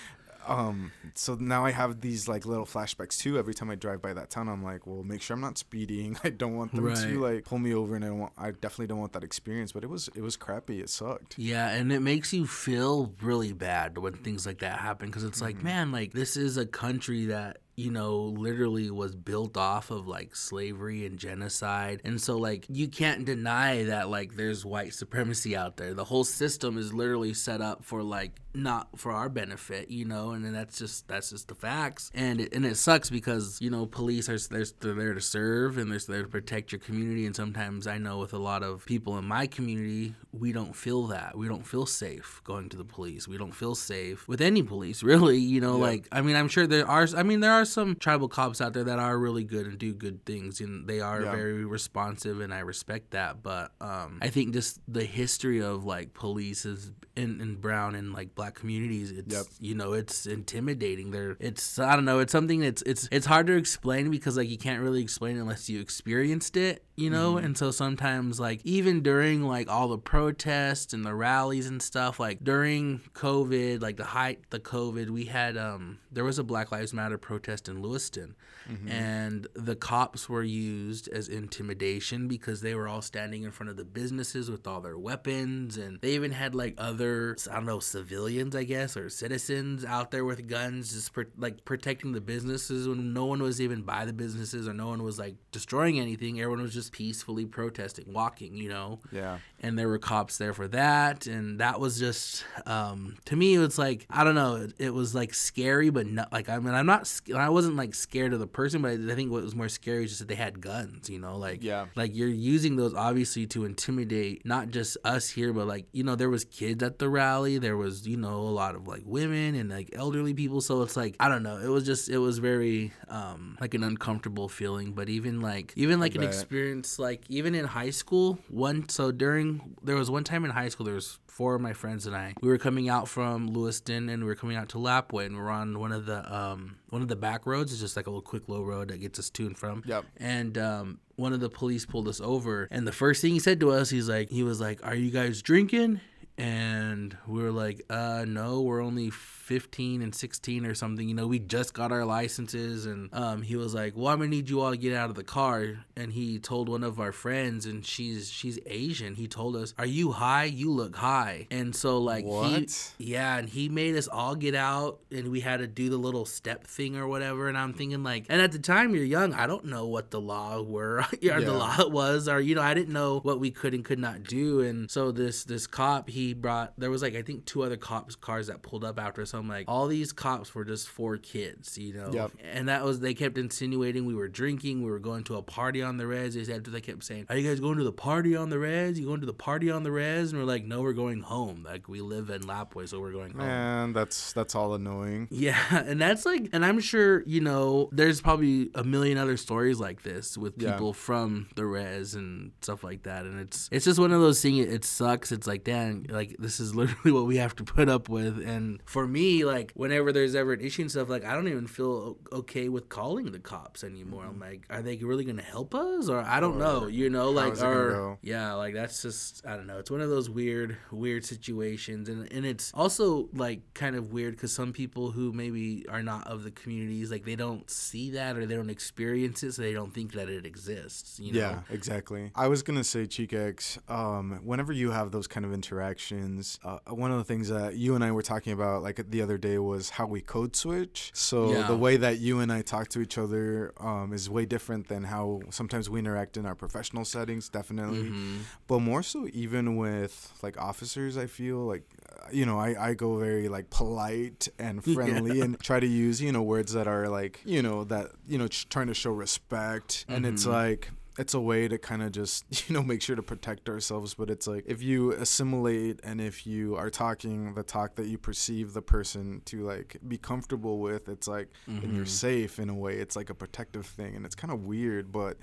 Um 0.46 0.90
so 1.14 1.34
now 1.34 1.64
i 1.64 1.70
have 1.70 2.00
these 2.00 2.28
like 2.28 2.46
little 2.46 2.64
flashbacks 2.66 3.18
too. 3.18 3.38
Every 3.38 3.54
time 3.54 3.70
i 3.70 3.74
drive 3.74 4.00
by 4.02 4.12
that 4.14 4.30
town 4.30 4.48
i'm 4.48 4.62
like 4.62 4.86
well 4.86 5.02
make 5.02 5.22
sure 5.22 5.34
i'm 5.34 5.40
not 5.40 5.58
speeding. 5.58 6.16
I 6.24 6.30
don't 6.30 6.56
want 6.56 6.74
them 6.74 6.84
Right. 6.84 6.96
to 6.96 7.20
like 7.20 7.44
pull 7.44 7.58
me 7.58 7.74
over 7.74 7.94
and 7.96 8.04
i 8.04 8.08
don't 8.08 8.18
want 8.18 8.32
i 8.38 8.50
definitely 8.50 8.86
don't 8.88 8.98
want 9.00 9.12
that 9.12 9.24
experience 9.24 9.72
but 9.72 9.84
it 9.84 9.90
was 9.90 10.08
it 10.14 10.22
was 10.22 10.36
crappy. 10.36 10.80
It 10.80 10.88
sucked. 10.90 11.38
Yeah, 11.38 11.68
and 11.70 11.92
it 11.92 12.00
makes 12.00 12.32
you 12.32 12.46
feel 12.46 13.12
really 13.22 13.52
bad 13.52 13.98
when 13.98 14.14
things 14.14 14.46
like 14.46 14.58
that 14.60 14.78
happen 14.80 15.06
because 15.08 15.24
it's 15.24 15.40
like, 15.42 15.62
man, 15.62 15.92
like 15.92 16.12
this 16.12 16.36
is 16.36 16.56
a 16.56 16.66
country 16.66 17.26
that 17.26 17.58
you 17.80 17.90
know 17.90 18.16
literally 18.16 18.90
was 18.90 19.14
built 19.14 19.56
off 19.56 19.90
of 19.90 20.06
like 20.06 20.36
slavery 20.36 21.06
and 21.06 21.18
genocide, 21.18 22.00
and 22.04 22.20
so 22.20 22.36
like 22.36 22.66
you 22.68 22.88
can't 22.88 23.24
deny 23.24 23.84
that 23.84 24.10
like 24.10 24.36
there's 24.36 24.64
white 24.64 24.92
supremacy 24.92 25.56
out 25.56 25.76
there. 25.76 25.94
The 25.94 26.04
whole 26.04 26.24
system 26.24 26.76
is 26.76 26.92
literally 26.92 27.32
set 27.32 27.60
up 27.60 27.84
for 27.84 28.02
like 28.02 28.40
not 28.52 28.88
for 28.98 29.12
our 29.12 29.28
benefit, 29.28 29.90
you 29.90 30.04
know, 30.04 30.32
and 30.32 30.44
then 30.44 30.52
that's 30.52 30.78
just 30.78 31.08
that's 31.08 31.30
just 31.30 31.48
the 31.48 31.54
facts, 31.54 32.10
and 32.14 32.40
it, 32.40 32.54
and 32.54 32.66
it 32.66 32.76
sucks 32.76 33.08
because 33.08 33.58
you 33.60 33.70
know 33.70 33.86
police 33.86 34.28
are 34.28 34.38
they're, 34.38 34.66
they're 34.80 34.94
there 34.94 35.14
to 35.14 35.20
serve 35.20 35.78
and 35.78 35.90
they're 35.90 36.00
there 36.06 36.22
to 36.22 36.28
protect 36.28 36.72
your 36.72 36.80
community, 36.80 37.26
and 37.26 37.34
sometimes 37.34 37.86
I 37.86 37.98
know 37.98 38.18
with 38.18 38.34
a 38.34 38.38
lot 38.38 38.62
of 38.62 38.84
people 38.84 39.16
in 39.18 39.24
my 39.24 39.46
community, 39.46 40.14
we 40.32 40.52
don't 40.52 40.76
feel 40.76 41.06
that 41.08 41.36
we 41.36 41.48
don't 41.48 41.66
feel 41.66 41.86
safe 41.86 42.40
going 42.44 42.68
to 42.68 42.76
the 42.76 42.84
police. 42.84 43.26
We 43.26 43.38
don't 43.38 43.54
feel 43.54 43.74
safe 43.74 44.26
with 44.28 44.40
any 44.40 44.62
police, 44.62 45.02
really. 45.10 45.38
You 45.38 45.60
know, 45.60 45.78
like 45.78 46.08
I 46.12 46.20
mean, 46.20 46.36
I'm 46.36 46.48
sure 46.48 46.66
there 46.66 46.86
are. 46.86 47.06
I 47.16 47.22
mean, 47.22 47.40
there 47.40 47.52
are 47.52 47.64
some 47.70 47.96
tribal 47.96 48.28
cops 48.28 48.60
out 48.60 48.72
there 48.72 48.84
that 48.84 48.98
are 48.98 49.18
really 49.18 49.44
good 49.44 49.66
and 49.66 49.78
do 49.78 49.92
good 49.92 50.24
things, 50.24 50.60
and 50.60 50.86
they 50.88 51.00
are 51.00 51.22
Yeah. 51.22 51.30
very 51.30 51.64
responsive, 51.64 52.40
and 52.40 52.52
I 52.52 52.60
respect 52.60 53.10
that. 53.12 53.42
But 53.42 53.72
um, 53.80 54.18
I 54.22 54.28
think 54.28 54.52
just 54.52 54.80
the 54.88 55.04
history 55.04 55.60
of 55.62 55.84
like 55.84 56.14
police 56.14 56.64
is 56.66 56.92
in, 57.16 57.40
in 57.40 57.56
brown 57.56 57.94
and 57.96 58.12
like 58.12 58.34
black 58.34 58.54
communities, 58.54 59.10
it's 59.10 59.34
Yep. 59.34 59.46
you 59.60 59.74
know, 59.74 59.92
it's 59.94 60.26
intimidating. 60.26 61.10
There, 61.10 61.36
it's 61.40 61.78
I 61.78 61.94
don't 61.96 62.04
know, 62.04 62.18
it's 62.20 62.32
something 62.32 62.60
that's 62.60 62.82
it's 62.82 63.08
it's 63.10 63.26
hard 63.26 63.46
to 63.48 63.56
explain 63.56 64.10
because 64.10 64.36
like 64.36 64.48
you 64.48 64.58
can't 64.58 64.82
really 64.82 65.02
explain 65.02 65.36
it 65.36 65.40
unless 65.40 65.68
you 65.68 65.80
experienced 65.80 66.56
it, 66.56 66.84
you 66.96 67.10
know. 67.10 67.36
And 67.36 67.56
so 67.58 67.70
sometimes 67.70 68.38
like 68.40 68.60
even 68.64 69.02
during 69.02 69.42
like 69.42 69.68
all 69.68 69.88
the 69.88 69.98
protests 69.98 70.92
and 70.92 71.04
the 71.04 71.14
rallies 71.14 71.66
and 71.66 71.82
stuff, 71.82 72.18
like 72.20 72.42
during 72.42 73.00
COVID, 73.14 73.82
like 73.82 73.96
the 73.96 74.04
height 74.04 74.40
the 74.50 74.60
COVID, 74.60 75.10
we 75.10 75.24
had 75.26 75.56
um 75.56 75.98
there 76.12 76.24
was 76.24 76.38
a 76.38 76.44
Black 76.44 76.72
Lives 76.72 76.92
Matter 76.94 77.18
protest 77.18 77.59
in 77.68 77.82
Lewiston, 77.82 78.34
mm-hmm. 78.70 78.88
and 78.88 79.46
the 79.54 79.76
cops 79.76 80.28
were 80.28 80.42
used 80.42 81.08
as 81.08 81.28
intimidation 81.28 82.28
because 82.28 82.60
they 82.60 82.74
were 82.74 82.88
all 82.88 83.02
standing 83.02 83.42
in 83.42 83.50
front 83.50 83.70
of 83.70 83.76
the 83.76 83.84
businesses 83.84 84.50
with 84.50 84.66
all 84.66 84.80
their 84.80 84.98
weapons, 84.98 85.76
and 85.76 86.00
they 86.00 86.12
even 86.12 86.32
had 86.32 86.54
like 86.54 86.74
other 86.78 87.36
I 87.50 87.54
don't 87.54 87.66
know 87.66 87.80
civilians, 87.80 88.54
I 88.56 88.64
guess, 88.64 88.96
or 88.96 89.08
citizens 89.08 89.84
out 89.84 90.10
there 90.10 90.24
with 90.24 90.48
guns, 90.48 90.92
just 90.92 91.12
like 91.36 91.64
protecting 91.64 92.12
the 92.12 92.20
businesses 92.20 92.88
when 92.88 93.12
no 93.12 93.26
one 93.26 93.42
was 93.42 93.60
even 93.60 93.82
by 93.82 94.04
the 94.04 94.12
businesses 94.12 94.68
or 94.68 94.74
no 94.74 94.88
one 94.88 95.02
was 95.02 95.18
like 95.18 95.36
destroying 95.52 95.98
anything. 95.98 96.40
Everyone 96.40 96.62
was 96.62 96.74
just 96.74 96.92
peacefully 96.92 97.46
protesting, 97.46 98.12
walking, 98.12 98.56
you 98.56 98.68
know? 98.68 99.00
Yeah 99.12 99.38
and 99.62 99.78
there 99.78 99.88
were 99.88 99.98
cops 99.98 100.38
there 100.38 100.52
for 100.54 100.66
that 100.68 101.26
and 101.26 101.60
that 101.60 101.78
was 101.78 101.98
just 101.98 102.44
um 102.66 103.16
to 103.26 103.36
me 103.36 103.54
it 103.54 103.58
was 103.58 103.78
like 103.78 104.06
i 104.10 104.24
don't 104.24 104.34
know 104.34 104.56
it, 104.56 104.72
it 104.78 104.94
was 104.94 105.14
like 105.14 105.34
scary 105.34 105.90
but 105.90 106.06
not 106.06 106.32
like 106.32 106.48
i 106.48 106.58
mean 106.58 106.72
i'm 106.74 106.86
not 106.86 107.10
i 107.36 107.48
wasn't 107.48 107.76
like 107.76 107.94
scared 107.94 108.32
of 108.32 108.38
the 108.40 108.46
person 108.46 108.80
but 108.80 108.92
i 108.92 109.14
think 109.14 109.30
what 109.30 109.42
was 109.42 109.54
more 109.54 109.68
scary 109.68 110.04
is 110.04 110.10
just 110.12 110.20
that 110.20 110.28
they 110.28 110.34
had 110.34 110.60
guns 110.60 111.10
you 111.10 111.18
know 111.18 111.36
like 111.36 111.62
Yeah. 111.62 111.86
like 111.94 112.14
you're 112.16 112.28
using 112.28 112.76
those 112.76 112.94
obviously 112.94 113.46
to 113.48 113.64
intimidate 113.64 114.46
not 114.46 114.70
just 114.70 114.96
us 115.04 115.28
here 115.28 115.52
but 115.52 115.66
like 115.66 115.86
you 115.92 116.04
know 116.04 116.14
there 116.16 116.30
was 116.30 116.44
kids 116.44 116.82
at 116.82 116.98
the 116.98 117.08
rally 117.08 117.58
there 117.58 117.76
was 117.76 118.06
you 118.06 118.16
know 118.16 118.36
a 118.40 118.54
lot 118.62 118.74
of 118.74 118.86
like 118.88 119.02
women 119.04 119.54
and 119.54 119.68
like 119.70 119.90
elderly 119.94 120.32
people 120.34 120.60
so 120.60 120.82
it's 120.82 120.96
like 120.96 121.16
i 121.20 121.28
don't 121.28 121.42
know 121.42 121.58
it 121.58 121.68
was 121.68 121.84
just 121.84 122.08
it 122.08 122.18
was 122.18 122.38
very 122.38 122.92
um 123.08 123.56
like 123.60 123.74
an 123.74 123.82
uncomfortable 123.84 124.48
feeling 124.48 124.92
but 124.92 125.08
even 125.08 125.40
like 125.40 125.72
even 125.76 126.00
like 126.00 126.14
an 126.14 126.22
experience 126.28 126.98
like 126.98 127.24
even 127.28 127.54
in 127.54 127.64
high 127.64 127.90
school 127.90 128.38
one 128.48 128.88
so 128.88 129.10
during 129.12 129.49
there 129.82 129.96
was 129.96 130.10
one 130.10 130.24
time 130.24 130.44
in 130.44 130.50
high 130.50 130.68
school 130.68 130.84
there 130.86 130.94
was 130.94 131.18
four 131.26 131.54
of 131.54 131.60
my 131.60 131.72
friends 131.72 132.06
and 132.06 132.14
I 132.14 132.34
we 132.42 132.48
were 132.48 132.58
coming 132.58 132.88
out 132.88 133.08
from 133.08 133.48
Lewiston 133.48 134.08
and 134.08 134.22
we 134.22 134.28
were 134.28 134.34
coming 134.34 134.56
out 134.56 134.68
to 134.70 134.78
Lapwai 134.78 135.26
and 135.26 135.36
we're 135.36 135.48
on 135.50 135.78
one 135.78 135.92
of 135.92 136.04
the 136.06 136.20
um 136.34 136.76
one 136.90 137.02
of 137.02 137.08
the 137.08 137.16
back 137.16 137.46
roads. 137.46 137.72
It's 137.72 137.80
just 137.80 137.96
like 137.96 138.06
a 138.06 138.10
little 138.10 138.22
quick 138.22 138.48
low 138.48 138.62
road 138.62 138.88
that 138.88 138.98
gets 138.98 139.18
us 139.18 139.30
to 139.30 139.46
and 139.46 139.56
from. 139.56 139.82
Yep. 139.86 140.04
and 140.18 140.58
um 140.58 140.98
one 141.16 141.32
of 141.32 141.40
the 141.40 141.50
police 141.50 141.84
pulled 141.86 142.08
us 142.08 142.20
over 142.20 142.66
and 142.70 142.86
the 142.86 142.92
first 142.92 143.20
thing 143.22 143.32
he 143.32 143.38
said 143.40 143.60
to 143.60 143.70
us 143.70 143.90
he's 143.90 144.08
like 144.08 144.30
he 144.30 144.42
was 144.42 144.60
like 144.60 144.84
are 144.84 144.94
you 144.94 145.10
guys 145.10 145.40
drinking? 145.42 146.00
And 146.38 147.16
we 147.26 147.42
were 147.42 147.52
like 147.52 147.82
uh 147.90 148.24
no 148.26 148.60
we're 148.62 148.82
only 148.82 149.10
15 149.50 150.00
and 150.00 150.14
16 150.14 150.64
or 150.64 150.76
something 150.76 151.08
you 151.08 151.14
know 151.14 151.26
we 151.26 151.40
just 151.40 151.74
got 151.74 151.90
our 151.90 152.04
licenses 152.04 152.86
and 152.86 153.12
um 153.12 153.42
he 153.42 153.56
was 153.56 153.74
like 153.74 153.96
well 153.96 154.06
i'm 154.06 154.18
gonna 154.18 154.30
need 154.30 154.48
you 154.48 154.60
all 154.60 154.70
to 154.70 154.76
get 154.76 154.94
out 154.94 155.10
of 155.10 155.16
the 155.16 155.24
car. 155.24 155.84
And 155.96 156.12
he 156.12 156.38
told 156.38 156.68
one 156.70 156.82
of 156.82 156.98
our 156.98 157.12
friends 157.12 157.66
and 157.66 157.84
she's 157.84 158.30
she's 158.30 158.58
asian. 158.64 159.16
He 159.16 159.26
told 159.28 159.54
us 159.56 159.74
are 159.76 159.84
you 159.84 160.12
high? 160.12 160.44
You 160.44 160.70
look 160.70 160.94
high. 160.96 161.46
And 161.50 161.74
so 161.74 161.98
like 161.98 162.24
he 162.24 162.30
What? 162.30 162.94
yeah 162.98 163.36
and 163.38 163.48
he 163.48 163.68
made 163.68 163.96
us 163.96 164.06
all 164.06 164.34
get 164.36 164.54
out 164.54 165.00
and 165.10 165.30
we 165.30 165.40
had 165.40 165.58
to 165.58 165.66
do 165.66 165.90
the 165.90 165.96
little 165.98 166.24
step 166.24 166.64
thing 166.66 166.96
or 166.96 167.08
whatever. 167.08 167.48
And 167.48 167.58
i'm 167.58 167.72
thinking 167.74 168.04
like 168.04 168.26
and 168.28 168.40
at 168.40 168.52
the 168.52 168.60
time 168.60 168.94
you're 168.94 169.04
young 169.04 169.34
i 169.34 169.46
don't 169.48 169.64
know 169.64 169.86
what 169.88 170.12
the 170.12 170.20
law 170.20 170.62
were 170.62 170.98
or 171.34 171.40
the 171.42 171.52
law 171.52 171.88
was 171.88 172.28
or 172.28 172.40
you 172.40 172.54
know 172.54 172.62
i 172.62 172.72
didn't 172.72 172.92
know 172.92 173.18
what 173.20 173.40
we 173.40 173.50
could 173.50 173.74
and 173.74 173.84
could 173.84 173.98
not 173.98 174.22
do. 174.22 174.60
And 174.60 174.88
so 174.88 175.10
this 175.10 175.42
this 175.42 175.66
cop 175.66 176.08
he 176.08 176.34
brought 176.34 176.72
there 176.78 176.90
was 176.90 177.02
like 177.02 177.16
i 177.16 177.22
think 177.22 177.44
two 177.46 177.62
other 177.64 177.76
cops 177.76 178.14
cars 178.14 178.46
that 178.46 178.62
pulled 178.62 178.84
up 178.84 178.98
after 179.00 179.20
us 179.22 179.34
i'm 179.40 179.48
like 179.48 179.64
all 179.68 179.86
these 179.88 180.12
cops 180.12 180.54
were 180.54 180.64
just 180.64 180.88
for 180.88 181.16
kids 181.16 181.76
you 181.78 181.92
know 181.94 182.10
Yep. 182.12 182.32
and 182.52 182.68
that 182.68 182.84
was 182.84 183.00
they 183.00 183.14
kept 183.14 183.36
insinuating 183.38 184.04
we 184.04 184.14
were 184.14 184.28
drinking 184.28 184.82
we 184.84 184.90
were 184.90 184.98
going 185.00 185.24
to 185.24 185.36
a 185.36 185.42
party 185.42 185.82
on 185.82 185.96
the 185.96 186.06
res 186.06 186.34
they 186.34 186.44
said 186.44 186.64
they 186.64 186.80
kept 186.80 187.02
saying 187.04 187.26
are 187.28 187.36
you 187.36 187.48
guys 187.48 187.58
going 187.60 187.78
to 187.78 187.84
the 187.84 187.92
party 187.92 188.36
on 188.36 188.50
the 188.50 188.58
res 188.58 188.98
you 188.98 189.06
going 189.06 189.20
to 189.20 189.26
the 189.26 189.32
party 189.32 189.70
on 189.70 189.82
the 189.82 189.90
res 189.90 190.30
and 190.32 190.40
we're 190.40 190.46
like 190.46 190.64
no 190.64 190.80
we're 190.82 190.92
going 190.92 191.20
home 191.20 191.64
like 191.68 191.88
we 191.88 192.00
live 192.00 192.30
in 192.30 192.42
lapwai 192.42 192.88
so 192.88 193.00
we're 193.00 193.12
going 193.12 193.30
home 193.32 193.46
man 193.46 193.92
that's 193.92 194.32
that's 194.32 194.54
all 194.54 194.74
annoying 194.74 195.26
yeah, 195.30 195.56
and 195.86 196.00
that's 196.00 196.26
like, 196.26 196.48
and 196.52 196.64
I'm 196.64 196.80
sure 196.80 197.22
you 197.26 197.40
know, 197.40 197.88
there's 197.92 198.20
probably 198.20 198.70
a 198.74 198.82
million 198.84 199.16
other 199.18 199.36
stories 199.36 199.78
like 199.78 200.02
this 200.02 200.36
with 200.36 200.54
Yeah. 200.60 200.72
people 200.72 200.92
from 200.92 201.48
the 201.54 201.64
res 201.64 202.14
and 202.14 202.52
stuff 202.60 202.82
like 202.84 203.04
that, 203.04 203.24
and 203.24 203.40
it's 203.40 203.68
it's 203.72 203.84
just 203.84 203.98
one 203.98 204.12
of 204.12 204.20
those 204.20 204.40
things. 204.42 204.66
It, 204.66 204.72
it 204.72 204.84
sucks. 204.84 205.30
It's 205.32 205.46
like, 205.46 205.64
damn, 205.64 206.04
like 206.08 206.36
this 206.38 206.58
is 206.60 206.74
literally 206.80 207.12
what 207.12 207.26
we 207.26 207.36
have 207.38 207.54
to 207.56 207.64
put 207.64 207.88
up 207.88 208.08
with. 208.08 208.38
And 208.46 208.80
for 208.84 209.06
me, 209.06 209.19
like 209.44 209.72
whenever 209.74 210.12
there's 210.12 210.34
ever 210.34 210.52
an 210.52 210.60
issue 210.60 210.82
and 210.82 210.90
stuff, 210.90 211.08
like 211.08 211.24
I 211.24 211.34
don't 211.34 211.48
even 211.48 211.66
feel 211.66 212.16
okay 212.32 212.68
with 212.68 212.88
calling 212.88 213.30
the 213.32 213.38
cops 213.38 213.84
anymore. 213.84 214.24
I'm 214.24 214.38
like, 214.40 214.66
are 214.70 214.82
they 214.82 214.96
really 214.96 215.24
gonna 215.24 215.42
help 215.42 215.74
us, 215.74 216.08
or 216.08 216.20
I 216.20 216.40
don't 216.40 216.58
know, 216.58 216.86
you 216.86 217.10
know, 217.10 217.30
like, 217.30 217.60
or 217.62 218.18
yeah, 218.22 218.52
like 218.54 218.74
that's 218.74 219.02
just 219.02 219.46
I 219.46 219.56
don't 219.56 219.66
know. 219.66 219.78
It's 219.78 219.90
one 219.90 220.00
of 220.00 220.10
those 220.10 220.30
weird, 220.30 220.76
weird 220.90 221.24
situations, 221.24 222.08
and 222.08 222.30
and 222.32 222.44
it's 222.46 222.72
also 222.74 223.28
like 223.32 223.60
kind 223.74 223.96
of 223.96 224.12
weird 224.12 224.36
because 224.36 224.52
some 224.52 224.72
people 224.72 225.10
who 225.10 225.32
maybe 225.32 225.86
are 225.88 226.02
not 226.02 226.26
of 226.26 226.44
the 226.44 226.50
communities, 226.50 227.10
like 227.10 227.24
they 227.24 227.36
don't 227.36 227.68
see 227.70 228.10
that 228.12 228.36
or 228.36 228.46
they 228.46 228.56
don't 228.56 228.70
experience 228.70 229.42
it, 229.42 229.52
so 229.52 229.62
they 229.62 229.72
don't 229.72 229.92
think 229.92 230.12
that 230.12 230.28
it 230.28 230.46
exists. 230.46 231.18
You 231.20 231.32
know? 231.32 231.40
Yeah, 231.40 231.60
exactly. 231.70 232.30
I 232.34 232.48
was 232.48 232.62
gonna 232.62 232.84
say, 232.84 233.06
Chicx, 233.06 233.78
um, 233.88 234.40
whenever 234.44 234.72
you 234.72 234.90
have 234.90 235.10
those 235.10 235.26
kind 235.26 235.44
of 235.44 235.52
interactions, 235.52 236.58
uh, 236.64 236.78
one 236.88 237.10
of 237.10 237.18
the 237.18 237.24
things 237.24 237.48
that 237.48 237.76
you 237.76 237.94
and 237.94 238.04
I 238.04 238.12
were 238.12 238.22
talking 238.22 238.52
about, 238.52 238.82
like 238.82 239.09
the 239.10 239.22
other 239.22 239.38
day, 239.38 239.58
was 239.58 239.90
how 239.90 240.06
we 240.06 240.20
code 240.20 240.54
switch. 240.56 241.10
So 241.14 241.52
Yeah. 241.52 241.66
the 241.66 241.76
way 241.76 241.96
that 241.96 242.18
you 242.18 242.38
and 242.40 242.52
I 242.52 242.62
talk 242.62 242.88
to 242.88 243.00
each 243.00 243.18
other 243.18 243.72
um, 243.80 244.12
is 244.12 244.28
way 244.30 244.46
different 244.46 244.88
than 244.88 245.04
how 245.04 245.42
sometimes 245.50 245.88
we 245.90 245.98
interact 245.98 246.36
in 246.36 246.46
our 246.46 246.54
professional 246.54 247.04
settings. 247.04 247.48
Definitely, 247.48 248.10
Mm-hmm. 248.10 248.40
but 248.66 248.80
more 248.80 249.02
so 249.02 249.28
even 249.32 249.76
with 249.76 250.32
like 250.42 250.56
officers. 250.60 251.16
I 251.16 251.26
feel 251.26 251.58
like 251.58 251.84
uh, 252.10 252.28
you 252.32 252.46
know 252.46 252.58
I, 252.58 252.88
I 252.90 252.94
go 252.94 253.16
very 253.16 253.48
like 253.48 253.70
polite 253.70 254.48
and 254.58 254.82
friendly 254.94 255.40
and 255.40 255.58
try 255.60 255.80
to 255.80 255.86
use 255.86 256.20
you 256.22 256.32
know 256.32 256.42
words 256.42 256.72
that 256.72 256.86
are 256.86 257.08
like 257.08 257.40
you 257.44 257.62
know 257.62 257.84
that 257.84 258.10
you 258.26 258.38
know 258.38 258.48
trying 258.48 258.86
to 258.88 258.94
show 258.94 259.10
respect 259.12 260.04
and 260.08 260.24
it's 260.26 260.44
Mhm. 260.44 260.50
like 260.52 260.90
it's 261.20 261.34
a 261.34 261.40
way 261.50 261.68
to 261.68 261.76
kind 261.78 262.02
of 262.02 262.10
just 262.12 262.38
you 262.68 262.74
know 262.74 262.82
make 262.82 263.02
sure 263.02 263.16
to 263.16 263.22
protect 263.22 263.68
ourselves 263.68 264.14
but 264.14 264.28
it's 264.30 264.46
like 264.46 264.64
if 264.66 264.80
you 264.82 265.12
assimilate 265.12 265.96
and 266.02 266.20
if 266.20 266.46
you 266.46 266.76
are 266.76 266.90
talking 266.90 267.54
the 267.54 267.62
talk 267.62 267.94
that 267.96 268.06
you 268.06 268.18
perceive 268.18 268.72
the 268.72 268.82
person 268.82 269.42
to 269.44 269.56
like 269.72 269.96
be 270.12 270.18
comfortable 270.18 270.76
with 270.86 271.08
it's 271.08 271.28
like 271.28 271.48
and 271.66 271.94
you're 271.94 272.04
Mhm. 272.04 272.08
safe 272.26 272.58
in 272.58 272.68
a 272.70 272.74
way 272.84 272.94
it's 273.04 273.16
like 273.16 273.30
a 273.30 273.34
protective 273.34 273.86
thing 273.86 274.12
and 274.16 274.24
it's 274.26 274.34
kind 274.42 274.52
of 274.52 274.58
weird 274.64 275.12
but 275.12 275.36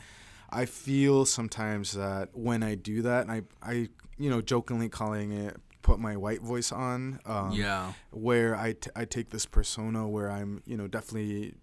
I 0.49 0.65
feel 0.65 1.25
sometimes 1.25 1.91
that 2.03 2.29
when 2.33 2.63
I 2.63 2.75
do 2.75 3.01
that, 3.01 3.21
and 3.27 3.31
I 3.37 3.41
I 3.61 3.89
you 4.17 4.29
know 4.29 4.41
jokingly 4.41 4.87
calling 4.87 5.33
it 5.33 5.57
put 5.81 5.99
my 5.99 6.15
white 6.15 6.41
voice 6.41 6.71
on. 6.71 7.19
Um, 7.25 7.51
yeah. 7.51 7.91
Where 8.11 8.55
I, 8.55 8.69
t- 8.73 8.89
I 8.95 9.03
take 9.05 9.29
this 9.29 9.45
persona 9.45 10.07
where 10.07 10.29
I'm 10.31 10.61
you 10.65 10.77
know 10.77 10.87
definitely 10.87 11.55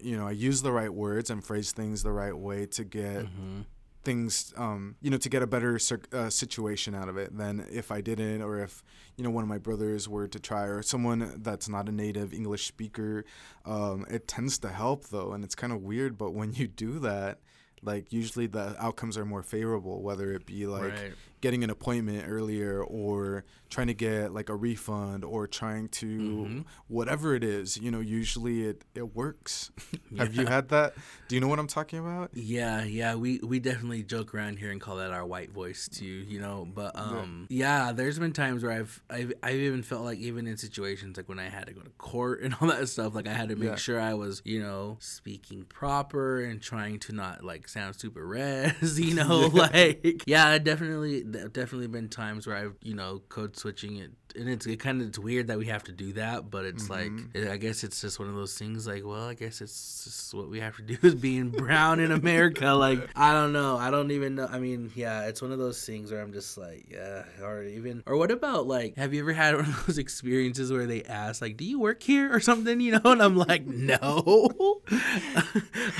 you 0.00 0.16
know 0.16 0.26
I 0.26 0.32
use 0.32 0.62
the 0.62 0.72
right 0.72 0.92
words 0.92 1.30
and 1.30 1.42
phrase 1.44 1.72
things 1.72 2.02
the 2.02 2.12
right 2.12 2.36
way 2.36 2.66
to 2.66 2.84
get. 2.84 3.24
Mm-hmm. 3.24 3.60
Things, 4.04 4.54
um, 4.56 4.94
you 5.02 5.10
know, 5.10 5.16
to 5.16 5.28
get 5.28 5.42
a 5.42 5.48
better 5.48 5.80
uh, 6.12 6.30
situation 6.30 6.94
out 6.94 7.08
of 7.08 7.16
it 7.16 7.36
than 7.36 7.66
if 7.72 7.90
I 7.90 8.00
didn't, 8.00 8.40
or 8.40 8.62
if 8.62 8.84
you 9.16 9.24
know 9.24 9.30
one 9.30 9.42
of 9.42 9.48
my 9.48 9.58
brothers 9.58 10.08
were 10.08 10.28
to 10.28 10.38
try, 10.38 10.62
or 10.62 10.80
someone 10.80 11.40
that's 11.42 11.68
not 11.68 11.88
a 11.88 11.92
native 11.92 12.32
English 12.32 12.68
speaker. 12.68 13.24
Um, 13.64 14.06
it 14.08 14.28
tends 14.28 14.60
to 14.60 14.68
help 14.68 15.08
though, 15.08 15.32
and 15.32 15.42
it's 15.42 15.56
kind 15.56 15.72
of 15.72 15.82
weird. 15.82 16.16
But 16.16 16.34
when 16.34 16.52
you 16.52 16.68
do 16.68 17.00
that, 17.00 17.40
like 17.82 18.12
usually 18.12 18.46
the 18.46 18.76
outcomes 18.78 19.18
are 19.18 19.24
more 19.24 19.42
favorable, 19.42 20.02
whether 20.02 20.32
it 20.34 20.46
be 20.46 20.68
like 20.68 20.92
Right. 20.92 21.14
Getting 21.40 21.62
an 21.64 21.70
appointment 21.70 22.24
earlier 22.28 22.82
or 22.82 23.44
trying 23.68 23.86
to 23.88 23.94
get 23.94 24.32
like 24.32 24.48
a 24.48 24.54
refund 24.54 25.24
or 25.24 25.46
trying 25.46 25.88
to 25.88 26.20
Mhm. 26.20 26.64
whatever 26.88 27.34
it 27.34 27.44
is 27.44 27.76
you 27.76 27.90
know 27.90 28.00
usually 28.00 28.62
it 28.66 28.84
it 28.94 29.14
works 29.14 29.70
have 30.18 30.34
you 30.34 30.46
had 30.46 30.68
that 30.70 30.94
do 31.28 31.34
you 31.34 31.40
know 31.40 31.48
what 31.48 31.58
i'm 31.58 31.66
talking 31.66 31.98
about 31.98 32.30
Yeah, 32.32 32.84
yeah, 32.84 33.14
we 33.14 33.38
we 33.42 33.58
definitely 33.60 34.02
joke 34.02 34.34
around 34.34 34.58
here 34.58 34.70
and 34.70 34.80
call 34.80 34.96
that 34.96 35.10
our 35.10 35.24
white 35.26 35.50
voice 35.50 35.88
too, 35.88 36.04
you 36.04 36.40
know. 36.40 36.66
But 36.72 36.96
um, 36.98 37.46
yeah, 37.50 37.92
there's 37.92 38.18
been 38.18 38.32
times 38.32 38.62
where 38.62 38.72
I've 38.72 39.02
I've 39.10 39.32
I've 39.42 39.54
even 39.56 39.82
felt 39.82 40.02
like 40.04 40.18
even 40.18 40.46
in 40.46 40.56
situations 40.56 41.16
like 41.16 41.28
when 41.28 41.38
I 41.38 41.48
had 41.48 41.66
to 41.66 41.72
go 41.72 41.80
to 41.80 41.90
court 41.90 42.40
and 42.42 42.54
all 42.60 42.68
that 42.68 42.88
stuff, 42.88 43.14
like 43.14 43.26
I 43.28 43.32
had 43.32 43.48
to 43.50 43.56
make 43.56 43.70
Yeah. 43.70 43.76
sure 43.76 44.00
I 44.00 44.14
was 44.14 44.42
you 44.44 44.60
know 44.62 44.96
speaking 45.00 45.64
proper 45.64 46.40
and 46.42 46.60
trying 46.60 46.98
to 47.00 47.12
not 47.12 47.42
like 47.44 47.68
sound 47.68 47.96
super 47.96 48.24
res, 48.26 48.98
you 49.06 49.14
know, 49.14 49.48
like 49.52 50.22
yeah, 50.26 50.58
definitely 50.58 51.22
there 51.32 51.42
have 51.42 51.52
definitely 51.52 51.88
been 51.88 52.08
times 52.08 52.46
where 52.46 52.56
I've 52.56 52.76
you 52.82 52.94
know 52.94 53.22
code 53.28 53.56
switching 53.56 53.96
it, 53.96 54.12
and 54.36 54.48
it's 54.48 54.66
it 54.66 54.78
kind 54.78 55.00
of 55.00 55.08
it's 55.08 55.18
weird 55.18 55.48
that 55.48 55.58
we 55.58 55.66
have 55.66 55.84
to 55.84 55.92
do 55.92 56.12
that, 56.14 56.50
but 56.50 56.64
it's 56.64 56.90
like 56.90 57.12
I 57.34 57.56
guess 57.56 57.84
it's 57.84 58.00
just 58.00 58.18
one 58.18 58.28
of 58.28 58.34
those 58.34 58.56
things 58.56 58.86
like 58.86 59.04
well 59.04 59.24
I 59.24 59.34
guess 59.34 59.60
it's 59.60 60.04
just 60.04 60.34
what 60.34 60.48
we 60.48 60.60
have 60.60 60.76
to 60.76 60.82
do 60.82 60.96
is 61.02 61.14
being 61.14 61.50
brown 61.50 62.00
in 62.00 62.12
America. 62.12 62.72
Like 62.72 63.08
I 63.16 63.32
don't 63.32 63.52
know, 63.52 63.76
I 63.76 63.90
don't 63.90 64.10
even 64.10 64.36
know. 64.36 64.48
I 64.50 64.58
mean, 64.58 64.92
yeah, 64.94 65.26
it's 65.26 65.42
one 65.42 65.52
of 65.52 65.58
those 65.58 65.84
things 65.84 66.12
where 66.12 66.20
I'm 66.20 66.32
just 66.32 66.56
like 66.58 66.86
yeah, 66.90 67.24
or 67.42 67.62
even 67.62 68.02
or 68.06 68.16
what 68.16 68.30
about 68.30 68.66
like 68.66 68.96
have 68.96 69.14
you 69.14 69.20
ever 69.20 69.32
had 69.32 69.54
one 69.56 69.64
of 69.64 69.86
those 69.86 69.98
experiences 69.98 70.72
where 70.72 70.86
they 70.86 71.02
ask 71.04 71.40
like 71.40 71.56
do 71.56 71.64
you 71.64 71.80
work 71.80 72.02
here 72.02 72.32
or 72.32 72.40
something, 72.40 72.80
you 72.80 72.92
know, 72.92 73.00
and 73.04 73.22
I'm 73.22 73.36
like 73.36 73.66
no. 73.66 74.82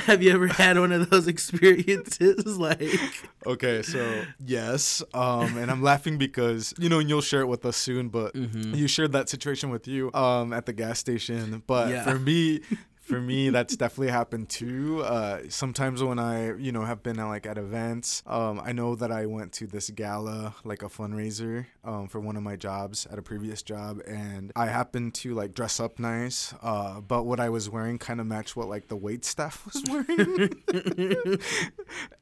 have 0.06 0.22
you 0.22 0.32
ever 0.32 0.46
had 0.46 0.78
one 0.78 0.92
of 0.92 1.10
those 1.10 1.26
experiences 1.26 2.58
like 2.58 3.00
okay 3.44 3.82
so 3.82 4.22
yes 4.44 5.02
um 5.14 5.56
and 5.58 5.70
i'm 5.70 5.82
laughing 5.82 6.18
because 6.18 6.74
you 6.78 6.88
know 6.88 6.98
and 6.98 7.08
you'll 7.08 7.20
share 7.20 7.40
it 7.40 7.46
with 7.46 7.64
us 7.64 7.76
soon 7.76 8.08
but 8.08 8.25
you 8.34 8.86
shared 8.88 9.12
that 9.12 9.28
situation 9.28 9.70
with 9.70 9.86
you 9.86 10.10
um 10.14 10.52
at 10.52 10.66
the 10.66 10.72
gas 10.72 10.98
station 10.98 11.62
but 11.66 11.88
Yeah. 11.90 12.04
for 12.04 12.18
me 12.18 12.60
for 13.06 13.20
me 13.20 13.50
that's 13.50 13.76
definitely 13.76 14.10
happened 14.12 14.48
too 14.48 15.00
uh 15.02 15.40
sometimes 15.48 16.02
when 16.02 16.18
i 16.18 16.52
you 16.56 16.72
know 16.72 16.82
have 16.84 17.02
been 17.02 17.18
at, 17.18 17.24
like 17.26 17.46
at 17.46 17.56
events 17.56 18.22
um 18.26 18.60
i 18.64 18.72
know 18.72 18.94
that 18.94 19.12
i 19.12 19.24
went 19.26 19.52
to 19.52 19.66
this 19.66 19.90
gala 19.90 20.54
like 20.64 20.82
a 20.82 20.86
fundraiser 20.88 21.66
um 21.84 22.08
for 22.08 22.18
one 22.20 22.36
of 22.36 22.42
my 22.42 22.56
jobs 22.56 23.06
at 23.10 23.18
a 23.18 23.22
previous 23.22 23.62
job 23.62 24.00
and 24.06 24.50
i 24.56 24.66
happened 24.66 25.14
to 25.14 25.34
like 25.34 25.54
dress 25.54 25.78
up 25.78 25.98
nice 25.98 26.52
uh 26.62 27.00
but 27.00 27.22
what 27.24 27.38
i 27.38 27.48
was 27.48 27.70
wearing 27.70 27.96
kind 27.98 28.20
of 28.20 28.26
matched 28.26 28.56
what 28.56 28.68
like 28.68 28.88
the 28.88 28.96
wait 28.96 29.24
staff 29.24 29.64
was 29.66 29.82
wearing 29.88 30.48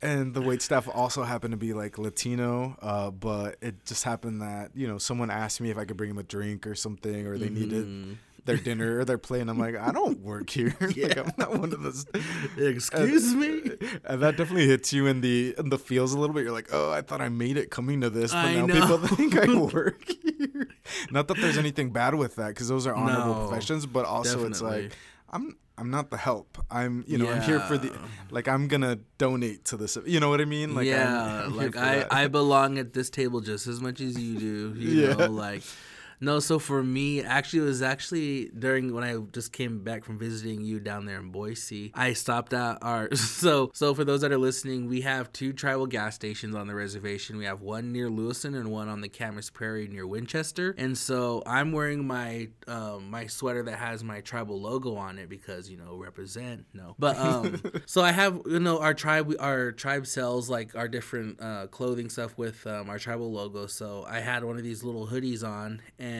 and 0.02 0.34
the 0.34 0.42
wait 0.42 0.62
staff 0.62 0.88
also 0.92 1.22
happened 1.22 1.52
to 1.52 1.56
be 1.58 1.72
like 1.72 1.98
Latino, 1.98 2.76
uh, 2.82 3.10
but 3.10 3.56
it 3.60 3.84
just 3.86 4.04
happened 4.04 4.42
that 4.42 4.70
you 4.74 4.86
know 4.86 4.98
someone 4.98 5.30
asked 5.30 5.60
me 5.60 5.70
if 5.70 5.78
I 5.78 5.84
could 5.84 5.96
bring 5.96 6.10
them 6.10 6.18
a 6.18 6.22
drink 6.22 6.66
or 6.66 6.74
something, 6.74 7.26
or 7.26 7.38
they 7.38 7.46
Mm-hmm. 7.48 7.54
needed 7.54 8.18
their 8.44 8.56
dinner 8.56 8.98
or 8.98 9.04
their 9.04 9.18
plate, 9.18 9.40
and 9.40 9.50
I'm 9.50 9.58
like, 9.58 9.76
I 9.76 9.90
don't 9.92 10.20
work 10.20 10.50
here. 10.50 10.76
like 10.80 11.16
I'm 11.16 11.32
not 11.38 11.58
one 11.58 11.72
of 11.72 11.82
those. 11.82 12.04
excuse 12.56 13.34
me 13.34 13.62
And 14.04 14.22
that 14.22 14.36
definitely 14.36 14.66
hits 14.66 14.92
you 14.92 15.06
in 15.06 15.20
the 15.20 15.54
in 15.58 15.70
the 15.70 15.78
feels 15.78 16.12
a 16.12 16.18
little 16.18 16.34
bit. 16.34 16.44
You're 16.44 16.52
like, 16.52 16.68
oh, 16.72 16.90
I 16.90 17.00
thought 17.02 17.20
I 17.20 17.28
made 17.28 17.56
it 17.56 17.70
coming 17.70 18.00
to 18.02 18.10
this, 18.10 18.32
but 18.32 18.38
I 18.44 18.54
now 18.54 18.66
know. 18.66 18.80
people 18.80 18.98
think 19.16 19.36
I 19.36 19.54
work 19.58 20.04
here. 20.22 20.68
Not 21.10 21.28
that 21.28 21.38
there's 21.38 21.58
anything 21.58 21.90
bad 21.90 22.14
with 22.14 22.36
that, 22.36 22.48
because 22.48 22.68
those 22.68 22.86
are 22.86 22.94
honorable 22.94 23.34
No, 23.34 23.48
professions, 23.48 23.86
but 23.86 24.04
also 24.04 24.46
it's 24.46 24.60
like 24.62 24.94
I'm 25.30 25.56
I'm 25.76 25.90
not 25.90 26.10
the 26.10 26.16
help. 26.16 26.58
I'm 26.70 27.04
you 27.08 27.18
know 27.18 27.28
I'm 27.30 27.42
here 27.42 27.58
for 27.60 27.76
the 27.78 27.92
like 28.30 28.46
I'm 28.46 28.68
gonna 28.68 28.98
donate 29.18 29.64
to 29.66 29.76
this. 29.76 29.96
You 30.06 30.20
know 30.20 30.28
what 30.28 30.40
I 30.40 30.44
mean? 30.44 30.74
Like 30.74 30.86
I'm- 30.86 30.96
yeah, 30.96 31.42
I'm 31.46 31.56
like 31.56 31.76
I, 31.76 31.96
that. 32.00 32.12
I 32.12 32.26
belong 32.28 32.78
at 32.78 32.92
this 32.92 33.10
table 33.10 33.40
just 33.40 33.66
as 33.66 33.80
much 33.80 34.00
as 34.00 34.16
you 34.20 34.38
do. 34.38 34.74
You 34.78 34.88
Yeah. 35.08 35.14
know, 35.14 35.30
like 35.30 35.62
no. 36.20 36.40
So 36.40 36.58
for 36.58 36.82
me, 36.82 37.22
actually, 37.22 37.60
it 37.60 37.66
was 37.66 37.82
actually 37.82 38.50
during 38.56 38.94
when 38.94 39.04
I 39.04 39.16
just 39.32 39.52
came 39.52 39.82
back 39.82 40.04
from 40.04 40.18
visiting 40.18 40.62
you 40.62 40.80
down 40.80 41.06
there 41.06 41.18
in 41.18 41.30
Boise. 41.30 41.92
I 41.94 42.12
stopped 42.12 42.52
at 42.52 42.78
our 42.82 43.14
so 43.14 43.70
so 43.74 43.94
for 43.94 44.04
those 44.04 44.20
that 44.22 44.32
are 44.32 44.38
listening, 44.38 44.88
we 44.88 45.02
have 45.02 45.32
two 45.32 45.52
tribal 45.52 45.86
gas 45.86 46.14
stations 46.14 46.54
on 46.54 46.66
the 46.66 46.74
reservation. 46.74 47.36
We 47.36 47.44
have 47.44 47.60
one 47.60 47.92
near 47.92 48.08
Lewiston 48.10 48.54
and 48.54 48.70
one 48.70 48.88
on 48.88 49.00
the 49.00 49.08
Camas 49.08 49.50
Prairie 49.50 49.88
near 49.88 50.06
Winchester. 50.06 50.74
And 50.78 50.96
so 50.96 51.42
I'm 51.46 51.72
wearing 51.72 52.06
my 52.06 52.48
um, 52.66 53.10
my 53.10 53.26
sweater 53.26 53.62
that 53.64 53.78
has 53.78 54.02
my 54.04 54.20
tribal 54.20 54.60
logo 54.60 54.96
on 54.96 55.18
it 55.18 55.28
because 55.28 55.70
you 55.70 55.76
know 55.76 55.96
represent. 55.96 56.66
No, 56.72 56.94
but 56.98 57.16
um, 57.18 57.62
so 57.86 58.02
I 58.02 58.12
have 58.12 58.40
you 58.46 58.60
know 58.60 58.80
our 58.80 58.94
tribe 58.94 59.32
our 59.40 59.72
tribe 59.72 60.06
sells 60.06 60.48
like 60.50 60.74
our 60.74 60.88
different 60.88 61.40
uh, 61.40 61.66
clothing 61.68 62.08
stuff 62.08 62.36
with 62.38 62.66
um, 62.66 62.88
our 62.88 62.98
tribal 62.98 63.32
logo. 63.32 63.66
So 63.66 64.06
I 64.08 64.20
had 64.20 64.44
one 64.44 64.56
of 64.56 64.62
these 64.62 64.82
little 64.84 65.06
hoodies 65.06 65.46
on, 65.46 65.82
and 65.98 66.13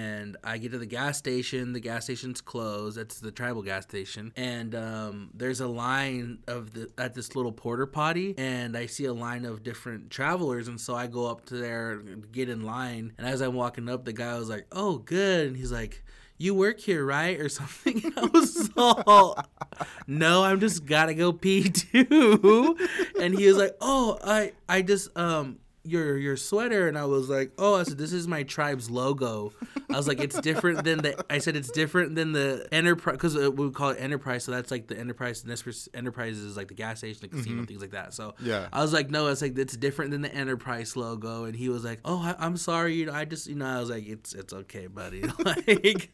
I 0.44 0.58
get 0.58 0.72
to 0.72 0.78
the 0.78 0.86
gas 0.86 1.18
station. 1.18 1.72
The 1.72 1.80
gas 1.80 2.04
station's 2.04 2.40
closed. 2.40 2.98
It's 2.98 3.20
the 3.20 3.30
tribal 3.30 3.62
gas 3.62 3.84
station, 3.84 4.32
and 4.36 4.74
um, 4.74 5.30
there's 5.34 5.60
a 5.60 5.68
line 5.68 6.38
of 6.46 6.72
the 6.72 6.90
at 6.98 7.14
this 7.14 7.34
little 7.34 7.52
porter 7.52 7.86
potty, 7.86 8.34
and 8.38 8.76
I 8.76 8.86
see 8.86 9.04
a 9.04 9.14
line 9.14 9.44
of 9.44 9.62
different 9.62 10.10
travelers, 10.10 10.68
and 10.68 10.80
so 10.80 10.94
I 10.94 11.06
go 11.06 11.26
up 11.26 11.46
to 11.46 11.56
there, 11.56 11.96
get 12.32 12.48
in 12.48 12.62
line, 12.62 13.12
and 13.18 13.26
as 13.26 13.40
I'm 13.40 13.54
walking 13.54 13.88
up, 13.88 14.04
the 14.04 14.12
guy 14.12 14.38
was 14.38 14.48
like, 14.48 14.66
"Oh, 14.72 14.98
good," 14.98 15.48
and 15.48 15.56
he's 15.56 15.72
like 15.72 16.02
you 16.36 16.54
work 16.54 16.80
here, 16.80 17.04
right? 17.04 17.40
Or 17.40 17.48
something. 17.60 18.12
I 18.16 18.26
was 18.26 18.70
all, 18.76 19.38
no, 20.06 20.44
I'm 20.44 20.60
just 20.60 20.84
gotta 20.84 21.14
go 21.14 21.32
pee 21.32 21.68
too. 21.70 22.76
And 23.20 23.36
he 23.36 23.46
was 23.46 23.56
like, 23.56 23.76
oh, 23.80 24.18
I, 24.22 24.52
I 24.68 24.82
just, 24.82 25.16
um, 25.16 25.58
your 25.84 26.16
your 26.16 26.36
sweater 26.36 26.88
and 26.88 26.98
I 26.98 27.04
was 27.04 27.28
like, 27.28 27.52
"Oh, 27.58 27.74
I 27.74 27.82
said 27.82 27.98
this 27.98 28.12
is 28.12 28.26
my 28.26 28.42
tribe's 28.42 28.90
logo." 28.90 29.52
I 29.90 29.96
was 29.96 30.08
like, 30.08 30.20
"It's 30.20 30.40
different 30.40 30.84
than 30.84 30.98
the." 30.98 31.24
I 31.30 31.38
said 31.38 31.56
it's 31.56 31.70
different 31.70 32.14
than 32.14 32.32
the 32.32 32.66
enterprise 32.72 33.16
because 33.16 33.36
uh, 33.36 33.50
we 33.50 33.70
call 33.70 33.90
it 33.90 33.98
enterprise, 34.00 34.44
so 34.44 34.52
that's 34.52 34.70
like 34.70 34.88
the 34.88 34.98
enterprise. 34.98 35.42
The 35.42 35.88
enterprise 35.94 36.38
is 36.38 36.56
like 36.56 36.68
the 36.68 36.74
gas 36.74 36.98
station, 36.98 37.20
the 37.22 37.28
casino, 37.28 37.56
mm-hmm. 37.56 37.64
things 37.64 37.80
like 37.80 37.92
that. 37.92 38.14
So 38.14 38.34
Yeah. 38.40 38.68
I 38.72 38.80
was 38.82 38.92
like, 38.92 39.10
"No, 39.10 39.28
it's 39.28 39.42
like 39.42 39.58
it's 39.58 39.76
different 39.76 40.10
than 40.10 40.22
the 40.22 40.34
enterprise 40.34 40.96
logo." 40.96 41.44
And 41.44 41.54
he 41.54 41.68
was 41.68 41.84
like, 41.84 42.00
"Oh, 42.04 42.18
I, 42.18 42.34
I'm 42.38 42.56
sorry, 42.56 42.94
you 42.94 43.06
know, 43.06 43.12
I 43.12 43.24
just, 43.24 43.46
you 43.46 43.54
know, 43.54 43.66
I 43.66 43.80
was 43.80 43.90
like, 43.90 44.06
it's 44.06 44.34
it's 44.34 44.52
okay, 44.52 44.86
buddy." 44.86 45.22
like, 45.38 46.10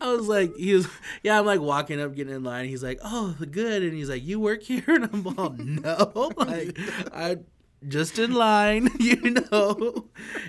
I 0.00 0.12
was 0.12 0.28
like, 0.28 0.56
he 0.56 0.74
was, 0.74 0.88
yeah, 1.22 1.38
I'm 1.38 1.46
like 1.46 1.60
walking 1.60 2.00
up, 2.00 2.14
getting 2.14 2.34
in 2.34 2.42
line. 2.42 2.66
He's 2.68 2.82
like, 2.82 2.98
"Oh, 3.02 3.36
good," 3.50 3.82
and 3.82 3.92
he's 3.94 4.10
like, 4.10 4.24
"You 4.24 4.40
work 4.40 4.62
here?" 4.62 4.82
And 4.92 5.04
I'm 5.04 5.38
all, 5.38 5.54
"No, 5.56 6.32
like 6.36 6.78
I." 7.12 7.38
just 7.88 8.18
in 8.18 8.32
line, 8.32 8.88
you 9.00 9.34
know. 9.50 10.06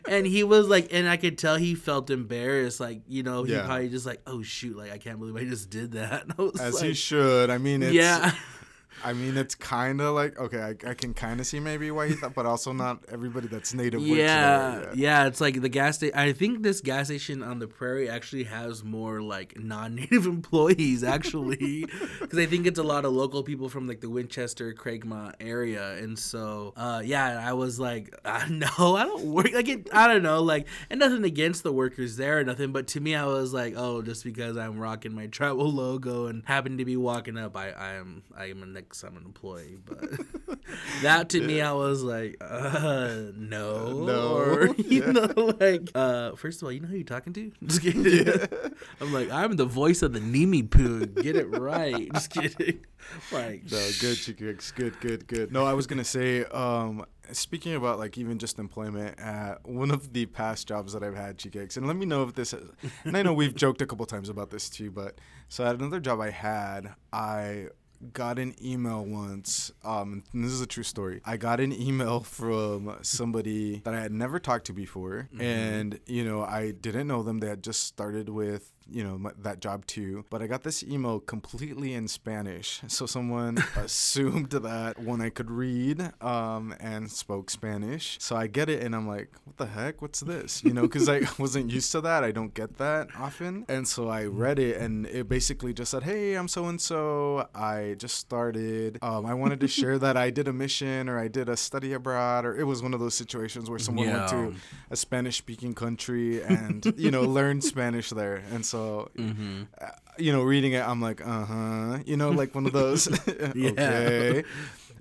And 0.08 0.26
he 0.26 0.44
was 0.44 0.68
like, 0.68 0.90
and 0.94 1.08
I 1.10 1.18
could 1.18 1.38
tell 1.38 1.56
he 1.56 1.76
felt 1.76 2.10
embarrassed, 2.10 2.80
like 2.80 3.02
you 3.08 3.24
know, 3.24 3.44
he 3.44 3.54
Yeah. 3.54 3.66
probably 3.66 3.90
just 3.90 4.06
like, 4.06 4.22
oh 4.28 4.42
shoot, 4.44 4.78
like 4.78 4.92
I 4.92 4.98
can't 4.98 5.20
believe 5.20 5.36
I 5.36 5.44
just 5.50 5.70
did 5.70 5.94
that. 5.94 6.24
And 6.24 6.34
I 6.40 6.42
was 6.42 6.60
As 6.60 6.76
like, 6.76 6.84
he 6.84 6.94
should. 6.94 7.50
I 7.50 7.58
mean, 7.58 7.84
it's, 7.84 7.94
yeah, 7.94 8.34
I 9.04 9.14
mean, 9.14 9.38
it's 9.38 9.56
kind 9.56 10.00
of 10.00 10.16
like 10.16 10.40
okay, 10.40 10.60
I, 10.60 10.90
I 10.90 10.94
can 10.94 11.14
kind 11.14 11.40
of 11.40 11.46
see 11.46 11.60
maybe 11.60 11.92
why 11.92 12.08
he 12.08 12.14
thought, 12.14 12.34
but 12.34 12.46
also 12.46 12.72
not 12.72 13.04
everybody 13.12 13.48
that's 13.48 13.74
native. 13.74 14.02
yeah, 14.02 14.92
yeah. 14.96 15.28
It's 15.28 15.42
like 15.42 15.62
the 15.62 15.70
gas 15.70 15.98
station. 15.98 16.18
I 16.18 16.32
think 16.32 16.64
this 16.64 16.80
gas 16.80 17.08
station 17.08 17.44
on 17.44 17.60
the 17.60 17.68
prairie 17.68 18.10
actually 18.10 18.46
has 18.46 18.84
more 18.84 19.22
like 19.22 19.60
non-native 19.60 20.26
employees 20.38 21.04
actually, 21.04 21.86
because 22.22 22.40
I 22.40 22.46
think 22.46 22.66
it's 22.66 22.80
a 22.80 22.84
lot 22.84 23.04
of 23.04 23.14
local 23.14 23.44
people 23.44 23.68
from 23.68 23.88
like 23.88 24.00
the 24.00 24.10
Winchester, 24.10 24.74
Craigmont 24.74 25.34
area, 25.40 25.96
and 25.98 26.18
so 26.18 26.74
uh, 26.78 27.02
yeah, 27.04 27.46
I 27.46 27.54
was 27.54 27.80
like, 27.80 28.14
uh, 28.26 28.46
no, 28.50 28.96
I 28.96 29.04
don't 29.04 29.26
work 29.26 29.52
like 29.54 29.68
it. 29.68 29.90
I 29.92 30.08
don't 30.08 30.24
know, 30.24 30.42
like, 30.42 30.68
and 30.90 31.00
nothing 31.00 31.24
against 31.26 31.64
the 31.64 31.74
workers 31.74 32.16
there 32.16 32.40
or 32.40 32.44
nothing, 32.44 32.72
but 32.72 32.88
to 32.90 33.02
me, 33.02 33.16
I 33.16 33.26
was 33.26 33.54
like, 33.54 33.74
oh, 33.76 34.02
just 34.02 34.24
because 34.24 34.56
I'm 34.56 34.80
rocking 34.80 35.14
my 35.14 35.28
tribal 35.28 35.72
logo 35.72 36.28
and 36.28 36.44
happen 36.46 36.78
to 36.78 36.86
be 36.86 36.96
walking 36.96 37.38
up, 37.38 37.58
I 37.58 37.72
I 37.72 37.94
am 37.96 38.24
I 38.36 38.46
am 38.46 38.64
a 38.64 38.66
like, 38.94 39.02
cause 39.02 39.04
I'm 39.04 39.18
an 39.18 39.26
employee. 39.26 39.78
But 39.84 40.60
that 41.02 41.30
to 41.30 41.42
me, 41.42 41.62
I 41.62 41.72
was 41.74 42.04
like, 42.04 42.38
uh, 42.42 43.32
no, 43.36 44.04
No. 44.06 44.34
or 44.38 44.68
you 44.78 45.04
Yeah. 45.04 45.12
know, 45.12 45.54
like, 45.60 45.90
uh, 45.96 46.36
first 46.36 46.62
of 46.62 46.66
all, 46.66 46.72
you 46.72 46.80
know 46.80 46.88
who 46.88 46.96
you're 46.96 47.04
talking 47.04 47.34
to? 47.34 47.52
Just 47.66 47.82
kidding. 47.82 48.48
I'm 49.02 49.14
like, 49.14 49.30
I'm 49.32 49.56
the 49.56 49.66
voice 49.66 50.02
of 50.02 50.14
the 50.14 50.20
Nimiipuu. 50.20 51.22
Get 51.22 51.36
it 51.36 51.48
right. 51.48 52.12
Just 52.14 52.30
kidding. 52.30 52.80
Like, 53.32 53.64
No, 53.72 53.90
good 54.00 54.16
chicks. 54.18 54.72
Good, 54.72 55.00
good, 55.00 55.28
good. 55.28 55.52
No, 55.52 55.66
I 55.66 55.74
was 55.74 55.88
gonna 55.88 56.04
say, 56.06 56.46
um, 56.46 57.06
speaking 57.32 57.76
about 57.76 58.00
like 58.00 58.18
even 58.18 58.38
just 58.40 58.60
employment 58.60 59.20
at 59.20 59.68
one 59.68 59.92
of 59.92 60.14
the 60.14 60.26
past 60.28 60.68
jobs 60.68 60.94
that 60.94 61.04
I've 61.04 61.16
had, 61.16 61.38
chicks, 61.38 61.76
and 61.78 61.86
let 61.88 61.96
me 61.98 62.06
know 62.06 62.24
if 62.24 62.34
this 62.34 62.54
is, 62.54 62.70
and 63.04 63.18
I 63.18 63.24
know 63.24 63.34
we've 63.34 63.56
joked 63.56 63.82
a 63.82 63.86
couple 63.86 64.06
times 64.06 64.30
about 64.30 64.52
this 64.52 64.70
too, 64.70 64.90
but 64.92 65.20
so 65.50 65.66
at 65.66 65.76
another 65.76 66.00
job 66.00 66.22
I 66.22 66.30
had, 66.30 66.94
I 67.12 67.68
got 68.12 68.38
an 68.40 68.54
email 68.64 69.04
once 69.06 69.72
um 69.86 70.24
this 70.34 70.52
is 70.52 70.62
a 70.62 70.68
true 70.68 70.84
story. 70.84 71.22
I 71.26 71.38
got 71.38 71.60
an 71.60 71.72
email 71.72 72.20
from 72.22 72.98
somebody 73.02 73.80
that 73.86 73.94
i 73.94 74.02
had 74.02 74.12
never 74.12 74.40
talked 74.40 74.66
to 74.66 74.74
before 74.74 75.30
and 75.40 76.00
you 76.06 76.24
know 76.26 76.44
i 76.44 76.72
didn't 76.72 77.08
know 77.08 77.24
them. 77.24 77.40
They 77.40 77.48
had 77.48 77.64
just 77.64 77.84
started 77.84 78.30
with 78.30 78.72
you 78.92 79.04
know 79.04 79.18
my, 79.18 79.32
that 79.42 79.60
job 79.60 79.86
too 79.86 80.26
but 80.30 80.42
i 80.42 80.48
got 80.48 80.64
this 80.64 80.84
email 80.84 81.20
completely 81.20 81.94
in 81.94 82.08
spanish. 82.08 82.82
So 82.88 83.06
someone 83.06 83.58
assumed 83.76 84.52
that 84.52 85.00
when 85.00 85.22
i 85.22 85.30
could 85.30 85.50
read 85.50 86.12
um 86.22 86.76
and 86.80 87.12
spoke 87.12 87.50
spanish. 87.50 88.18
So 88.20 88.36
i 88.36 88.48
get 88.48 88.70
it 88.70 88.84
and 88.84 88.96
i'm 88.96 89.08
like 89.08 89.30
what 89.46 89.58
the 89.58 89.66
heck? 89.66 90.02
What's 90.02 90.22
this? 90.22 90.64
You 90.64 90.74
know 90.74 90.84
because 90.84 91.10
i 91.10 91.22
wasn't 91.40 91.72
used 91.72 91.92
to 91.94 92.02
that. 92.02 92.24
I 92.24 92.32
don't 92.32 92.54
get 92.54 92.78
that 92.78 93.10
often. 93.18 93.66
And 93.68 93.88
so 93.88 94.10
i 94.10 94.26
read 94.26 94.60
it 94.60 94.78
and 94.78 95.06
it 95.08 95.28
basically 95.28 95.74
just 95.74 95.92
said 95.92 96.04
hey 96.04 96.36
i'm 96.36 96.48
so 96.48 96.66
and 96.66 96.80
so 96.80 97.48
i 97.56 97.96
just 97.98 98.18
started 98.18 99.00
um, 99.02 99.26
i 99.26 99.34
wanted 99.34 99.60
to 99.60 99.68
share 99.80 99.98
that 100.00 100.18
i 100.18 100.30
did 100.30 100.48
a 100.48 100.54
mission 100.54 101.10
or 101.10 101.20
i 101.20 101.28
did 101.28 101.50
a 101.50 101.58
study 101.58 101.94
abroad 101.94 102.46
or 102.46 102.58
it 102.60 102.64
was 102.64 102.82
one 102.82 102.94
of 102.94 103.00
those 103.00 103.14
situations 103.14 103.70
where 103.70 103.80
someone 103.80 104.08
went 104.08 104.28
to 104.30 104.54
a 104.90 104.96
spanish 104.96 105.38
speaking 105.38 105.74
country 105.74 106.42
and 106.44 106.94
you 106.98 107.12
know 107.12 107.24
learned 107.24 107.64
spanish 107.64 108.10
there. 108.10 108.44
And 108.52 108.66
so 108.66 108.73
mm-hmm. 108.74 109.64
uh, 109.82 109.88
you 110.18 110.32
know 110.32 110.44
reading 110.44 110.74
it 110.74 110.88
i'm 110.88 111.02
like 111.02 111.26
uh-huh 111.26 112.00
you 112.06 112.18
know 112.18 112.30
like 112.30 112.54
one 112.54 112.66
of 112.66 112.74
those 112.74 113.08
okay 113.30 114.44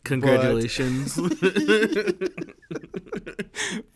congratulations. 0.04 1.16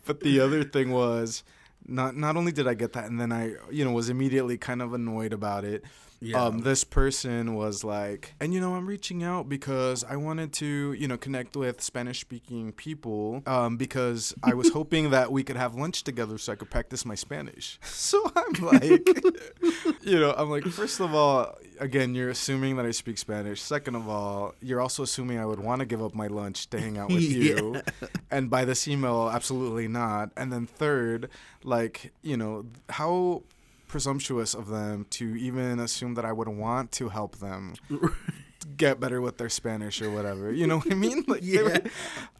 but 0.05 0.19
the 0.21 0.39
other 0.39 0.63
thing 0.63 0.91
was 0.91 1.43
not 1.85 2.15
not 2.15 2.37
only 2.37 2.51
did 2.51 2.67
I 2.67 2.73
get 2.73 2.93
that 2.93 3.05
and 3.05 3.19
then 3.19 3.31
I 3.31 3.53
you 3.71 3.85
know 3.85 3.91
was 3.91 4.09
immediately 4.09 4.57
kind 4.57 4.81
of 4.81 4.93
annoyed 4.93 5.33
about 5.33 5.63
it. 5.65 5.83
Yeah. 6.19 6.43
Um, 6.43 6.59
this 6.59 6.83
person 6.83 7.55
was 7.55 7.83
like, 7.83 8.33
and 8.39 8.53
you 8.53 8.59
know, 8.59 8.75
I'm 8.75 8.87
reaching 8.87 9.23
out 9.23 9.47
because 9.47 10.03
I 10.03 10.15
wanted 10.15 10.51
to, 10.53 10.93
you 10.93 11.07
know, 11.07 11.17
connect 11.17 11.55
with 11.55 11.81
Spanish 11.81 12.21
speaking 12.21 12.71
people 12.71 13.43
um, 13.45 13.77
because 13.77 14.33
I 14.43 14.53
was 14.53 14.69
hoping 14.73 15.11
that 15.11 15.31
we 15.31 15.43
could 15.43 15.57
have 15.57 15.75
lunch 15.75 16.03
together 16.03 16.37
so 16.37 16.53
I 16.53 16.55
could 16.55 16.71
practice 16.71 17.05
my 17.05 17.15
Spanish. 17.15 17.79
So 18.07 18.31
I'm 18.37 18.53
like, 18.63 18.81
you 20.01 20.17
know, 20.17 20.33
I'm 20.37 20.49
like, 20.49 20.63
first 20.65 21.01
of 21.01 21.13
all, 21.13 21.57
again, 21.79 22.15
you're 22.15 22.29
assuming 22.29 22.77
that 22.77 22.85
I 22.85 22.91
speak 22.91 23.17
Spanish. 23.17 23.61
Second 23.61 23.95
of 23.95 24.07
all, 24.07 24.55
you're 24.61 24.79
also 24.79 25.03
assuming 25.03 25.39
I 25.39 25.45
would 25.45 25.59
want 25.59 25.79
to 25.79 25.85
give 25.85 26.01
up 26.01 26.15
my 26.15 26.27
lunch 26.27 26.69
to 26.69 26.79
hang 26.79 26.97
out 26.97 27.09
with 27.09 27.23
you. 27.23 27.81
And 28.31 28.49
by 28.49 28.63
this 28.63 28.87
email, 28.87 29.29
absolutely 29.29 29.89
not. 29.89 30.29
And 30.37 30.53
then 30.53 30.67
third, 30.67 31.29
like, 31.63 32.13
you 32.21 32.37
know, 32.37 32.65
how 32.89 33.43
presumptuous 33.97 34.53
of 34.53 34.67
them 34.67 35.07
to 35.09 35.35
even 35.35 35.79
assume 35.79 36.13
that 36.13 36.23
I 36.23 36.31
would 36.31 36.47
want 36.47 36.91
to 36.93 37.09
help 37.09 37.37
them 37.37 37.73
get 38.77 38.99
better 38.99 39.19
with 39.21 39.39
their 39.39 39.49
Spanish 39.49 40.03
or 40.03 40.11
whatever. 40.11 40.51
You 40.51 40.67
know 40.67 40.77
what 40.77 40.91
I 40.91 40.95
mean? 40.95 41.23
Like 41.27 41.41
were- 41.41 41.47
Yeah. 41.47 41.79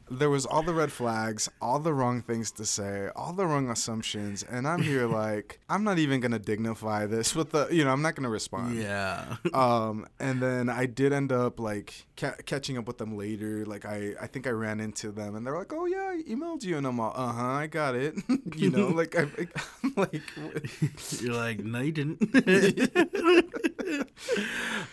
There 0.09 0.29
was 0.29 0.45
all 0.45 0.63
the 0.63 0.73
red 0.73 0.91
flags, 0.91 1.49
all 1.61 1.79
the 1.79 1.93
wrong 1.93 2.21
things 2.21 2.51
to 2.51 2.65
say, 2.65 3.09
all 3.15 3.33
the 3.33 3.45
wrong 3.45 3.69
assumptions, 3.69 4.41
and 4.43 4.67
I'm 4.67 4.81
here 4.81 5.05
like 5.23 5.59
I'm 5.69 5.83
not 5.83 5.99
even 5.99 6.21
gonna 6.21 6.39
dignify 6.39 7.05
this 7.07 7.35
with 7.35 7.51
the 7.51 7.67
you 7.71 7.83
know 7.83 7.91
I'm 7.91 8.01
not 8.01 8.15
gonna 8.15 8.29
respond. 8.29 8.75
yeah. 8.77 9.35
Um, 9.53 10.05
and 10.19 10.41
then 10.41 10.69
I 10.69 10.85
did 10.85 11.11
end 11.13 11.31
up 11.31 11.59
like 11.59 12.05
ca- 12.15 12.35
catching 12.45 12.77
up 12.77 12.85
with 12.87 12.97
them 12.99 13.17
later. 13.17 13.65
Like 13.65 13.85
I, 13.85 14.13
I 14.21 14.27
think 14.27 14.45
I 14.47 14.51
ran 14.51 14.79
into 14.79 15.11
them, 15.11 15.35
and 15.35 15.45
they're 15.45 15.57
like, 15.57 15.73
"Oh 15.73 15.85
yeah, 15.85 16.13
I 16.15 16.21
emailed 16.29 16.63
you," 16.63 16.77
and 16.77 16.85
I'm 16.85 16.99
all, 16.99 17.11
"Uh 17.15 17.31
huh, 17.33 17.43
I 17.43 17.67
got 17.67 17.95
it." 17.95 18.15
you 18.55 18.69
know, 18.69 18.87
like 18.87 19.17
I, 19.17 19.27
I'm 19.83 19.93
like, 19.95 20.21
You're 21.19 21.33
like, 21.33 21.59
no, 21.63 21.79
you 21.81 21.91
didn't. 21.91 22.21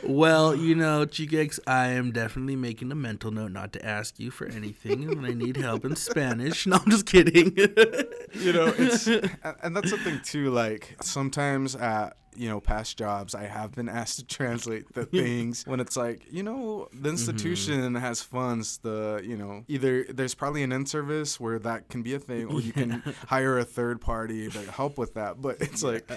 well, 0.03 0.55
you 0.55 0.75
know, 0.75 1.05
Chicx, 1.05 1.61
I 1.67 1.89
am 1.89 2.13
definitely 2.13 2.57
making 2.57 2.91
a 2.93 2.95
mental 2.95 3.31
note 3.31 3.53
not 3.53 3.73
to 3.75 3.85
ask 3.85 4.19
you 4.19 4.31
for 4.31 4.47
anything 4.47 5.04
when 5.09 5.25
I 5.25 5.35
need 5.35 5.57
help 5.57 5.85
in 5.85 5.97
Spanish. 5.97 6.67
No, 6.67 6.77
I'm 6.77 6.91
just 6.91 7.07
kidding. 7.07 7.57
you 7.57 8.53
know, 8.53 8.73
it's 8.79 9.07
and 9.07 9.31
and 9.63 9.77
that's 9.77 9.91
the 9.91 9.99
thing 9.99 10.21
too. 10.25 10.51
Like 10.51 10.97
sometimes 11.03 11.77
at 11.77 12.17
you 12.37 12.49
know 12.49 12.61
past 12.61 12.97
jobs, 12.99 13.35
I 13.35 13.45
have 13.45 13.73
been 13.73 13.89
asked 13.89 14.19
to 14.19 14.25
translate 14.39 14.93
the 14.95 15.07
things 15.07 15.65
when 15.67 15.81
it's 15.81 15.97
like 15.97 16.23
you 16.33 16.43
know 16.43 16.89
the 16.93 17.09
institution 17.11 17.95
has 17.95 18.23
funds. 18.23 18.79
The 18.79 19.23
you 19.25 19.37
know 19.37 19.65
either 19.69 20.05
there's 20.05 20.35
probably 20.35 20.63
an 20.63 20.73
in 20.73 20.87
service 20.87 21.39
where 21.41 21.59
that 21.61 21.89
can 21.89 22.03
be 22.03 22.15
a 22.15 22.19
thing, 22.19 22.47
or 22.47 22.61
you 22.61 22.73
can 22.73 23.03
hire 23.29 23.59
a 23.59 23.65
third 23.65 24.01
party 24.01 24.49
to 24.51 24.71
help 24.73 24.99
with 24.99 25.15
that. 25.15 25.41
But 25.41 25.57
it's 25.61 25.83
like 25.83 26.11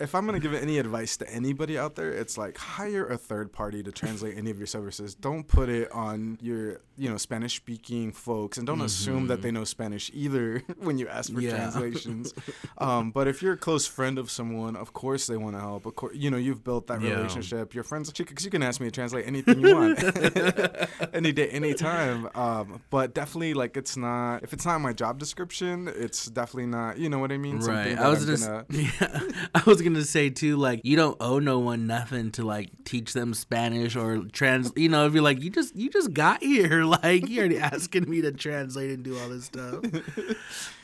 if 0.00 0.14
I'm 0.14 0.26
gonna 0.26 0.40
give 0.40 0.54
any 0.54 0.78
advice 0.78 1.16
to 1.18 1.30
anybody 1.30 1.78
out 1.78 1.94
there, 1.94 2.10
it's 2.10 2.36
like 2.36 2.56
hire 2.58 3.06
a 3.06 3.16
third 3.16 3.52
party 3.52 3.82
to 3.82 3.92
translate 3.92 4.36
any 4.36 4.50
of 4.50 4.58
your 4.58 4.66
services. 4.66 5.14
Don't 5.14 5.46
put 5.46 5.68
it 5.68 5.90
on 5.92 6.38
your 6.40 6.80
you 6.96 7.08
know 7.10 7.16
Spanish 7.16 7.56
speaking 7.56 8.12
folks, 8.12 8.58
and 8.58 8.66
don't 8.66 8.80
assume 8.80 9.26
that 9.28 9.42
they 9.42 9.50
know 9.50 9.64
Spanish 9.64 10.10
either 10.14 10.62
when 10.78 10.98
you 10.98 11.08
ask 11.08 11.32
for 11.32 11.40
Yeah. 11.40 11.50
translations. 11.56 12.32
um, 12.78 13.10
but 13.10 13.28
if 13.28 13.42
you're 13.42 13.54
a 13.54 13.56
close 13.56 13.86
friend 13.86 14.18
of 14.18 14.30
someone, 14.30 14.76
of 14.76 14.92
course 14.92 15.26
they 15.26 15.36
want 15.44 15.56
to 15.56 15.60
help. 15.60 15.86
Of 15.86 15.94
course, 15.96 16.16
you 16.16 16.30
know 16.30 16.36
you've 16.36 16.64
built 16.64 16.86
that 16.88 17.00
Yeah. 17.00 17.10
relationship. 17.16 17.74
Your 17.74 17.84
friends, 17.84 18.10
because 18.12 18.44
you 18.44 18.50
can 18.50 18.62
ask 18.62 18.80
me 18.80 18.86
to 18.86 18.90
translate 18.90 19.26
anything 19.26 19.60
you 19.60 19.74
want, 19.74 20.02
any 21.14 21.32
day, 21.32 21.48
anytime. 21.48 22.28
Um, 22.34 22.82
but 22.90 23.14
definitely, 23.14 23.54
like 23.54 23.76
it's 23.76 23.96
not 23.96 24.42
if 24.42 24.52
it's 24.52 24.64
not 24.66 24.80
my 24.80 24.92
job 24.92 25.18
description, 25.18 25.88
it's 25.88 26.26
definitely 26.26 26.66
not. 26.66 26.98
You 26.98 27.08
know 27.08 27.18
what 27.18 27.32
I 27.32 27.38
mean? 27.38 27.58
right. 27.60 27.96
I 27.98 28.08
was 28.08 28.26
just, 28.26 28.48
I'm 28.48 28.64
yeah, 28.70 29.20
I 29.54 29.62
was 29.66 29.80
gonna 29.82 30.02
say 30.04 30.30
too, 30.30 30.56
like 30.56 30.80
you 30.84 30.96
don't 30.96 31.16
owe 31.20 31.38
no 31.38 31.58
one 31.58 31.86
nothing 31.86 32.30
to 32.32 32.44
like 32.44 32.70
teach 32.84 33.12
them 33.12 33.34
Spanish 33.34 33.96
or 33.96 34.24
trans. 34.32 34.72
You 34.76 34.88
know, 34.88 35.06
if 35.06 35.14
you're 35.14 35.22
like 35.22 35.42
you 35.42 35.50
just 35.50 35.74
you 35.76 35.90
just 35.90 36.12
got 36.12 36.42
here, 36.42 36.84
like 37.02 37.28
you're 37.28 37.40
already 37.44 37.58
asking 37.58 38.08
me 38.08 38.20
to 38.22 38.32
translate 38.32 38.90
and 38.90 39.02
do 39.04 39.18
all 39.18 39.28
this 39.28 39.44
stuff. 39.44 39.82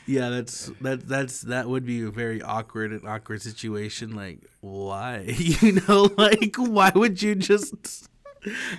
Yeah, 0.05 0.29
that's 0.29 0.71
that 0.81 1.07
that's 1.07 1.41
that 1.41 1.69
would 1.69 1.85
be 1.85 2.03
a 2.03 2.09
very 2.09 2.41
awkward 2.41 2.91
and 2.91 3.07
awkward 3.07 3.41
situation. 3.41 4.15
Like, 4.15 4.39
why? 4.61 5.35
You 5.37 5.81
know, 5.87 6.09
like 6.17 6.55
why 6.57 6.91
would 6.93 7.21
you 7.21 7.35
just? 7.35 8.07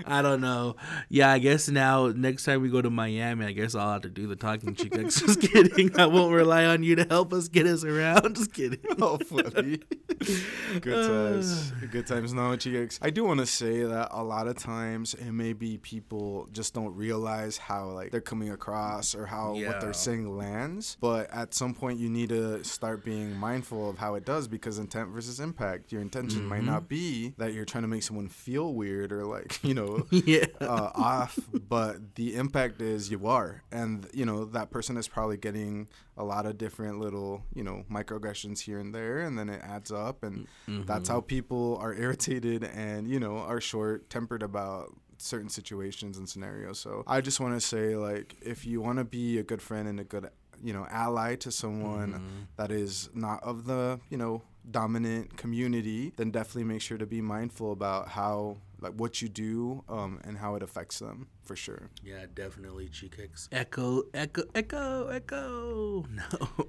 I 0.06 0.22
don't 0.22 0.40
know. 0.40 0.74
Yeah, 1.08 1.30
I 1.30 1.38
guess 1.38 1.68
now 1.68 2.08
next 2.08 2.44
time 2.44 2.62
we 2.62 2.68
go 2.68 2.82
to 2.82 2.90
Miami, 2.90 3.46
I 3.46 3.52
guess 3.52 3.74
I'll 3.74 3.92
have 3.92 4.02
to 4.02 4.08
do 4.08 4.26
the 4.26 4.34
talking 4.34 4.74
chick. 4.74 4.92
Just 5.08 5.40
kidding. 5.40 5.98
I 6.00 6.06
won't 6.06 6.34
rely 6.34 6.64
on 6.64 6.82
you 6.82 6.96
to 6.96 7.04
help 7.04 7.32
us 7.32 7.46
get 7.46 7.66
us 7.66 7.84
around. 7.84 8.34
Just 8.34 8.52
kidding. 8.52 8.80
Oh, 9.00 9.18
funny. 9.18 9.78
Good 10.80 11.06
times. 11.08 11.72
Good 11.90 12.06
times. 12.06 12.32
No, 12.32 12.54
Chicx. 12.56 12.98
I 13.02 13.10
do 13.10 13.24
want 13.24 13.40
to 13.40 13.46
say 13.46 13.82
that 13.82 14.08
a 14.10 14.22
lot 14.22 14.46
of 14.46 14.56
times 14.56 15.14
it 15.14 15.32
may 15.32 15.52
be 15.52 15.78
people 15.78 16.48
just 16.52 16.74
don't 16.74 16.94
realize 16.96 17.58
how 17.58 17.86
like 17.90 18.10
they're 18.10 18.20
coming 18.20 18.50
across 18.50 19.14
or 19.14 19.26
how 19.26 19.54
what 19.54 19.80
they're 19.80 19.92
saying 19.92 20.36
lands. 20.36 20.96
But 21.00 21.30
at 21.30 21.54
some 21.54 21.74
point, 21.74 21.98
you 21.98 22.08
need 22.08 22.28
to 22.30 22.62
start 22.64 23.04
being 23.04 23.36
mindful 23.36 23.90
of 23.90 23.98
how 23.98 24.14
it 24.14 24.24
does 24.24 24.48
because 24.48 24.78
intent 24.78 25.10
versus 25.10 25.40
impact. 25.40 25.92
Your 25.92 26.00
intention 26.00 26.44
might 26.46 26.64
not 26.64 26.88
be 26.88 27.34
that 27.38 27.52
you're 27.52 27.64
trying 27.64 27.82
to 27.82 27.88
make 27.88 28.02
someone 28.02 28.28
feel 28.28 28.72
weird 28.74 29.12
or 29.12 29.24
like 29.24 29.58
you 29.62 29.74
know 29.74 30.06
Yeah. 30.10 30.46
uh, 30.60 30.90
off, 30.94 31.38
but 31.68 32.14
the 32.14 32.34
impact 32.36 32.80
is 32.80 33.10
you 33.10 33.26
are, 33.26 33.62
and 33.70 34.06
you 34.12 34.24
know 34.24 34.44
that 34.46 34.70
person 34.70 34.96
is 34.96 35.08
probably 35.08 35.36
getting 35.36 35.88
a 36.16 36.24
lot 36.24 36.44
of 36.46 36.58
different 36.58 37.00
little 37.00 37.42
you 37.54 37.64
know 37.64 37.84
microaggressions 37.90 38.60
here 38.60 38.78
and 38.78 38.94
there, 38.94 39.20
and 39.20 39.38
then 39.38 39.48
it 39.48 39.60
adds 39.62 39.90
up, 39.90 40.11
and 40.22 40.46
mm-hmm. 40.68 40.84
that's 40.84 41.08
how 41.08 41.20
people 41.20 41.78
are 41.80 41.94
irritated 41.94 42.64
and 42.64 43.08
you 43.08 43.20
know 43.20 43.38
are 43.38 43.60
short 43.60 44.10
tempered 44.10 44.42
about 44.42 44.94
certain 45.18 45.48
situations 45.48 46.18
and 46.18 46.28
scenarios. 46.28 46.78
So 46.78 47.04
I 47.06 47.20
just 47.20 47.40
want 47.40 47.54
to 47.54 47.60
say 47.60 47.96
like 47.96 48.36
if 48.42 48.66
you 48.66 48.80
want 48.80 48.98
to 48.98 49.04
be 49.04 49.38
a 49.38 49.42
good 49.42 49.62
friend 49.62 49.88
and 49.88 50.00
a 50.00 50.04
good 50.04 50.28
you 50.62 50.72
know 50.72 50.86
ally 50.90 51.34
to 51.36 51.50
someone 51.50 52.12
mm-hmm. 52.12 52.40
that 52.56 52.70
is 52.70 53.08
not 53.14 53.42
of 53.42 53.64
the 53.64 54.00
you 54.10 54.16
know 54.16 54.42
dominant 54.70 55.36
community 55.36 56.12
then 56.16 56.30
definitely 56.30 56.62
make 56.62 56.80
sure 56.80 56.96
to 56.96 57.06
be 57.06 57.20
mindful 57.20 57.72
about 57.72 58.08
how 58.08 58.56
like 58.82 58.92
what 58.94 59.22
you 59.22 59.28
do 59.28 59.84
um, 59.88 60.20
and 60.24 60.36
how 60.38 60.54
it 60.56 60.62
affects 60.62 60.98
them 60.98 61.28
for 61.44 61.56
sure. 61.56 61.90
Yeah, 62.04 62.26
definitely 62.32 62.88
Chicx. 62.88 63.48
Echo, 63.52 64.02
echo, 64.14 64.42
echo, 64.54 65.08
echo. 65.08 66.06
No. 66.12 66.66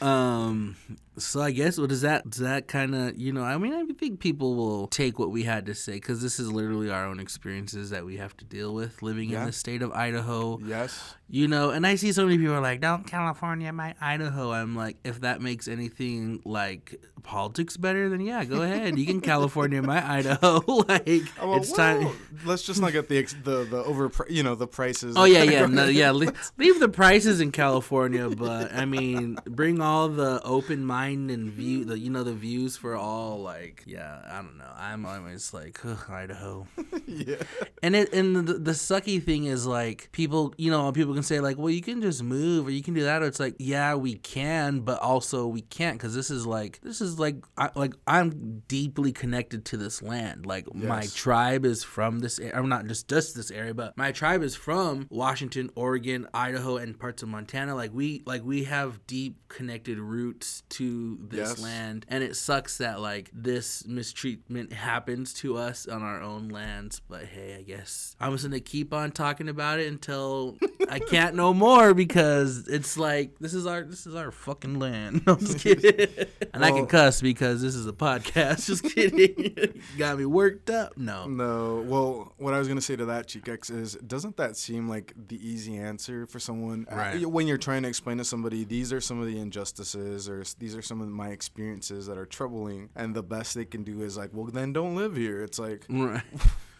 um. 0.06 0.76
So 1.18 1.40
I 1.40 1.50
guess 1.50 1.78
what 1.78 1.88
does 1.88 2.02
that 2.02 2.28
does 2.28 2.40
that 2.40 2.68
kind 2.68 2.94
of 2.94 3.16
you 3.18 3.32
know 3.32 3.42
I 3.42 3.56
mean 3.56 3.72
I 3.72 3.84
think 3.94 4.20
people 4.20 4.54
will 4.54 4.86
take 4.88 5.18
what 5.18 5.30
we 5.30 5.44
had 5.44 5.64
to 5.66 5.74
say 5.74 5.94
because 5.94 6.20
this 6.20 6.38
is 6.38 6.52
literally 6.52 6.90
our 6.90 7.06
own 7.06 7.20
experiences 7.20 7.88
that 7.90 8.04
we 8.04 8.18
have 8.18 8.36
to 8.38 8.44
deal 8.44 8.74
with 8.74 9.00
living 9.02 9.30
Yeah. 9.30 9.40
in 9.40 9.46
the 9.46 9.52
state 9.52 9.80
of 9.80 9.92
Idaho. 9.92 10.58
Yes. 10.62 11.14
You 11.28 11.48
know, 11.48 11.70
and 11.70 11.86
I 11.86 11.94
see 11.94 12.12
so 12.12 12.24
many 12.26 12.36
people 12.38 12.54
are 12.54 12.60
like, 12.60 12.80
"Don't 12.82 13.04
California 13.06 13.72
my 13.72 13.94
Idaho." 14.00 14.52
I'm 14.52 14.76
like, 14.76 14.98
if 15.04 15.22
that 15.22 15.40
makes 15.40 15.66
anything 15.66 16.40
like 16.44 16.94
politics 17.24 17.76
better, 17.76 18.08
then 18.08 18.20
yeah, 18.20 18.44
go 18.44 18.62
ahead. 18.62 18.96
You 18.98 19.06
can 19.06 19.20
California 19.20 19.82
my 19.82 20.06
Idaho. 20.18 20.60
like 20.88 21.22
Oh, 21.40 21.50
well, 21.50 21.58
it's 21.58 21.72
time. 21.72 22.08
let's 22.44 22.62
just 22.62 22.80
not 22.80 22.92
get 22.92 23.08
the 23.08 23.22
the 23.44 23.64
the 23.64 23.84
over 23.84 24.10
you 24.28 24.42
know 24.42 24.54
the 24.54 24.66
prices. 24.66 25.16
Oh 25.16 25.24
yeah, 25.24 25.42
yeah, 25.42 25.66
no, 25.66 25.84
yeah. 26.02 26.10
le- 26.10 26.32
Leave 26.58 26.80
the 26.80 26.88
prices 26.88 27.40
in 27.40 27.52
California, 27.52 28.28
but 28.30 28.72
I 28.72 28.84
mean, 28.84 29.38
bring 29.46 29.80
all 29.80 30.08
the 30.08 30.40
open 30.44 30.84
mind 30.84 31.30
and 31.30 31.50
view, 31.50 31.84
the 31.84 31.98
you 31.98 32.10
know 32.10 32.24
the 32.24 32.34
views 32.34 32.76
for 32.76 32.94
all. 32.96 33.40
Like, 33.40 33.82
yeah, 33.86 34.20
I 34.30 34.36
don't 34.42 34.58
know. 34.58 34.70
I'm 34.76 35.06
always 35.06 35.52
like 35.54 35.80
Idaho, 36.10 36.66
yeah. 37.06 37.36
and 37.82 37.96
it 37.96 38.12
and 38.12 38.36
the, 38.36 38.54
the 38.54 38.72
sucky 38.72 39.22
thing 39.22 39.44
is 39.44 39.66
like 39.66 40.08
people, 40.12 40.54
you 40.56 40.70
know, 40.70 40.90
people 40.92 41.14
can 41.14 41.22
say 41.22 41.40
like, 41.40 41.56
well, 41.58 41.70
you 41.70 41.82
can 41.82 42.00
just 42.02 42.22
move 42.22 42.66
or 42.66 42.70
you 42.70 42.82
can 42.82 42.94
do 42.94 43.02
that. 43.04 43.22
Or 43.22 43.26
it's 43.26 43.40
like, 43.40 43.54
yeah, 43.58 43.94
we 43.94 44.14
can, 44.16 44.80
but 44.80 45.00
also 45.00 45.46
we 45.46 45.62
can't 45.62 45.98
because 45.98 46.14
this 46.14 46.30
is 46.30 46.46
like 46.46 46.80
this 46.82 47.00
is 47.00 47.18
like 47.18 47.36
I, 47.56 47.70
like 47.74 47.94
I'm 48.06 48.62
deeply 48.68 49.12
connected 49.12 49.64
to 49.66 49.76
this 49.76 50.02
land. 50.02 50.46
Like 50.46 50.66
my 50.84 51.06
tribe 51.06 51.64
is 51.64 51.82
from 51.82 52.20
this 52.20 52.38
area. 52.38 52.52
I'm 52.56 52.68
not 52.68 52.86
just 52.86 53.08
just 53.08 53.34
this 53.34 53.50
area, 53.50 53.74
but 53.74 53.96
my 53.96 54.12
tribe 54.12 54.42
is 54.42 54.54
from 54.54 55.06
Washington, 55.10 55.70
Oregon, 55.74 56.26
Idaho, 56.34 56.76
and 56.76 56.98
parts 56.98 57.22
of 57.22 57.28
Montana. 57.28 57.74
Like 57.74 57.92
we 57.94 58.22
like 58.26 58.44
we 58.44 58.64
have 58.64 59.06
deep 59.06 59.36
connected 59.48 59.98
roots 59.98 60.62
to 60.70 61.18
this 61.22 61.50
Yes. 61.50 61.62
land, 61.62 62.06
and 62.08 62.22
it 62.22 62.36
sucks 62.36 62.78
that 62.78 63.00
like 63.00 63.30
this 63.32 63.86
mistreatment 63.86 64.72
happens 64.72 65.32
to 65.34 65.56
us 65.56 65.86
on 65.86 66.02
our 66.02 66.20
own 66.20 66.48
lands. 66.48 67.00
But 67.08 67.24
hey, 67.24 67.56
I 67.58 67.62
guess 67.62 68.14
I'm 68.20 68.32
just 68.32 68.44
gonna 68.44 68.60
keep 68.60 68.92
on 68.92 69.12
talking 69.12 69.48
about 69.48 69.78
it 69.80 69.86
until 69.88 70.58
I 70.90 70.98
can't 70.98 71.34
no 71.34 71.54
more 71.54 71.94
because 71.94 72.68
it's 72.68 72.96
like 72.96 73.38
this 73.40 73.54
is 73.54 73.66
our 73.66 73.82
this 73.82 74.06
is 74.06 74.14
our 74.14 74.30
fucking 74.30 74.78
land. 74.78 75.22
No, 75.26 75.32
I'm 75.34 75.40
just 75.40 75.58
kidding. 75.60 76.26
and 76.54 76.64
I 76.64 76.70
can 76.70 76.86
cuss 76.86 77.20
because 77.20 77.60
this 77.62 77.74
is 77.74 77.86
a 77.86 77.92
podcast. 77.92 78.66
Just 78.66 78.82
kidding. 78.84 79.80
Got 79.98 80.18
me 80.18 80.24
worked 80.26 80.65
up. 80.70 80.96
No. 80.96 81.26
No. 81.26 81.84
Well, 81.86 82.32
what 82.38 82.54
I 82.54 82.58
was 82.58 82.68
gonna 82.68 82.80
say 82.80 82.96
to 82.96 83.04
that, 83.06 83.26
Chicx, 83.28 83.70
is 83.70 83.94
doesn't 84.06 84.36
that 84.36 84.56
seem 84.56 84.88
like 84.88 85.12
the 85.28 85.36
easy 85.46 85.76
answer 85.76 86.26
for 86.26 86.38
someone 86.38 86.86
uh, 86.90 86.96
Right. 86.96 87.26
when 87.26 87.46
you're 87.46 87.58
trying 87.58 87.82
to 87.82 87.88
explain 87.88 88.18
to 88.18 88.24
somebody 88.24 88.64
these 88.64 88.92
are 88.92 89.00
some 89.00 89.20
of 89.20 89.26
the 89.26 89.38
injustices 89.38 90.28
or 90.28 90.44
these 90.58 90.74
are 90.76 90.82
some 90.82 91.00
of 91.00 91.08
my 91.08 91.28
experiences 91.28 92.06
that 92.06 92.18
are 92.18 92.26
troubling, 92.26 92.90
and 92.96 93.14
the 93.14 93.22
best 93.22 93.54
they 93.54 93.64
can 93.64 93.82
do 93.84 94.02
is 94.02 94.16
like, 94.16 94.30
well, 94.32 94.46
then 94.46 94.72
don't 94.72 94.96
live 94.96 95.16
here. 95.16 95.42
It's 95.42 95.58
like, 95.58 95.84
Right. 95.88 96.22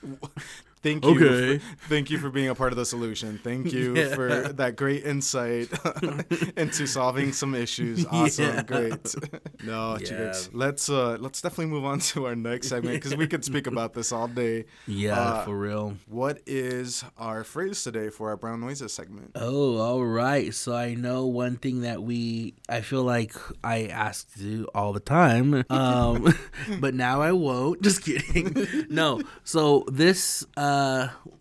thank 0.82 1.04
you, 1.04 1.10
Okay. 1.10 1.58
for, 1.58 1.64
thank 1.88 2.10
you 2.10 2.18
for 2.18 2.30
being 2.30 2.48
a 2.48 2.54
part 2.54 2.72
of 2.72 2.76
the 2.76 2.84
solution. 2.86 3.38
Thank 3.42 3.72
you 3.72 3.96
Yeah. 3.96 4.14
for 4.14 4.28
that 4.52 4.76
great 4.76 5.04
insight 5.04 5.68
into 6.56 6.86
solving 6.86 7.32
some 7.32 7.54
issues. 7.54 8.04
Awesome, 8.10 8.44
Yeah. 8.44 8.62
great. 8.62 9.14
no, 9.64 9.98
Yeah. 10.00 10.32
Let's 10.52 10.88
uh 10.90 11.16
let's 11.20 11.40
definitely 11.40 11.66
move 11.74 11.84
on 11.84 11.98
to 12.10 12.26
our 12.26 12.36
next 12.36 12.68
segment 12.68 12.94
because 12.96 13.16
we 13.16 13.26
could 13.26 13.44
speak 13.44 13.66
about 13.66 13.94
this 13.94 14.12
all 14.12 14.28
day. 14.28 14.64
Yeah, 14.86 15.18
Uh, 15.20 15.44
for 15.44 15.56
real. 15.58 15.96
What 16.08 16.40
is 16.46 17.04
our 17.18 17.42
phrase 17.44 17.82
today 17.82 18.10
for 18.10 18.28
our 18.30 18.36
brown 18.36 18.60
noises 18.60 18.92
segment? 18.92 19.32
Oh, 19.34 19.78
all 19.78 20.04
right. 20.04 20.54
So 20.54 20.74
I 20.74 20.94
know 20.94 21.26
one 21.26 21.56
thing 21.56 21.80
that 21.82 22.02
we, 22.02 22.54
I 22.68 22.80
feel 22.80 23.02
like 23.02 23.34
I 23.64 23.86
ask 23.86 24.28
you 24.36 24.68
all 24.74 24.92
the 24.92 25.00
time, 25.00 25.64
um, 25.70 26.34
but 26.80 26.94
now 26.94 27.20
I 27.22 27.32
won't. 27.32 27.82
Just 27.82 28.02
kidding. 28.02 28.86
no. 28.90 29.20
So 29.44 29.84
this 29.90 30.44
uh, 30.56 30.65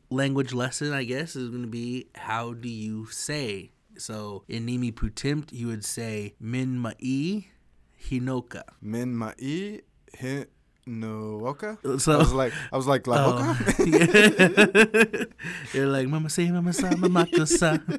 language 0.09 0.53
lesson, 0.53 0.93
I 0.93 1.03
guess, 1.03 1.35
is 1.35 1.49
going 1.49 1.61
to 1.63 1.67
be 1.67 2.07
how 2.15 2.53
do 2.53 2.69
you 2.69 3.07
say? 3.07 3.71
So 3.97 4.43
in 4.47 4.65
Nimi 4.65 4.91
Putimpt, 4.93 5.51
you 5.53 5.67
would 5.67 5.85
say 5.85 6.35
Min 6.39 6.77
Ma'i 6.77 7.45
Hinoka. 8.09 8.63
Min 8.81 9.15
ma'i 9.15 9.81
hi 10.19 10.45
no. 10.87 11.55
So- 11.97 12.13
I 12.13 12.17
was 12.17 12.33
like, 12.33 12.53
I 12.71 12.77
was 12.77 12.85
like, 12.87 13.07
la 13.07 13.15
Oh. 13.25 13.57
boca. 13.77 15.27
You're 15.73 15.87
like, 15.87 16.07
Mama 16.07 16.29
say, 16.29 16.51
Mama 16.51 16.73
sa, 16.73 16.91
Mama. 16.95 17.25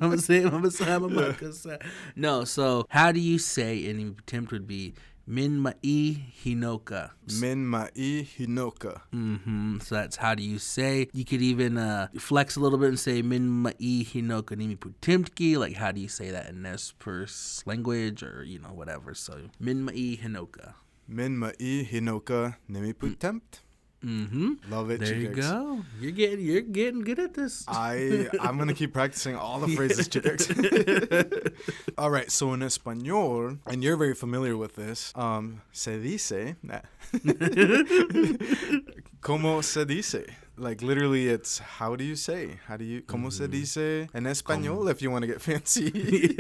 Mama 0.01 0.19
say, 0.19 0.45
Mama 0.45 0.71
sa, 0.71 0.99
Mama. 1.01 1.35
No, 2.17 2.45
so 2.45 2.87
how 2.89 3.11
do 3.11 3.19
you 3.19 3.39
say 3.39 3.79
in 3.79 4.15
attempt 4.21 4.53
would 4.53 4.69
be 4.69 4.95
Min 5.27 5.59
ma'i 5.61 6.23
hinoka. 6.45 7.11
Minma'í 7.29 8.25
hinóoqa. 8.39 9.01
hmm 9.11 9.79
So 9.81 9.97
that's 9.97 10.17
how 10.17 10.35
do 10.37 10.43
you 10.43 10.59
say. 10.61 11.09
You 11.13 11.25
could 11.25 11.43
even 11.43 11.77
uh, 11.79 12.07
flex 12.17 12.55
a 12.55 12.61
little 12.61 12.79
bit 12.79 12.91
and 12.91 12.99
say 13.01 13.23
Minma'í 13.23 14.07
hinóoqa 14.07 14.57
nimi 14.57 14.77
putimtki. 14.79 15.57
Like 15.59 15.75
how 15.75 15.91
do 15.91 16.01
you 16.01 16.09
say 16.09 16.31
that 16.31 16.49
in 16.49 16.63
Nez 16.63 16.93
Perce 17.01 17.65
language 17.67 18.23
or 18.23 18.45
you 18.45 18.61
know 18.61 18.73
whatever. 18.73 19.15
So 19.15 19.49
Minma'í 19.61 20.21
hinóoqa. 20.21 20.75
Min 21.09 21.39
ma'i 21.39 21.87
hinoka 21.89 22.57
nimi 22.69 22.93
putempt. 22.93 23.61
Mm-hmm. 24.07 24.71
Love 24.71 24.91
it. 24.91 25.01
There 25.01 25.17
you 25.17 25.31
go. 25.31 25.83
You're 26.01 26.13
getting 26.13 26.45
you're 26.45 26.61
getting 26.61 27.03
good 27.03 27.19
at 27.19 27.35
this. 27.35 27.65
I 27.67 28.29
I'm 28.41 28.57
gonna 28.57 28.73
keep 28.73 28.93
practicing 28.93 29.35
all 29.35 29.59
the 29.59 29.67
phrases, 29.77 30.07
chicks. 30.07 30.49
all 31.99 32.11
right, 32.11 32.31
so 32.31 32.53
in 32.53 32.61
español, 32.61 33.59
and 33.67 33.83
you're 33.83 33.97
very 33.97 34.15
familiar 34.15 34.57
with 34.57 34.77
this. 34.77 35.13
Um, 35.17 35.61
se 35.73 35.99
dice. 35.99 36.55
nah. 36.63 36.83
Como 39.21 39.61
se 39.63 39.85
dice? 39.85 40.25
Like 40.59 40.81
literally, 40.83 41.29
it's 41.29 41.59
how 41.59 41.97
do 41.97 42.05
you 42.05 42.17
say? 42.17 42.59
How 42.67 42.77
do 42.79 42.85
you? 42.85 43.03
Como 43.03 43.29
se 43.31 43.47
dice 43.49 44.09
en 44.15 44.25
español? 44.25 44.89
If 44.91 45.03
you 45.03 45.11
want 45.11 45.23
to 45.23 45.27
get 45.27 45.43
fancy. 45.43 46.37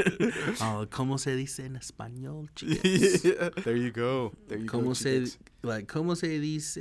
oh, 0.62 0.86
¿Cómo 0.88 1.18
se 1.18 1.36
dice 1.36 1.66
en 1.66 1.76
español, 1.76 2.48
chicas? 2.54 3.24
yeah, 3.24 3.50
there 3.62 3.76
you 3.76 3.90
go. 3.90 4.32
There 4.48 4.58
you 4.58 4.66
¿Cómo 4.66 4.84
go. 4.84 4.92
se, 4.94 5.20
chicas. 5.20 5.36
Like, 5.66 5.86
¿Cómo 5.86 6.16
se 6.16 6.38
dice? 6.38 6.76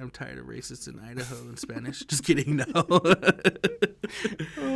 I'm 0.00 0.10
tired 0.10 0.38
of 0.38 0.46
racist 0.46 0.88
in 0.88 0.98
Idaho 0.98 1.48
in 1.48 1.56
Spanish. 1.56 2.00
Just 2.06 2.24
kidding, 2.24 2.56
no. 2.56 2.64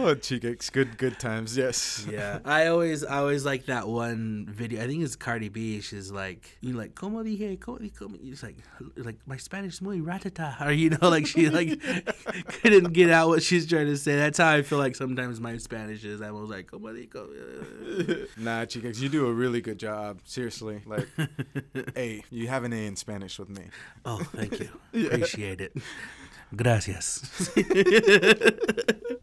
Oh, 0.04 0.14
chicas, 0.14 0.70
good 0.70 0.98
good 0.98 1.18
times. 1.18 1.56
Yes. 1.56 2.06
yeah, 2.10 2.40
I 2.44 2.66
always, 2.66 3.04
I 3.04 3.18
always 3.18 3.44
like 3.44 3.66
that 3.66 3.88
one 3.88 4.46
video. 4.50 4.82
I 4.82 4.86
think 4.86 5.02
it's 5.02 5.16
Cardi 5.16 5.48
B. 5.48 5.80
She's 5.80 6.10
like, 6.10 6.56
you 6.60 6.74
like, 6.74 6.94
¿Cómo 6.94 7.24
dije? 7.24 7.58
¿Cómo, 7.58 7.90
cómo? 7.92 8.18
It's 8.22 8.42
like, 8.42 8.56
like 8.96 9.16
my 9.26 9.36
Spanish 9.36 9.74
is 9.74 9.82
muy 9.82 9.98
ratata. 10.00 10.60
Or 10.64 10.72
you 10.72 10.90
know, 10.90 11.08
like 11.08 11.26
she 11.26 11.48
like 11.48 11.80
couldn't 12.62 12.92
get 12.92 13.10
out 13.10 13.28
what 13.28 13.42
she's 13.42 13.66
trying 13.66 13.86
to 13.86 13.96
say. 13.96 14.16
That's 14.16 14.38
how 14.38 14.52
I 14.52 14.62
feel 14.62 14.78
like 14.78 14.94
sometimes 14.94 15.40
my 15.40 15.56
Spanish 15.56 16.04
is. 16.04 16.20
I 16.20 16.30
was 16.30 16.50
like, 16.50 16.70
¿Cómo 16.70 16.92
digo? 16.94 18.28
Nah, 18.36 18.66
chicas, 18.66 19.00
you 19.00 19.08
do 19.08 19.26
a 19.26 19.32
really 19.32 19.60
good 19.60 19.78
job. 19.78 20.20
Seriously, 20.24 20.82
like, 20.86 21.08
A, 22.04 22.22
you 22.30 22.48
have 22.48 22.64
an 22.64 22.72
A 22.72 22.86
in 22.86 22.96
Spanish 22.96 23.38
with 23.38 23.48
me. 23.48 23.64
Oh, 24.04 24.18
thank 24.18 24.60
you. 24.60 24.68
Appreciate 25.06 25.60
it. 25.60 25.74
Gracias. 26.56 27.22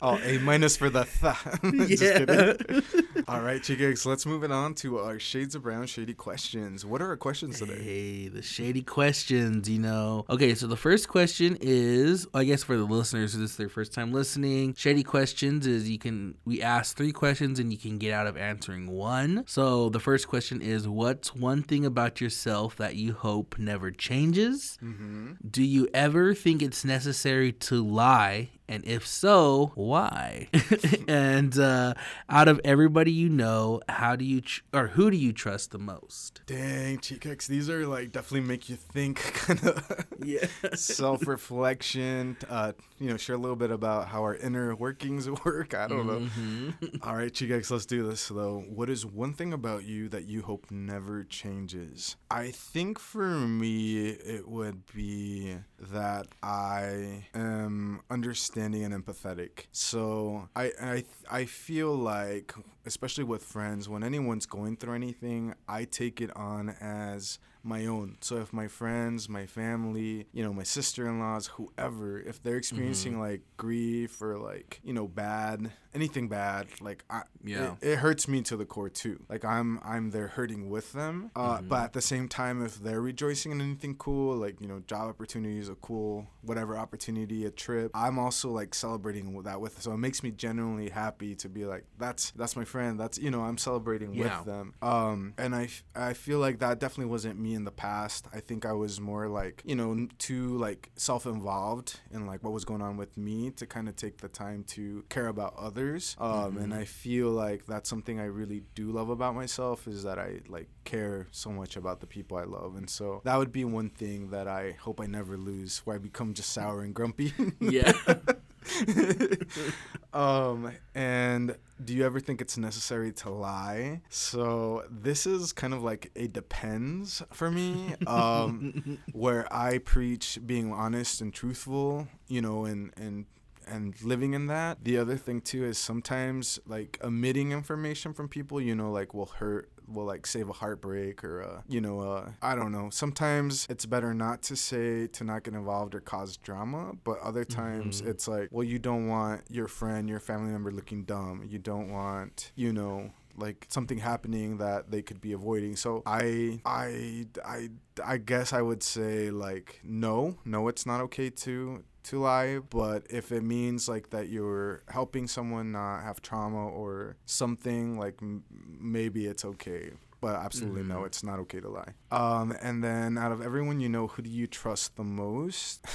Oh, 0.04 0.20
A 0.24 0.40
minus 0.40 0.78
for 0.78 0.90
the 0.90 1.04
th. 1.04 1.36
Yeah. 2.02 3.22
All 3.28 3.42
right, 3.42 3.62
chicas, 3.62 4.04
let's 4.04 4.26
move 4.26 4.44
it 4.44 4.52
on 4.52 4.74
to 4.76 4.98
our 4.98 5.20
Shades 5.20 5.54
of 5.54 5.62
Brown 5.62 5.86
Shady 5.86 6.16
questions. 6.16 6.84
What 6.84 7.04
are 7.04 7.10
our 7.10 7.18
questions 7.18 7.60
today? 7.60 7.84
Hey, 7.84 8.28
the 8.28 8.42
shady 8.42 8.82
questions, 8.82 9.70
you 9.70 9.78
know. 9.78 10.26
Okay, 10.28 10.56
so 10.56 10.66
the 10.66 10.76
first 10.76 11.08
question 11.08 11.56
is, 11.62 12.26
I 12.34 12.46
guess 12.46 12.64
for 12.64 12.76
the 12.76 12.84
listeners, 12.84 13.34
this 13.34 13.52
is 13.52 13.58
their 13.58 13.70
first 13.70 13.94
time 13.94 14.12
listening. 14.12 14.74
Shady 14.74 15.04
questions 15.04 15.68
is 15.68 15.88
you 15.88 16.00
can 16.00 16.34
we 16.46 16.64
ask 16.64 16.98
three 16.98 17.12
questions 17.12 17.60
and 17.60 17.72
you 17.72 17.78
can 17.78 18.00
get 18.00 18.14
out 18.14 18.26
of 18.26 18.36
answering 18.38 18.90
one. 18.90 19.44
So 19.46 19.90
the 19.90 20.00
first 20.00 20.28
question 20.28 20.62
is, 20.64 20.88
what's 20.88 21.36
one 21.36 21.62
thing 21.62 21.86
about 21.86 22.20
yourself 22.20 22.76
that 22.78 22.96
you 22.96 23.14
hope 23.14 23.60
never 23.60 23.92
changes? 23.92 24.80
Mm-hmm. 24.84 25.34
Do 25.48 25.64
you 25.64 25.88
ever 25.94 26.34
think 26.34 26.64
it's 26.64 26.84
necessary 26.84 27.21
to 27.52 27.84
lie 27.84 28.50
And 28.68 28.86
if 28.86 29.06
so, 29.06 29.74
why? 29.76 30.48
and 31.08 31.58
uh, 31.60 31.94
out 32.30 32.48
of 32.48 32.62
everybody 32.64 33.12
you 33.12 33.28
know, 33.28 33.82
how 33.90 34.16
do 34.16 34.24
you 34.24 34.40
tr- 34.42 34.62
or 34.74 34.88
who 34.88 35.12
do 35.12 35.18
you 35.18 35.34
trust 35.34 35.72
the 35.72 35.78
most? 35.78 36.40
Dang, 36.46 37.00
Chicx, 37.00 37.48
these 37.48 37.70
are 37.70 37.86
like 37.86 38.14
definitely 38.14 38.48
make 38.48 38.70
you 38.70 38.78
think 38.78 39.18
kind 39.34 39.62
of 39.66 40.06
Yeah. 40.24 40.46
self 40.76 41.28
reflection. 41.28 42.38
Uh, 42.50 42.72
you 43.00 43.10
know, 43.10 43.18
share 43.18 43.36
a 43.36 43.40
little 43.40 43.56
bit 43.58 43.72
about 43.72 44.08
how 44.08 44.22
our 44.22 44.36
inner 44.36 44.74
workings 44.76 45.30
work. 45.46 45.74
I 45.74 45.88
don't 45.88 46.08
know. 46.08 46.74
All 47.04 47.16
right, 47.16 47.34
Chicx, 47.34 47.72
let's 47.72 47.86
do 47.86 48.08
this 48.08 48.28
though. 48.30 48.64
What 48.70 48.90
is 48.90 49.06
one 49.06 49.34
thing 49.34 49.52
about 49.52 49.84
you 49.84 50.08
that 50.10 50.26
you 50.28 50.44
hope 50.44 50.68
never 50.72 51.24
changes? 51.26 52.16
I 52.30 52.52
think 52.52 53.00
for 53.00 53.28
me, 53.28 54.08
it 54.08 54.48
would 54.48 54.86
be 54.94 55.58
that 55.80 56.28
I 56.42 57.26
am 57.34 58.00
understanding 58.10 58.51
and 58.60 58.94
empathetic. 58.94 59.66
So 59.72 60.50
I 60.56 60.72
I 60.82 61.04
I 61.30 61.46
feel 61.46 61.96
like, 61.96 62.54
especially 62.86 63.24
with 63.24 63.44
friends, 63.44 63.88
when 63.90 64.04
anyone's 64.04 64.46
going 64.46 64.78
through 64.78 64.94
anything, 64.96 65.54
I 65.68 65.86
take 65.86 66.22
it 66.22 66.36
on 66.36 66.70
as 66.82 67.40
my 67.64 67.86
own. 67.86 68.18
So 68.22 68.38
if 68.38 68.52
my 68.54 68.68
friends, 68.68 69.30
my 69.30 69.46
family, 69.46 70.28
you 70.34 70.44
know, 70.44 70.54
my 70.54 70.64
sister-in-laws, 70.64 71.48
whoever, 71.48 72.20
if 72.20 72.42
they're 72.42 72.58
experiencing 72.58 73.20
like 73.20 73.42
grief 73.58 74.22
or 74.22 74.38
like, 74.38 74.80
you 74.84 74.94
know, 74.94 75.08
bad, 75.08 75.72
anything 75.94 76.28
bad, 76.28 76.68
like 76.82 77.04
I 77.10 77.24
Yeah. 77.44 77.76
it, 77.82 77.88
it 77.92 77.96
hurts 78.00 78.28
me 78.28 78.42
to 78.44 78.58
the 78.58 78.66
core 78.66 78.90
too. 78.90 79.24
Like 79.30 79.46
I'm 79.46 79.80
I'm 79.84 80.12
there 80.12 80.28
hurting 80.28 80.70
with 80.70 80.94
them. 80.94 81.32
Uh, 81.36 81.62
but 81.62 81.84
at 81.84 81.94
the 81.94 82.02
same 82.02 82.28
time 82.28 82.64
if 82.64 82.80
they're 82.80 83.02
rejoicing 83.02 83.52
in 83.52 83.62
anything 83.62 83.96
cool, 83.96 84.36
like, 84.36 84.60
you 84.62 84.68
know, 84.68 84.80
job 84.88 85.10
opportunities, 85.10 85.70
a 85.70 85.76
cool 85.76 86.28
whatever 86.42 86.78
opportunity, 86.78 87.46
a 87.46 87.52
trip, 87.52 87.92
I'm 87.94 88.18
also 88.18 88.50
like 88.50 88.74
celebrating 88.74 89.42
that 89.44 89.62
with 89.62 89.82
so 89.82 89.92
it 89.94 89.98
makes 89.98 90.24
me 90.24 90.32
genuinely 90.32 90.90
happy 90.90 91.36
to 91.36 91.50
be 91.50 91.66
like 91.66 91.86
that's 91.98 92.32
that's 92.32 92.56
my 92.56 92.66
friend. 92.66 93.00
That's 93.00 93.18
you 93.18 93.30
know, 93.32 93.42
I'm 93.42 93.58
celebrating 93.58 94.14
Yeah. 94.16 94.38
with 94.40 94.46
them. 94.46 94.74
Um 94.82 95.34
and 95.38 95.56
I 95.56 96.14
feel 96.14 96.40
like 96.40 96.60
that 96.60 96.80
definitely 96.80 97.12
wasn't 97.12 97.40
me 97.40 97.51
in 97.54 97.64
the 97.64 97.72
past. 97.72 98.28
I 98.34 98.40
think 98.40 98.66
I 98.66 98.74
was 98.74 99.00
more 99.00 99.28
like, 99.28 99.62
you 99.66 99.76
know, 99.76 100.08
too 100.18 100.58
like 100.58 100.92
self-involved 100.96 102.00
in 102.12 102.26
like 102.26 102.44
what 102.44 102.54
was 102.54 102.66
going 102.66 102.82
on 102.82 102.98
with 102.98 103.18
me 103.18 103.52
to 103.52 103.66
kind 103.66 103.88
of 103.88 103.96
take 103.96 104.18
the 104.18 104.28
time 104.28 104.64
to 104.70 105.04
care 105.10 105.28
about 105.28 105.56
others. 105.58 106.16
Um 106.20 106.58
and 106.58 106.74
I 106.74 106.86
feel 106.86 107.30
like 107.30 107.66
that's 107.66 107.90
something 107.90 108.20
I 108.20 108.26
really 108.26 108.64
do 108.76 108.92
love 108.92 109.10
about 109.10 109.36
myself 109.36 109.88
is 109.88 110.04
that 110.04 110.20
I 110.20 110.42
like 110.48 110.68
care 110.84 111.28
so 111.32 111.52
much 111.52 111.76
about 111.76 112.00
the 112.00 112.08
people 112.08 112.38
I 112.38 112.44
love. 112.44 112.76
And 112.76 112.90
so 112.90 113.22
that 113.24 113.38
would 113.38 113.52
be 113.52 113.66
one 113.66 113.90
thing 113.90 114.30
that 114.32 114.48
I 114.48 114.78
hope 114.80 115.00
I 115.00 115.06
never 115.06 115.38
lose 115.38 115.80
where 115.80 115.96
I 115.96 116.00
become 116.00 116.34
just 116.34 116.52
sour 116.52 116.82
and 116.82 116.94
grumpy. 116.94 117.34
Yeah. 117.60 117.94
um 120.14 120.72
and 120.94 121.56
do 121.84 121.94
you 121.94 122.06
ever 122.06 122.20
think 122.20 122.42
it's 122.42 122.58
necessary 122.58 123.12
to 123.12 123.30
lie? 123.30 124.02
So 124.10 124.84
this 124.90 125.26
is 125.26 125.52
kind 125.52 125.74
of 125.74 125.82
like 125.84 126.12
a 126.16 126.28
depends 126.28 127.24
for 127.32 127.50
me 127.50 127.96
um 128.06 129.00
where 129.14 129.52
i 129.52 129.80
preach 129.80 130.40
being 130.46 130.72
honest 130.72 131.22
and 131.22 131.34
truthful 131.34 132.08
you 132.28 132.42
know 132.42 132.66
and 132.66 132.92
and 132.98 133.26
and 133.68 134.00
living 134.02 134.34
in 134.34 134.48
that. 134.48 134.84
The 134.84 134.98
other 134.98 135.16
thing 135.18 135.42
too 135.42 135.64
is 135.64 135.78
sometimes 135.78 136.60
like 136.66 137.00
omitting 137.04 137.52
information 137.52 138.14
from 138.14 138.28
people 138.28 138.60
you 138.60 138.76
know 138.76 138.92
like 138.92 139.14
will 139.14 139.28
hurt 139.28 139.71
will 139.88 140.06
like 140.06 140.26
save 140.26 140.50
a 140.50 140.54
heartbreak 140.54 141.24
or 141.24 141.44
uh, 141.44 141.62
you 141.68 141.82
know 141.82 142.00
uh, 142.00 142.30
i 142.42 142.56
don't 142.56 142.72
know. 142.72 142.90
Sometimes 142.90 143.68
it's 143.70 143.86
better 143.86 144.14
not 144.14 144.42
to 144.44 144.56
say 144.56 145.08
to 145.08 145.24
not 145.24 145.44
get 145.44 145.54
involved 145.54 145.96
or 145.96 146.00
cause 146.02 146.38
drama 146.38 146.94
but 147.04 147.20
other 147.20 147.44
times 147.46 148.02
it's 148.02 148.28
like 148.28 148.50
well 148.52 148.64
you 148.64 148.80
don't 148.80 149.08
want 149.08 149.42
your 149.50 149.68
friend 149.68 150.10
your 150.10 150.20
family 150.20 150.52
member 150.52 150.72
looking 150.72 151.04
dumb. 151.04 151.44
You 151.48 151.60
don't 151.60 151.92
want 151.92 152.52
you 152.56 152.74
know 152.74 153.12
like 153.38 153.66
something 153.70 153.98
happening 153.98 154.58
that 154.58 154.92
they 154.92 155.02
could 155.02 155.22
be 155.22 155.34
avoiding. 155.34 155.76
So 155.76 156.04
i 156.06 156.60
i 156.66 157.26
i 157.46 157.70
i 158.06 158.18
guess 158.18 158.54
i 158.54 158.62
would 158.62 158.84
say 158.84 159.30
like 159.32 159.80
no 159.84 160.38
no 160.46 160.68
it's 160.68 160.86
not 160.86 161.02
okay 161.02 161.30
to 161.30 161.84
to 162.04 162.20
lie 162.20 162.60
but 162.60 163.06
if 163.10 163.32
it 163.32 163.44
means 163.44 163.88
like 163.88 164.10
that 164.10 164.30
you're 164.30 164.84
helping 164.90 165.28
someone 165.28 165.72
not 165.72 166.02
have 166.04 166.22
trauma 166.22 166.68
or 166.68 167.16
something 167.26 167.98
like 167.98 168.16
m- 168.22 168.44
maybe 168.80 169.28
it's 169.28 169.46
okay 169.46 169.92
but 170.20 170.36
absolutely 170.36 170.84
no 170.84 171.04
it's 171.04 171.24
not 171.24 171.40
okay 171.40 171.60
to 171.60 171.70
lie. 171.70 171.94
Um 172.12 172.54
and 172.62 172.84
then 172.84 173.18
out 173.18 173.32
of 173.32 173.42
everyone 173.42 173.80
you 173.80 173.90
know 173.90 174.08
who 174.08 174.22
do 174.22 174.30
you 174.30 174.48
trust 174.48 174.96
the 174.96 175.04
most 175.04 175.86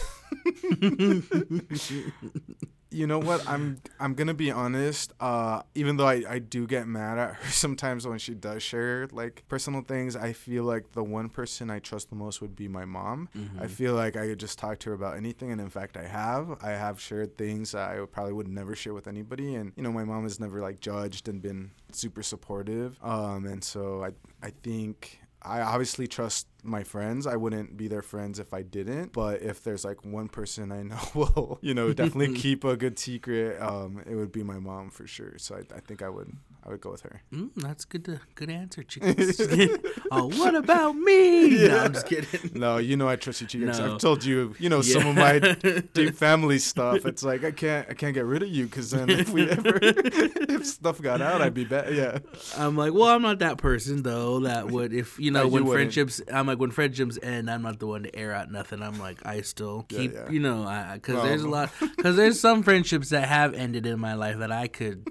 you 2.97 3.07
know 3.07 3.19
what? 3.19 3.47
I'm 3.47 3.67
i'm 4.01 4.15
gonna 4.15 4.35
be 4.35 4.51
honest 4.51 5.13
uh 5.21 5.63
even 5.75 5.97
though 5.97 6.07
I, 6.07 6.23
I 6.29 6.39
do 6.39 6.67
get 6.67 6.87
mad 6.87 7.19
at 7.19 7.35
her 7.37 7.51
sometimes 7.65 8.07
when 8.07 8.19
she 8.19 8.35
does 8.35 8.63
share 8.63 9.07
like 9.13 9.45
personal 9.49 9.83
things 9.83 10.17
i 10.17 10.33
feel 10.33 10.65
like 10.65 10.93
the 10.93 11.05
one 11.05 11.29
person 11.29 11.71
i 11.71 11.79
trust 11.79 12.09
the 12.11 12.17
most 12.17 12.41
would 12.41 12.55
be 12.57 12.69
my 12.69 12.85
mom. 12.85 13.29
I 13.61 13.67
feel 13.67 13.95
like 13.95 14.17
i 14.17 14.27
could 14.29 14.41
just 14.41 14.59
talk 14.59 14.79
to 14.81 14.91
her 14.91 14.95
about 14.95 15.17
anything 15.17 15.51
and 15.53 15.61
in 15.61 15.71
fact 15.71 15.97
i 15.97 16.07
have. 16.07 16.45
I 16.63 16.71
have 16.71 17.01
shared 17.01 17.37
things 17.37 17.73
that 17.73 17.91
i 17.91 18.05
probably 18.07 18.33
would 18.33 18.49
never 18.49 18.75
share 18.75 18.95
with 18.95 19.07
anybody 19.09 19.55
and 19.55 19.73
you 19.77 19.83
know 19.83 19.93
my 19.93 20.05
mom 20.05 20.23
has 20.25 20.41
never 20.41 20.61
like 20.61 20.81
judged 20.81 21.29
and 21.29 21.41
been 21.43 21.71
super 21.93 22.23
supportive 22.23 22.99
um 23.03 23.47
and 23.47 23.63
so 23.63 24.03
i 24.05 24.11
i 24.47 24.51
think 24.63 25.21
I 25.43 25.61
obviously 25.61 26.07
trust 26.07 26.49
my 26.63 26.83
friends. 26.83 27.27
I 27.27 27.37
wouldn't 27.37 27.77
be 27.77 27.89
their 27.89 28.03
friends 28.03 28.39
if 28.39 28.53
I 28.53 28.63
didn't. 28.63 29.13
But 29.13 29.43
if 29.43 29.63
there's 29.63 29.85
like 29.85 30.05
one 30.05 30.29
person 30.29 30.73
I 30.73 30.83
know 30.91 30.99
will, 31.15 31.59
you 31.63 31.75
know, 31.75 31.93
definitely 31.93 32.35
keep 32.41 32.65
a 32.65 32.77
good 32.77 32.99
secret, 32.99 33.61
um, 33.61 34.03
it 34.07 34.15
would 34.15 34.33
be 34.33 34.43
my 34.43 34.59
mom 34.59 34.91
for 34.91 35.07
sure. 35.07 35.35
So 35.39 35.57
I, 35.57 35.77
I 35.77 35.81
think 35.81 36.03
I 36.03 36.09
would 36.09 36.33
I 36.67 36.71
would 36.71 36.81
go 36.81 36.91
with 36.91 37.03
her. 37.03 37.23
Mm, 37.33 37.51
that's 37.55 37.85
good. 37.85 38.05
To, 38.07 38.21
good 38.35 38.51
answer, 38.51 38.83
chicks. 38.89 39.41
oh, 40.11 40.27
what 40.37 40.57
about 40.57 40.97
me? 40.97 41.69
No, 41.69 41.79
I'm 41.79 41.93
just 41.93 42.07
kidding. 42.09 42.51
No, 42.57 42.79
you 42.79 42.97
know 42.97 43.09
I 43.09 43.17
trust 43.17 43.41
you, 43.43 43.47
Chicas. 43.47 43.79
No. 43.79 43.95
I've 43.95 44.01
told 44.01 44.25
you, 44.25 44.55
you 44.59 44.69
know, 44.69 44.81
some 44.83 45.07
of 45.07 45.15
my 45.15 45.39
deep 45.95 46.15
family 46.17 46.59
stuff. 46.59 47.05
It's 47.07 47.23
like 47.23 47.45
I 47.45 47.51
can't 47.53 47.87
I 47.89 47.95
can't 47.95 48.15
get 48.15 48.25
rid 48.25 48.43
of 48.43 48.49
you 48.49 48.65
because 48.67 48.91
then 48.91 49.11
if 49.11 49.31
we 49.31 49.49
ever 49.49 49.79
if 49.83 50.67
stuff 50.67 51.01
got 51.01 51.21
out, 51.21 51.41
I'd 51.43 51.55
be 51.55 51.65
bad. 51.65 51.95
Yeah. 51.95 52.19
I'm 52.57 52.77
like, 52.77 52.93
well, 52.95 53.09
I'm 53.09 53.23
not 53.23 53.39
that 53.41 53.59
person 53.59 54.03
though. 54.03 54.41
That 54.41 54.71
would, 54.71 54.93
if 54.93 55.19
you 55.21 55.31
know, 55.31 55.41
No, 55.41 55.45
you 55.47 55.53
when 55.53 55.65
wouldn't. 55.67 55.93
friendships, 55.93 56.21
I'm 56.33 56.47
like, 56.47 56.59
when 56.59 56.71
friendships 56.73 57.19
end, 57.23 57.49
I'm 57.51 57.63
not 57.63 57.79
the 57.79 57.87
one 57.87 58.03
to 58.05 58.17
air 58.17 58.33
out 58.33 58.51
nothing. 58.51 58.83
I'm 58.83 58.99
like, 58.99 59.25
I 59.25 59.43
still 59.43 59.85
keep, 59.89 60.15
yeah. 60.15 60.31
you 60.31 60.41
know, 60.41 60.65
because 60.95 61.15
Well. 61.17 61.25
there's 61.25 61.43
a 61.43 61.49
lot, 61.49 61.71
because 61.97 62.17
there's 62.17 62.41
some 62.41 62.63
friendships 62.63 63.11
that 63.11 63.29
have 63.29 63.55
ended 63.55 63.87
in 63.87 64.01
my 64.01 64.15
life 64.15 64.39
that 64.39 64.51
I 64.51 64.67
could 64.67 65.07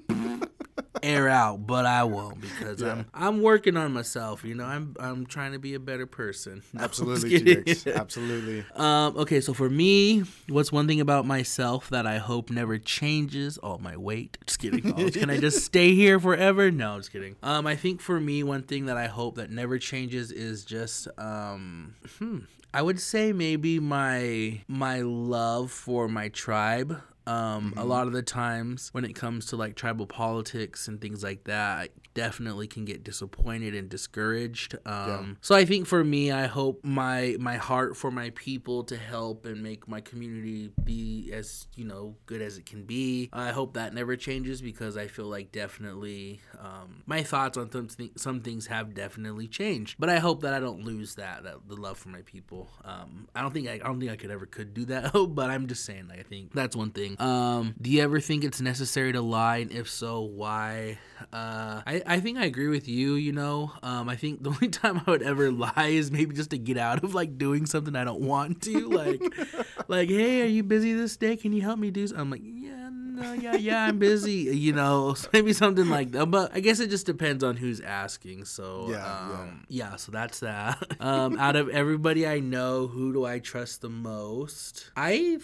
air 1.04 1.30
out, 1.30 1.66
but 1.66 1.86
I 1.86 2.04
won't 2.04 2.42
because 2.42 2.82
I'm 2.82 3.06
I'm 3.14 3.42
working 3.42 3.78
on 3.78 3.94
myself. 3.94 4.44
You 4.44 4.56
know, 4.56 4.66
I'm 4.66 4.96
I'm 5.00 5.26
trying 5.26 5.52
to 5.54 5.60
be 5.60 5.74
a 5.74 5.80
better 5.80 6.06
person. 6.06 6.64
No, 6.74 6.84
Absolutely. 6.84 7.64
Absolutely. 7.94 8.66
Um, 8.76 9.16
okay, 9.18 9.40
so 9.40 9.54
for 9.54 9.70
me, 9.70 10.24
what's 10.50 10.72
one 10.72 10.88
thing 10.88 11.00
about 11.00 11.26
myself 11.26 11.90
that 11.90 12.06
I 12.06 12.18
hope 12.18 12.50
never 12.50 12.78
changes? 12.78 13.58
Oh, 13.64 13.78
my 13.78 13.96
weight. 13.96 14.38
Just 14.46 14.60
kidding. 14.60 14.94
Oh, 14.94 15.10
can 15.10 15.30
I 15.30 15.38
just 15.38 15.64
stay 15.64 15.96
here 15.96 16.20
forever? 16.20 16.72
No, 16.72 16.94
I'm 16.94 17.00
just 17.00 17.12
kidding. 17.12 17.36
Um, 17.44 17.66
I 17.66 17.76
think 17.76 18.02
for 18.02 18.20
me, 18.20 18.44
one 18.44 18.64
thing 18.64 18.88
that 18.88 18.98
I 18.98 19.08
hope 19.08 19.36
that 19.36 19.50
never 19.52 19.80
changes 19.80 20.32
is 20.32 20.66
just 20.66 21.08
um, 21.18 21.96
hmm, 22.20 22.40
I 22.74 22.82
would 22.82 23.00
say 23.00 23.32
maybe 23.32 23.80
my 23.80 24.62
my 24.68 25.02
love 25.02 25.72
for 25.72 26.08
my 26.08 26.30
tribe. 26.30 27.02
Um, 27.28 27.74
a 27.78 27.86
lot 27.86 28.08
of 28.08 28.14
the 28.14 28.22
times 28.22 28.90
when 28.92 29.06
it 29.06 29.14
comes 29.14 29.48
to 29.48 29.56
like 29.56 29.76
tribal 29.76 30.08
politics 30.08 30.88
and 30.88 31.02
things 31.02 31.24
like 31.24 31.46
that, 31.46 31.78
I 31.78 31.90
definitely 32.14 32.68
can 32.68 32.86
get 32.86 33.04
disappointed 33.04 33.76
and 33.76 33.90
discouraged. 33.90 34.76
Um, 34.86 35.38
so 35.42 35.56
I 35.56 35.66
think 35.66 35.88
for 35.88 36.04
me, 36.04 36.32
I 36.32 36.48
hope 36.48 36.84
my 36.84 37.36
my 37.40 37.58
heart 37.58 37.98
for 37.98 38.12
my 38.12 38.32
people 38.32 38.84
to 38.86 38.98
help 38.98 39.46
and 39.46 39.62
make 39.62 39.88
my 39.88 40.02
community 40.02 40.72
be 40.84 41.32
as 41.34 41.68
you 41.76 41.86
know 41.86 42.16
good 42.26 42.42
as 42.42 42.58
it 42.58 42.66
can 42.66 42.84
be. 42.84 43.30
I 43.34 43.52
hope 43.52 43.74
that 43.74 43.94
never 43.94 44.16
changes 44.16 44.62
because 44.62 44.98
I 44.98 45.08
feel 45.08 45.26
like 45.26 45.52
definitely 45.52 46.42
um, 46.60 47.04
my 47.06 47.24
thoughts 47.24 47.58
on 47.58 47.72
some 47.72 47.88
thi- 47.88 48.14
some 48.16 48.42
things 48.42 48.68
have 48.68 48.94
definitely 48.94 49.48
changed. 49.48 49.98
But 50.00 50.10
I 50.10 50.20
hope 50.20 50.42
that 50.42 50.54
I 50.54 50.60
don't 50.60 50.84
lose 50.84 51.16
that, 51.16 51.44
that 51.44 51.68
the 51.68 51.76
love 51.76 51.98
for 51.98 52.10
my 52.10 52.22
people. 52.22 52.70
Um, 52.84 53.28
I 53.36 53.42
don't 53.42 53.54
think 53.54 53.68
I, 53.68 53.74
I 53.74 53.78
don't 53.80 54.00
think 54.00 54.12
I 54.12 54.16
could 54.16 54.32
ever 54.32 54.46
could 54.46 54.74
do 54.74 54.86
that. 54.86 55.12
but 55.30 55.50
I'm 55.50 55.68
just 55.68 55.86
saying, 55.86 56.08
like, 56.08 56.20
I 56.20 56.24
think 56.24 56.54
that's 56.54 56.76
one 56.76 56.92
thing. 56.92 57.15
Um, 57.20 57.76
do 57.82 57.90
you 57.90 58.02
ever 58.02 58.20
think 58.20 58.44
it's 58.44 58.62
necessary 58.62 59.12
to 59.14 59.22
lie? 59.22 59.58
And 59.58 59.72
if 59.72 59.90
so, 59.90 60.22
why? 60.22 61.00
Uh, 61.32 61.82
I 61.86 62.02
I 62.06 62.20
think 62.20 62.38
I 62.38 62.46
agree 62.46 62.68
with 62.68 62.88
you. 62.88 63.14
You 63.16 63.32
know, 63.32 63.72
um, 63.84 64.10
I 64.10 64.16
think 64.16 64.44
the 64.44 64.50
only 64.50 64.68
time 64.70 65.02
I 65.06 65.12
would 65.12 65.22
ever 65.24 65.52
lie 65.52 65.90
is 65.92 66.12
maybe 66.12 66.36
just 66.36 66.50
to 66.52 66.58
get 66.58 66.78
out 66.78 67.04
of 67.04 67.14
like 67.16 67.38
doing 67.38 67.66
something 67.66 67.96
I 67.96 68.04
don't 68.04 68.22
want 68.22 68.62
to. 68.64 68.90
Like, 68.90 69.22
like, 69.88 70.10
hey, 70.10 70.42
are 70.44 70.46
you 70.48 70.64
busy 70.64 70.94
this 70.94 71.16
day? 71.18 71.36
Can 71.38 71.54
you 71.54 71.62
help 71.62 71.80
me 71.80 71.92
do? 71.92 72.06
Something? 72.08 72.22
I'm 72.22 72.30
like, 72.32 72.42
yeah, 72.44 72.90
no, 72.92 73.34
yeah, 73.34 73.56
yeah, 73.56 73.86
I'm 73.86 73.98
busy. 73.98 74.34
You 74.58 74.74
know, 74.74 75.14
so 75.18 75.30
maybe 75.32 75.54
something 75.54 75.90
like 75.90 76.12
that. 76.12 76.26
But 76.28 76.52
I 76.54 76.60
guess 76.60 76.80
it 76.80 76.90
just 76.90 77.06
depends 77.06 77.44
on 77.44 77.56
who's 77.56 77.80
asking. 77.80 78.46
So 78.46 78.88
Yeah, 78.90 78.98
yeah. 78.98 79.40
um, 79.42 79.64
yeah. 79.70 79.96
So 79.96 80.12
that's 80.12 80.42
that. 80.42 80.84
Um, 81.00 81.38
out 81.40 81.56
of 81.56 81.70
everybody 81.70 82.28
I 82.28 82.40
know, 82.42 82.88
who 82.88 83.14
do 83.14 83.26
I 83.26 83.40
trust 83.40 83.82
the 83.82 83.90
most? 83.90 84.92
I 84.98 85.40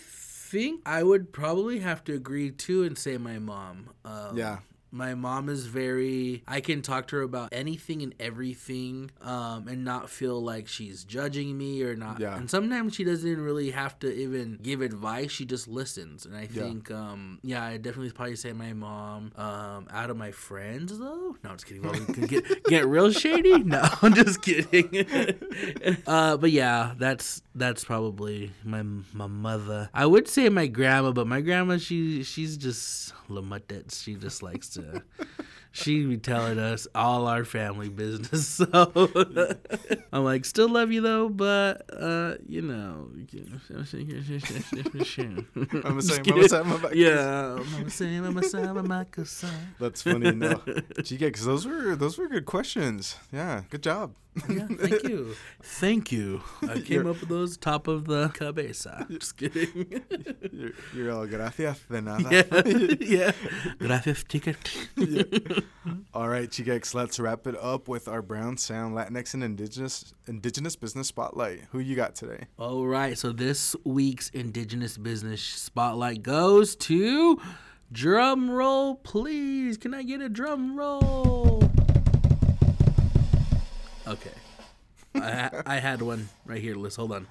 think 0.52 0.82
I 0.86 1.02
would 1.04 1.32
probably 1.32 1.80
have 1.80 2.04
to 2.06 2.14
agree 2.14 2.52
too 2.52 2.84
and 2.84 2.98
say 2.98 3.18
my 3.18 3.40
mom. 3.40 3.90
Um, 4.04 4.38
Yeah. 4.38 4.60
My 4.92 5.16
mom 5.16 5.48
is 5.50 5.66
very. 5.68 6.44
I 6.48 6.60
can 6.62 6.82
talk 6.82 7.08
to 7.08 7.16
her 7.18 7.22
about 7.22 7.50
anything 7.54 8.02
and 8.02 8.14
everything, 8.20 9.12
um, 9.22 9.68
and 9.68 9.86
not 9.86 10.10
feel 10.10 10.42
like 10.44 10.68
she's 10.68 11.04
judging 11.04 11.58
me 11.58 11.82
or 11.84 11.96
not. 11.96 12.20
Yeah. 12.20 12.36
And 12.36 12.50
sometimes 12.50 12.96
she 12.96 13.04
doesn't 13.04 13.42
really 13.42 13.72
have 13.72 13.98
to 14.00 14.14
even 14.14 14.60
give 14.62 14.82
advice. 14.82 15.32
She 15.32 15.46
just 15.46 15.68
listens. 15.68 16.26
And 16.26 16.36
I 16.36 16.42
Yeah. 16.52 16.64
think, 16.64 16.92
um, 16.92 17.40
yeah, 17.42 17.64
I 17.64 17.78
definitely 17.78 18.12
probably 18.12 18.36
say 18.36 18.52
my 18.54 18.74
mom. 18.74 19.32
Um, 19.38 19.88
out 19.92 20.10
of 20.10 20.18
my 20.18 20.32
friends 20.32 20.98
though, 21.00 21.36
no, 21.44 21.50
I'm 21.50 21.56
just 21.56 21.66
kidding. 21.66 21.84
Well, 21.84 21.94
we 21.94 22.14
can 22.14 22.28
get 22.28 22.64
get 22.66 22.86
real 22.86 23.12
shady. 23.12 23.64
No, 23.64 23.82
I'm 24.02 24.14
just 24.14 24.42
kidding. 24.42 25.06
uh, 26.08 26.38
but 26.38 26.52
yeah, 26.52 26.94
that's 26.98 27.42
that's 27.56 27.84
probably 27.86 28.52
my 28.64 28.84
my 29.14 29.28
mother. 29.28 29.90
I 29.94 30.06
would 30.06 30.28
say 30.28 30.50
my 30.50 30.68
grandma, 30.68 31.12
but 31.12 31.28
my 31.28 31.42
grandma 31.42 31.78
she 31.78 32.24
she's 32.24 32.58
just 32.58 33.14
lamuttets. 33.30 34.04
She 34.04 34.16
just 34.16 34.44
likes 34.44 34.68
to. 34.70 34.81
She 35.74 36.06
be 36.06 36.18
telling 36.18 36.60
us 36.60 36.86
all 36.94 37.28
our 37.28 37.46
family 37.46 37.88
business, 37.88 38.46
so 38.58 38.66
I'm 40.12 40.26
like, 40.26 40.44
still 40.44 40.68
love 40.68 40.92
you 40.92 41.00
though, 41.00 41.30
but 41.30 41.90
uh, 41.98 42.36
you 42.46 42.62
know, 42.62 43.10
Just 43.26 43.90
saying, 43.90 44.08
kidding. 46.24 46.68
Mama 46.68 46.90
yeah, 46.94 47.58
mama 47.72 47.90
saying, 47.90 48.22
mama 48.22 48.44
saying, 48.44 48.74
mama 48.74 49.08
saying. 49.24 49.54
That's 49.80 50.02
funny. 50.02 50.32
No, 50.32 50.56
Chicx, 51.04 51.20
because 51.20 51.46
those 51.46 51.66
were 51.66 51.96
those 51.96 52.18
were 52.18 52.28
good 52.28 52.46
questions. 52.46 53.16
Yeah, 53.32 53.64
good 53.70 53.84
job. 53.84 54.16
Yeah, 54.48 54.68
thank 54.68 55.04
you. 55.04 55.36
Thank 55.62 56.12
you. 56.12 56.42
I 56.68 56.80
came 56.86 57.06
up 57.06 57.20
with 57.20 57.30
those 57.30 57.58
top 57.58 57.88
of 57.88 58.06
the 58.06 58.30
cabeza. 58.30 59.06
Just 59.10 59.38
kidding. 59.38 60.02
You're, 60.52 60.72
you're 60.96 61.12
all 61.12 61.28
gracias 61.28 61.80
de 61.90 62.02
nada. 62.02 62.30
yeah. 62.32 63.00
yeah. 63.02 63.32
Gracias, 63.78 64.24
chica. 64.24 64.56
All 66.14 66.30
right, 66.30 66.50
Chicx, 66.50 66.94
let's 66.94 67.20
wrap 67.20 67.46
it 67.48 67.56
up 67.62 67.88
with 67.88 68.08
our 68.08 68.22
Brown 68.22 68.58
Sound 68.58 68.96
Latinx 68.96 69.34
and 69.34 69.44
Indigenous 69.44 70.14
Indigenous 70.28 70.76
Business 70.76 71.08
Spotlight. 71.08 71.66
Who 71.72 71.80
you 71.80 71.96
got 71.96 72.16
today? 72.16 72.46
All 72.58 72.88
right. 72.88 73.18
So 73.18 73.32
this 73.34 73.76
week's 73.84 74.30
Indigenous 74.30 74.98
Business 74.98 75.42
Spotlight 75.42 76.24
goes 76.24 76.76
to 76.78 77.40
drum 77.92 78.50
roll, 78.50 78.96
please. 78.96 79.78
Can 79.78 79.94
I 79.94 80.04
get 80.04 80.22
a 80.22 80.30
drum 80.30 80.78
roll? 80.78 81.71
Okay. 84.08 84.32
I, 85.16 85.62
I 85.66 85.76
had 85.78 86.02
one 86.02 86.30
right 86.46 86.62
here, 86.62 86.76
Liz. 86.76 86.96
Hold 86.96 87.12
on. 87.12 87.28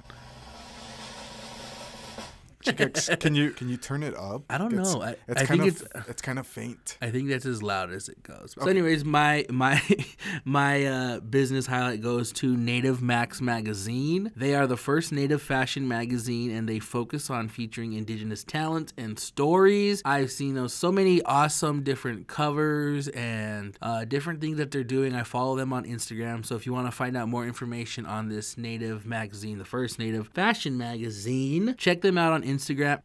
Can 2.62 3.34
you 3.34 3.50
can 3.50 3.68
you 3.68 3.76
turn 3.78 4.02
it 4.02 4.14
up? 4.16 4.42
I 4.50 4.58
don't 4.58 4.72
It's- 4.72 4.94
know. 4.94 5.02
I- 5.02 5.16
it's 5.28 5.42
I 5.42 5.46
kind 5.46 5.61
think 5.62 5.74
of 5.76 5.82
it's- 5.82 6.04
it's 6.08 6.22
kind 6.22 6.38
of 6.38 6.46
faint. 6.46 6.98
I 7.00 7.11
think 7.11 7.28
that's 7.30 7.46
as 7.46 7.62
loud 7.62 7.90
as 7.90 8.08
it 8.08 8.22
goes. 8.22 8.54
So, 8.58 8.66
anyways, 8.68 9.04
my 9.04 9.46
my 9.50 9.80
my 10.44 10.84
uh, 10.84 11.20
business 11.20 11.66
highlight 11.66 12.02
goes 12.02 12.32
to 12.34 12.56
Native 12.56 13.00
Max 13.00 13.40
magazine. 13.40 14.30
They 14.36 14.54
are 14.54 14.66
the 14.66 14.76
first 14.76 15.11
native 15.11 15.40
fashion 15.40 15.88
magazine, 15.88 16.50
and 16.50 16.68
they 16.68 16.78
focus 16.78 17.30
on 17.30 17.48
featuring 17.48 17.94
indigenous 17.94 18.44
talent 18.44 18.92
and 18.98 19.18
stories. 19.18 20.02
I've 20.04 20.30
seen 20.30 20.54
those 20.54 20.74
so 20.74 20.92
many 20.92 21.22
awesome 21.22 21.82
different 21.82 22.28
covers 22.28 23.08
and 23.08 23.76
uh, 23.80 24.04
different 24.04 24.40
things 24.42 24.58
that 24.58 24.70
they're 24.70 24.84
doing. 24.84 25.14
I 25.14 25.22
follow 25.22 25.56
them 25.56 25.72
on 25.72 25.84
Instagram, 25.84 26.44
so 26.44 26.56
if 26.56 26.66
you 26.66 26.72
want 26.74 26.86
to 26.88 26.92
find 26.92 27.16
out 27.16 27.28
more 27.28 27.46
information 27.46 28.04
on 28.04 28.28
this 28.28 28.58
Native 28.58 29.06
magazine, 29.06 29.56
the 29.58 29.64
first 29.64 29.98
Native 29.98 30.28
fashion 30.28 30.76
magazine, 30.76 31.74
check 31.78 32.02
them 32.02 32.18
out 32.18 32.32
on 32.32 32.42
Instagram 32.42 32.49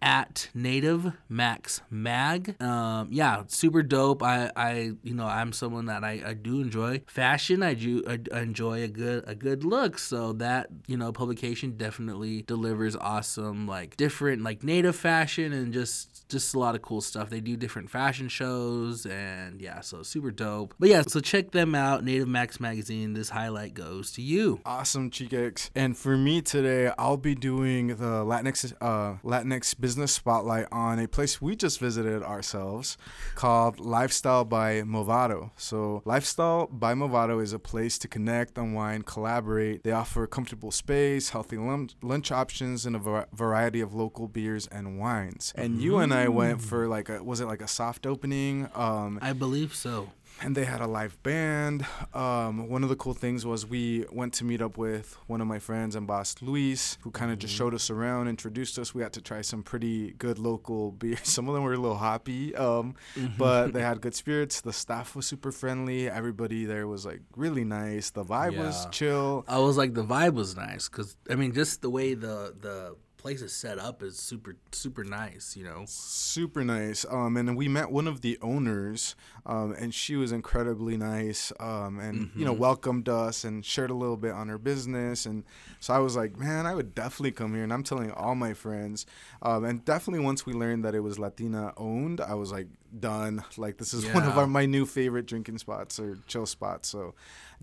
at 0.01 0.49
Native 0.53 1.13
Max 1.27 1.81
Mag. 1.89 2.61
Um, 2.61 3.09
yeah, 3.11 3.43
super 3.47 3.83
dope. 3.83 4.23
I, 4.23 4.51
I, 4.55 4.91
you 5.03 5.13
know, 5.13 5.25
I'm 5.25 5.51
someone 5.53 5.85
that 5.87 6.03
I, 6.03 6.21
I 6.25 6.33
do 6.33 6.61
enjoy 6.61 7.01
fashion. 7.07 7.61
I 7.61 7.73
do 7.73 8.03
I, 8.07 8.19
I 8.33 8.41
enjoy 8.41 8.83
a 8.83 8.87
good 8.87 9.23
a 9.27 9.35
good 9.35 9.63
look. 9.63 9.99
So 9.99 10.33
that 10.33 10.67
you 10.87 10.97
know 10.97 11.11
publication 11.11 11.77
definitely 11.77 12.43
delivers 12.43 12.95
awesome 12.95 13.67
like 13.67 13.97
different 13.97 14.43
like 14.43 14.63
native 14.63 14.95
fashion 14.95 15.53
and 15.53 15.73
just 15.73 16.14
just 16.29 16.53
a 16.55 16.59
lot 16.59 16.75
of 16.75 16.81
cool 16.81 17.01
stuff. 17.01 17.29
They 17.29 17.39
do 17.39 17.55
different 17.55 17.89
fashion 17.89 18.29
shows 18.29 19.05
and 19.05 19.61
yeah, 19.61 19.81
so 19.81 20.03
super 20.03 20.31
dope. 20.31 20.73
But 20.79 20.89
yeah, 20.89 21.03
so 21.07 21.19
check 21.19 21.51
them 21.51 21.75
out. 21.75 22.03
Native 22.03 22.27
Max 22.27 22.59
Magazine. 22.59 23.13
This 23.13 23.29
highlight 23.29 23.73
goes 23.73 24.11
to 24.13 24.21
you. 24.21 24.59
Awesome, 24.65 25.09
Chicx. 25.09 25.69
And 25.75 25.97
for 25.97 26.17
me 26.17 26.41
today, 26.41 26.91
I'll 26.97 27.17
be 27.17 27.35
doing 27.35 27.87
the 27.87 28.23
Latinx 28.23 28.73
uh, 28.81 29.17
Latinx 29.23 29.79
Business 29.79 30.13
Spotlight 30.13 30.67
on 30.71 30.99
a 30.99 31.07
place 31.07 31.41
we 31.41 31.55
just 31.55 31.79
visited 31.79 32.23
ourselves 32.23 32.97
called 33.35 33.79
Lifestyle 33.79 34.45
by 34.45 34.81
Movado. 34.81 35.51
So, 35.57 36.01
Lifestyle 36.05 36.67
by 36.67 36.93
Movado 36.93 37.41
is 37.41 37.53
a 37.53 37.59
place 37.59 37.97
to 37.99 38.07
connect, 38.07 38.57
unwind, 38.57 39.05
collaborate. 39.05 39.83
They 39.83 39.91
offer 39.91 40.25
comfortable 40.27 40.71
space, 40.71 41.29
healthy 41.29 41.57
lunch, 41.57 41.95
lunch 42.01 42.31
options, 42.31 42.85
and 42.85 42.95
a 42.95 43.25
variety 43.33 43.81
of 43.81 43.93
local 43.93 44.27
beers 44.27 44.67
and 44.67 44.99
wines. 44.99 45.53
And 45.55 45.81
you 45.81 45.97
and 45.97 46.13
I 46.15 46.27
went 46.29 46.61
for 46.61 46.87
like 46.87 47.09
a 47.09 47.23
was 47.23 47.39
it 47.41 47.45
like 47.45 47.61
a 47.61 47.67
soft 47.67 48.05
opening? 48.05 48.69
Um, 48.73 49.19
I 49.21 49.33
believe 49.33 49.75
so. 49.75 50.11
and 50.41 50.53
they 50.57 50.65
had 50.65 50.81
a 50.81 50.87
live 50.87 51.15
band. 51.23 51.85
Um, 52.13 52.67
one 52.67 52.83
of 52.83 52.89
the 52.89 52.95
cool 52.97 53.13
things 53.13 53.45
was 53.45 53.65
we 53.65 54.03
went 54.11 54.33
to 54.33 54.43
meet 54.43 54.61
up 54.61 54.77
with 54.77 55.15
one 55.27 55.39
of 55.39 55.47
my 55.47 55.59
friends 55.59 55.95
and 55.95 56.05
boss 56.05 56.35
Luis, 56.41 56.97
who 57.01 57.11
kind 57.11 57.31
of 57.31 57.39
just 57.39 57.53
showed 57.53 57.73
us 57.73 57.89
around, 57.89 58.27
introduced 58.27 58.77
us. 58.77 58.93
We 58.93 59.01
got 59.01 59.13
to 59.13 59.21
try 59.21 59.41
some 59.41 59.63
pretty 59.63 60.11
good 60.11 60.37
local 60.37 60.91
beers. 60.91 61.21
Some 61.35 61.47
of 61.47 61.53
them 61.55 61.63
were 61.63 61.73
a 61.73 61.77
little 61.77 61.95
hoppy, 61.97 62.53
um, 62.55 62.95
but 63.37 63.71
they 63.71 63.81
had 63.89 64.01
good 64.01 64.13
spirits. 64.15 64.59
The 64.59 64.73
staff 64.73 65.15
was 65.15 65.25
super 65.25 65.51
friendly. 65.53 66.09
Everybody 66.09 66.65
there 66.65 66.85
was 66.85 67.05
like 67.05 67.21
really 67.37 67.63
nice. 67.63 68.09
The 68.09 68.25
vibe 68.25 68.57
was 68.57 68.87
chill. 68.91 69.45
I 69.47 69.59
was 69.59 69.77
like, 69.77 69.93
the 69.93 70.03
vibe 70.03 70.33
was 70.33 70.57
nice 70.57 70.89
because 70.89 71.15
I 71.29 71.35
mean, 71.35 71.53
just 71.53 71.81
the 71.81 71.89
way 71.89 72.13
the 72.13 72.53
the 72.59 72.97
place 73.25 73.41
is 73.41 73.51
set 73.51 73.79
up 73.79 74.03
is 74.03 74.19
super 74.19 74.55
super 74.71 75.03
nice. 75.03 75.57
You 75.57 75.63
know. 75.63 75.83
super 75.87 76.63
nice 76.63 77.05
um 77.09 77.37
and 77.37 77.57
we 77.57 77.67
met 77.67 77.89
one 77.89 78.07
of 78.07 78.21
the 78.21 78.37
owners 78.39 79.15
um 79.47 79.73
and 79.79 79.95
she 79.95 80.15
was 80.15 80.31
incredibly 80.31 80.95
nice 80.95 81.51
um 81.59 81.99
and 81.99 82.29
you 82.35 82.45
know 82.45 82.53
welcomed 82.53 83.09
us 83.09 83.43
and 83.43 83.65
shared 83.65 83.89
a 83.89 83.95
little 83.95 84.15
bit 84.15 84.31
on 84.31 84.47
her 84.47 84.59
business 84.59 85.25
and 85.25 85.43
so 85.79 85.91
i 85.93 85.97
was 85.97 86.15
like 86.15 86.37
man 86.37 86.67
i 86.67 86.75
would 86.75 86.93
definitely 86.93 87.31
come 87.31 87.55
here 87.55 87.63
and 87.63 87.73
i'm 87.73 87.81
telling 87.81 88.11
all 88.11 88.35
my 88.35 88.53
friends 88.53 89.07
um 89.41 89.63
and 89.63 89.83
definitely 89.85 90.23
once 90.23 90.45
we 90.45 90.53
learned 90.53 90.85
that 90.85 90.93
it 90.93 90.99
was 90.99 91.17
latina 91.17 91.73
owned 91.77 92.21
i 92.21 92.35
was 92.35 92.51
like 92.51 92.67
done. 92.99 93.43
Like 93.57 93.77
this 93.77 93.93
is 93.93 94.05
one 94.13 94.23
of 94.23 94.37
our 94.37 94.47
my 94.47 94.65
new 94.65 94.85
favorite 94.85 95.25
drinking 95.25 95.57
spots 95.59 95.99
or 95.99 96.17
chill 96.27 96.45
spots 96.45 96.89
so 96.89 97.13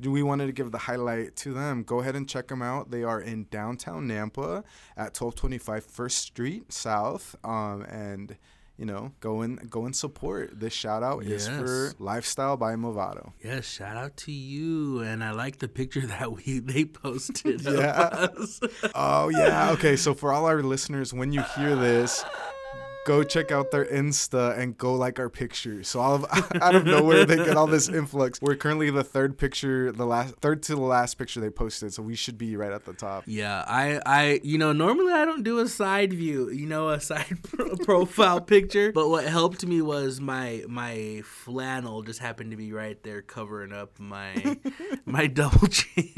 do 0.00 0.10
we 0.10 0.22
wanted 0.22 0.46
to 0.46 0.52
give 0.52 0.70
the 0.72 0.78
highlight 0.78 1.36
to 1.36 1.52
them. 1.52 1.82
Go 1.82 2.00
ahead 2.00 2.16
and 2.16 2.28
check 2.28 2.48
them 2.48 2.62
out. 2.62 2.90
They 2.90 3.02
are 3.04 3.20
in 3.20 3.46
downtown 3.50 4.08
nampa 4.08 4.64
at 4.96 5.14
1225 5.18 5.84
first 5.84 6.18
street 6.18 6.72
south 6.72 7.36
um 7.44 7.82
and 7.82 8.36
you 8.78 8.86
know 8.86 9.12
go 9.20 9.42
and 9.42 9.70
go 9.70 9.84
and 9.84 9.94
support. 9.94 10.58
This 10.58 10.72
shout 10.72 11.02
out 11.02 11.22
is 11.24 11.46
for 11.46 11.86
Yes. 11.86 11.94
lifestyle 11.98 12.56
by 12.56 12.74
movado. 12.74 13.32
Yes, 13.44 13.66
shout 13.66 13.96
out 13.96 14.16
to 14.18 14.32
you, 14.32 15.00
and 15.00 15.22
I 15.22 15.32
like 15.32 15.58
the 15.58 15.68
picture 15.68 16.00
that 16.06 16.32
we 16.32 16.58
they 16.58 16.84
posted. 16.86 17.60
Yeah. 17.60 18.28
oh 18.94 19.28
yeah. 19.28 19.70
Okay 19.72 19.94
so 19.96 20.14
for 20.14 20.32
all 20.32 20.46
our 20.46 20.62
listeners 20.62 21.12
when 21.12 21.32
you 21.32 21.42
hear 21.56 21.76
this 21.76 22.24
go 23.06 23.22
check 23.24 23.50
out 23.50 23.70
their 23.70 23.84
insta 23.86 24.56
and 24.56 24.78
go 24.78 24.94
like 24.94 25.18
our 25.18 25.28
picture 25.28 25.82
so 25.82 26.00
all 26.00 26.14
of 26.14 26.24
out 26.62 26.74
of 26.74 26.84
nowhere 26.84 27.24
they 27.24 27.36
get 27.36 27.56
all 27.56 27.66
this 27.66 27.88
influx 27.88 28.40
we're 28.40 28.54
currently 28.54 28.90
the 28.90 29.02
third 29.04 29.36
picture 29.36 29.90
the 29.92 30.06
last 30.06 30.34
third 30.36 30.62
to 30.62 30.74
the 30.74 30.80
last 30.80 31.14
picture 31.18 31.40
they 31.40 31.50
posted 31.50 31.92
so 31.92 32.02
we 32.02 32.14
should 32.14 32.38
be 32.38 32.56
right 32.56 32.72
at 32.72 32.84
the 32.84 32.92
top 32.92 33.24
Yeah, 33.26 33.64
I, 33.66 34.00
I, 34.06 34.40
you 34.42 34.58
know, 34.58 34.72
normally 34.72 35.12
I 35.12 35.24
don't 35.24 35.42
do 35.42 35.58
a 35.58 35.68
side 35.68 36.12
view, 36.12 36.50
you 36.50 36.66
know, 36.66 36.90
a 36.90 37.00
side 37.00 37.38
pro- 37.42 37.76
profile 37.76 38.40
picture. 38.40 38.92
But 38.92 39.08
what 39.08 39.24
helped 39.24 39.64
me 39.66 39.82
was 39.82 40.20
my 40.20 40.62
my 40.68 41.22
flannel 41.24 42.02
just 42.02 42.20
happened 42.20 42.50
to 42.52 42.56
be 42.56 42.72
right 42.72 43.02
there 43.02 43.22
covering 43.22 43.72
up 43.72 43.98
my 43.98 44.58
my 45.04 45.26
double 45.26 45.66
chin. 45.66 46.12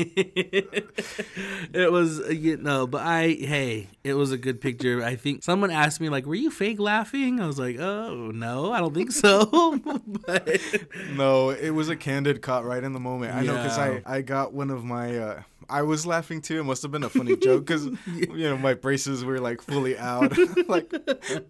it 1.72 1.91
was, 1.93 2.20
you 2.30 2.57
know, 2.57 2.87
but 2.87 3.03
I, 3.03 3.28
hey, 3.28 3.89
it 4.03 4.14
was 4.14 4.32
a 4.32 4.39
good 4.39 4.61
picture. 4.61 5.03
I 5.03 5.16
think 5.16 5.43
someone 5.43 5.70
asked 5.70 6.01
me 6.01 6.09
like, 6.09 6.26
"Were 6.26 6.35
you 6.35 6.51
fake 6.51 6.74
laughing?" 6.79 7.41
I 7.41 7.47
was 7.47 7.59
like, 7.59 7.79
"Oh 7.79 8.31
no, 8.33 8.72
I 8.72 8.81
don't 8.81 8.95
think 8.95 9.12
so." 9.12 9.79
but 10.27 10.61
No, 11.14 11.51
it 11.51 11.70
was 11.70 11.89
a 11.89 11.97
candid 11.97 12.43
cut 12.43 12.64
right 12.64 12.83
in 12.83 12.93
the 12.93 13.01
moment. 13.01 13.35
I 13.35 13.43
know 13.43 13.57
because 13.57 13.79
I, 13.79 14.03
I 14.07 14.22
got 14.22 14.53
one 14.53 14.70
of 14.70 14.85
my 14.85 15.16
uh, 15.18 15.43
I 15.69 15.83
was 15.83 16.07
laughing 16.07 16.41
too. 16.41 16.61
It 16.61 16.65
must 16.65 16.83
have 16.83 16.91
been 16.91 17.05
a 17.05 17.09
funny 17.09 17.37
joke 17.37 17.67
because 17.67 17.87
you 18.07 18.49
know 18.49 18.57
my 18.57 18.75
braces 18.75 19.25
were 19.25 19.39
like 19.39 19.61
fully 19.61 19.99
out. 19.99 20.37
like, 20.69 20.93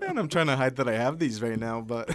man, 0.01 0.19
I'm 0.19 0.29
trying 0.29 0.47
to 0.47 0.57
hide 0.57 0.77
that 0.77 0.89
I 0.89 0.95
have 0.95 1.19
these 1.19 1.43
right 1.43 1.59
now, 1.59 1.81
but 1.81 2.09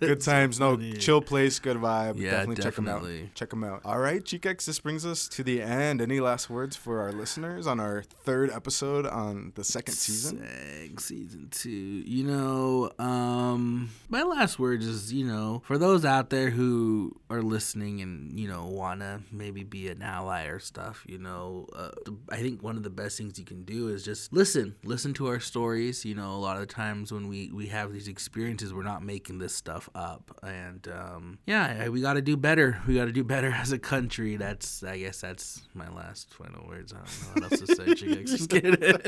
good 0.00 0.20
times. 0.20 0.60
No, 0.60 0.76
chill 0.76 1.20
place, 1.20 1.58
good 1.58 1.76
vibe. 1.76 2.18
Yeah, 2.18 2.30
definitely, 2.30 2.62
check 2.62 2.74
them 2.74 2.88
out. 2.88 3.06
Check 3.34 3.50
them 3.50 3.64
out. 3.64 3.80
All 3.84 3.98
right, 3.98 4.24
Chicx, 4.24 4.66
this 4.66 4.78
brings 4.78 5.04
us 5.04 5.28
to 5.28 5.42
the 5.42 5.62
end. 5.62 6.00
Any 6.00 6.20
last 6.20 6.50
words 6.50 6.76
for 6.76 7.00
our 7.00 7.12
listeners 7.12 7.66
on 7.66 7.80
our 7.80 8.02
third 8.02 8.50
episode 8.50 9.06
on 9.06 9.52
the 9.54 9.64
second 9.64 9.94
season? 9.94 10.38
Seg 10.38 11.00
season 11.00 11.48
two. 11.50 11.70
You 11.70 12.24
know, 12.24 12.90
um, 12.98 13.90
my 14.08 14.22
last 14.22 14.58
words 14.58 14.86
is, 14.86 15.12
you 15.12 15.26
know, 15.26 15.62
for 15.64 15.78
those 15.78 16.04
out 16.04 16.30
there 16.30 16.50
who 16.50 17.16
are 17.30 17.42
listening 17.42 18.00
and 18.00 18.38
you 18.38 18.48
know 18.48 18.66
wanna 18.66 19.20
maybe 19.30 19.62
be 19.62 19.88
an 19.88 20.02
ally 20.02 20.46
or 20.46 20.57
stuff, 20.58 21.04
you 21.06 21.18
know, 21.18 21.66
uh, 21.74 21.90
I 22.30 22.36
think 22.38 22.62
one 22.62 22.76
of 22.76 22.82
the 22.82 22.90
best 22.90 23.18
things 23.18 23.38
you 23.38 23.44
can 23.44 23.64
do 23.64 23.88
is 23.88 24.04
just 24.04 24.32
listen, 24.32 24.76
listen 24.84 25.14
to 25.14 25.28
our 25.28 25.40
stories. 25.40 26.04
You 26.04 26.14
know, 26.14 26.30
a 26.32 26.38
lot 26.38 26.56
of 26.56 26.60
the 26.60 26.72
times 26.72 27.12
when 27.12 27.28
we 27.28 27.50
we 27.52 27.66
have 27.68 27.92
these 27.92 28.08
experiences, 28.08 28.72
we're 28.74 28.82
not 28.82 29.02
making 29.02 29.38
this 29.38 29.54
stuff 29.54 29.88
up, 29.94 30.36
and 30.42 30.86
um, 30.88 31.38
yeah, 31.46 31.88
we 31.88 32.00
got 32.00 32.14
to 32.14 32.22
do 32.22 32.36
better. 32.36 32.80
We 32.86 32.94
got 32.94 33.06
to 33.06 33.12
do 33.12 33.24
better 33.24 33.50
as 33.56 33.72
a 33.72 33.78
country. 33.78 34.36
That's, 34.36 34.82
I 34.82 34.98
guess, 34.98 35.20
that's 35.20 35.62
my 35.74 35.88
last 35.88 36.32
final 36.34 36.66
words. 36.66 36.92
I 36.92 36.96
don't 36.98 37.06
know 37.42 37.48
what 37.48 37.52
else 37.52 37.60
to 37.60 37.74
say. 37.76 37.94
Just 38.24 38.50
kidding. 38.50 39.02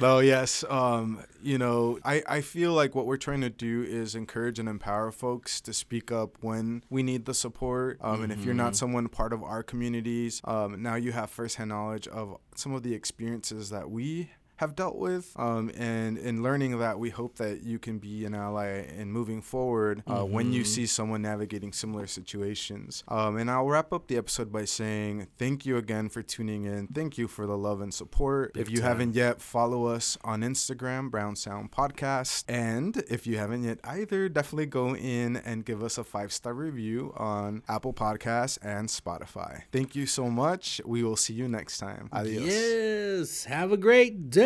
No, 0.00 0.18
yes. 0.18 0.64
Um, 0.68 1.22
you 1.42 1.58
know, 1.58 1.98
I, 2.04 2.22
I 2.28 2.40
feel 2.40 2.72
like 2.72 2.94
what 2.94 3.06
we're 3.06 3.16
trying 3.16 3.42
to 3.42 3.50
do 3.50 3.82
is 3.82 4.14
encourage 4.14 4.58
and 4.58 4.68
empower 4.68 5.10
folks 5.12 5.60
to 5.62 5.72
speak 5.72 6.10
up 6.10 6.36
when 6.40 6.82
we 6.90 7.02
need 7.02 7.26
the 7.26 7.34
support. 7.34 7.98
Um, 8.00 8.22
And 8.22 8.32
if 8.32 8.44
you're 8.44 8.54
not 8.54 8.76
someone 8.76 9.08
part 9.08 9.32
of 9.32 9.42
our 9.42 9.62
communities, 9.62 10.40
um, 10.44 10.82
now 10.82 10.94
you 10.94 11.12
have 11.12 11.30
firsthand 11.30 11.70
knowledge 11.70 12.06
of 12.08 12.36
some 12.54 12.74
of 12.74 12.82
the 12.82 12.94
experiences 12.94 13.70
that 13.70 13.90
we 13.90 14.30
have 14.56 14.74
dealt 14.76 14.96
with. 14.96 15.32
Um, 15.36 15.70
and 15.76 16.16
in 16.18 16.42
learning 16.42 16.78
that, 16.78 16.98
we 16.98 17.10
hope 17.10 17.36
that 17.36 17.62
you 17.62 17.78
can 17.78 17.98
be 17.98 18.24
an 18.24 18.34
ally 18.34 18.86
in 18.96 19.10
moving 19.10 19.42
forward 19.42 20.02
uh, 20.06 20.24
when 20.24 20.52
you 20.52 20.64
see 20.64 20.86
someone 20.86 21.22
navigating 21.22 21.72
similar 21.72 22.06
situations. 22.06 23.02
Um, 23.08 23.36
and 23.36 23.50
I'll 23.50 23.66
wrap 23.66 23.92
up 23.92 24.06
the 24.06 24.16
episode 24.16 24.52
by 24.52 24.64
saying 24.64 25.26
thank 25.38 25.66
you 25.66 25.76
again 25.76 26.08
for 26.08 26.22
tuning 26.22 26.64
in. 26.64 26.86
Thank 26.88 27.18
you 27.18 27.26
for 27.28 27.46
the 27.46 27.56
love 27.56 27.80
and 27.80 27.92
support. 27.92 28.52
if 28.56 28.70
you 28.70 28.78
time. 28.78 28.88
haven't 28.88 29.14
yet, 29.14 29.40
follow 29.40 29.86
us 29.86 30.16
on 30.22 30.42
Instagram, 30.42 31.10
Brown 31.10 31.36
Sound 31.36 31.72
Podcast. 31.72 32.44
And 32.48 32.96
if 33.08 33.26
you 33.26 33.38
haven't 33.38 33.64
yet 33.64 33.78
either, 33.84 34.28
definitely 34.28 34.66
go 34.66 34.94
in 34.94 35.36
and 35.36 35.64
give 35.64 35.82
us 35.82 35.98
a 35.98 36.04
five 36.04 36.32
star 36.32 36.54
review 36.54 37.12
on 37.16 37.62
Apple 37.68 37.92
Podcasts 37.92 38.58
and 38.62 38.88
Spotify. 38.88 39.62
Thank 39.72 39.94
you 39.96 40.06
so 40.06 40.30
much. 40.30 40.80
We 40.84 41.02
will 41.02 41.16
see 41.16 41.34
you 41.34 41.48
next 41.48 41.78
time. 41.78 42.08
Adios. 42.12 42.44
Yes. 42.44 43.44
Have 43.44 43.72
a 43.72 43.76
great 43.76 44.30
day. 44.30 44.43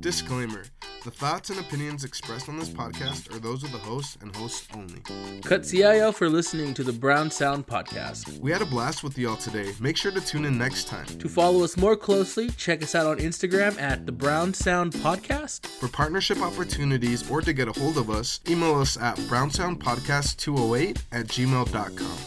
Disclaimer 0.00 0.64
The 1.04 1.10
thoughts 1.10 1.50
and 1.50 1.58
opinions 1.58 2.04
expressed 2.04 2.48
on 2.48 2.58
this 2.58 2.68
podcast 2.68 3.34
are 3.34 3.38
those 3.38 3.62
of 3.64 3.72
the 3.72 3.78
host 3.78 4.18
and 4.20 4.34
hosts 4.36 4.68
only. 4.74 5.00
Cutsiayo 5.40 6.12
for 6.14 6.28
listening 6.28 6.74
to 6.74 6.84
the 6.84 6.92
Brown 6.92 7.30
Sound 7.30 7.66
Podcast. 7.66 8.38
We 8.38 8.52
had 8.52 8.62
a 8.62 8.66
blast 8.66 9.02
with 9.02 9.16
y'all 9.18 9.36
today. 9.36 9.72
Make 9.80 9.96
sure 9.96 10.12
to 10.12 10.20
tune 10.20 10.44
in 10.44 10.58
next 10.58 10.88
time. 10.88 11.06
To 11.06 11.28
follow 11.28 11.64
us 11.64 11.76
more 11.76 11.96
closely, 11.96 12.50
check 12.50 12.82
us 12.82 12.94
out 12.94 13.06
on 13.06 13.18
Instagram 13.18 13.80
at 13.80 14.04
the 14.04 14.12
Brown 14.12 14.52
Sound 14.52 14.92
Podcast. 14.92 15.66
For 15.66 15.88
partnership 15.88 16.40
opportunities 16.42 17.28
or 17.30 17.40
to 17.40 17.52
get 17.52 17.68
a 17.68 17.72
hold 17.80 17.96
of 17.96 18.10
us, 18.10 18.40
email 18.48 18.74
us 18.74 18.96
at 18.98 19.16
brownsoundpodcast208 19.16 21.02
at 21.12 21.26
gmail.com. 21.26 22.18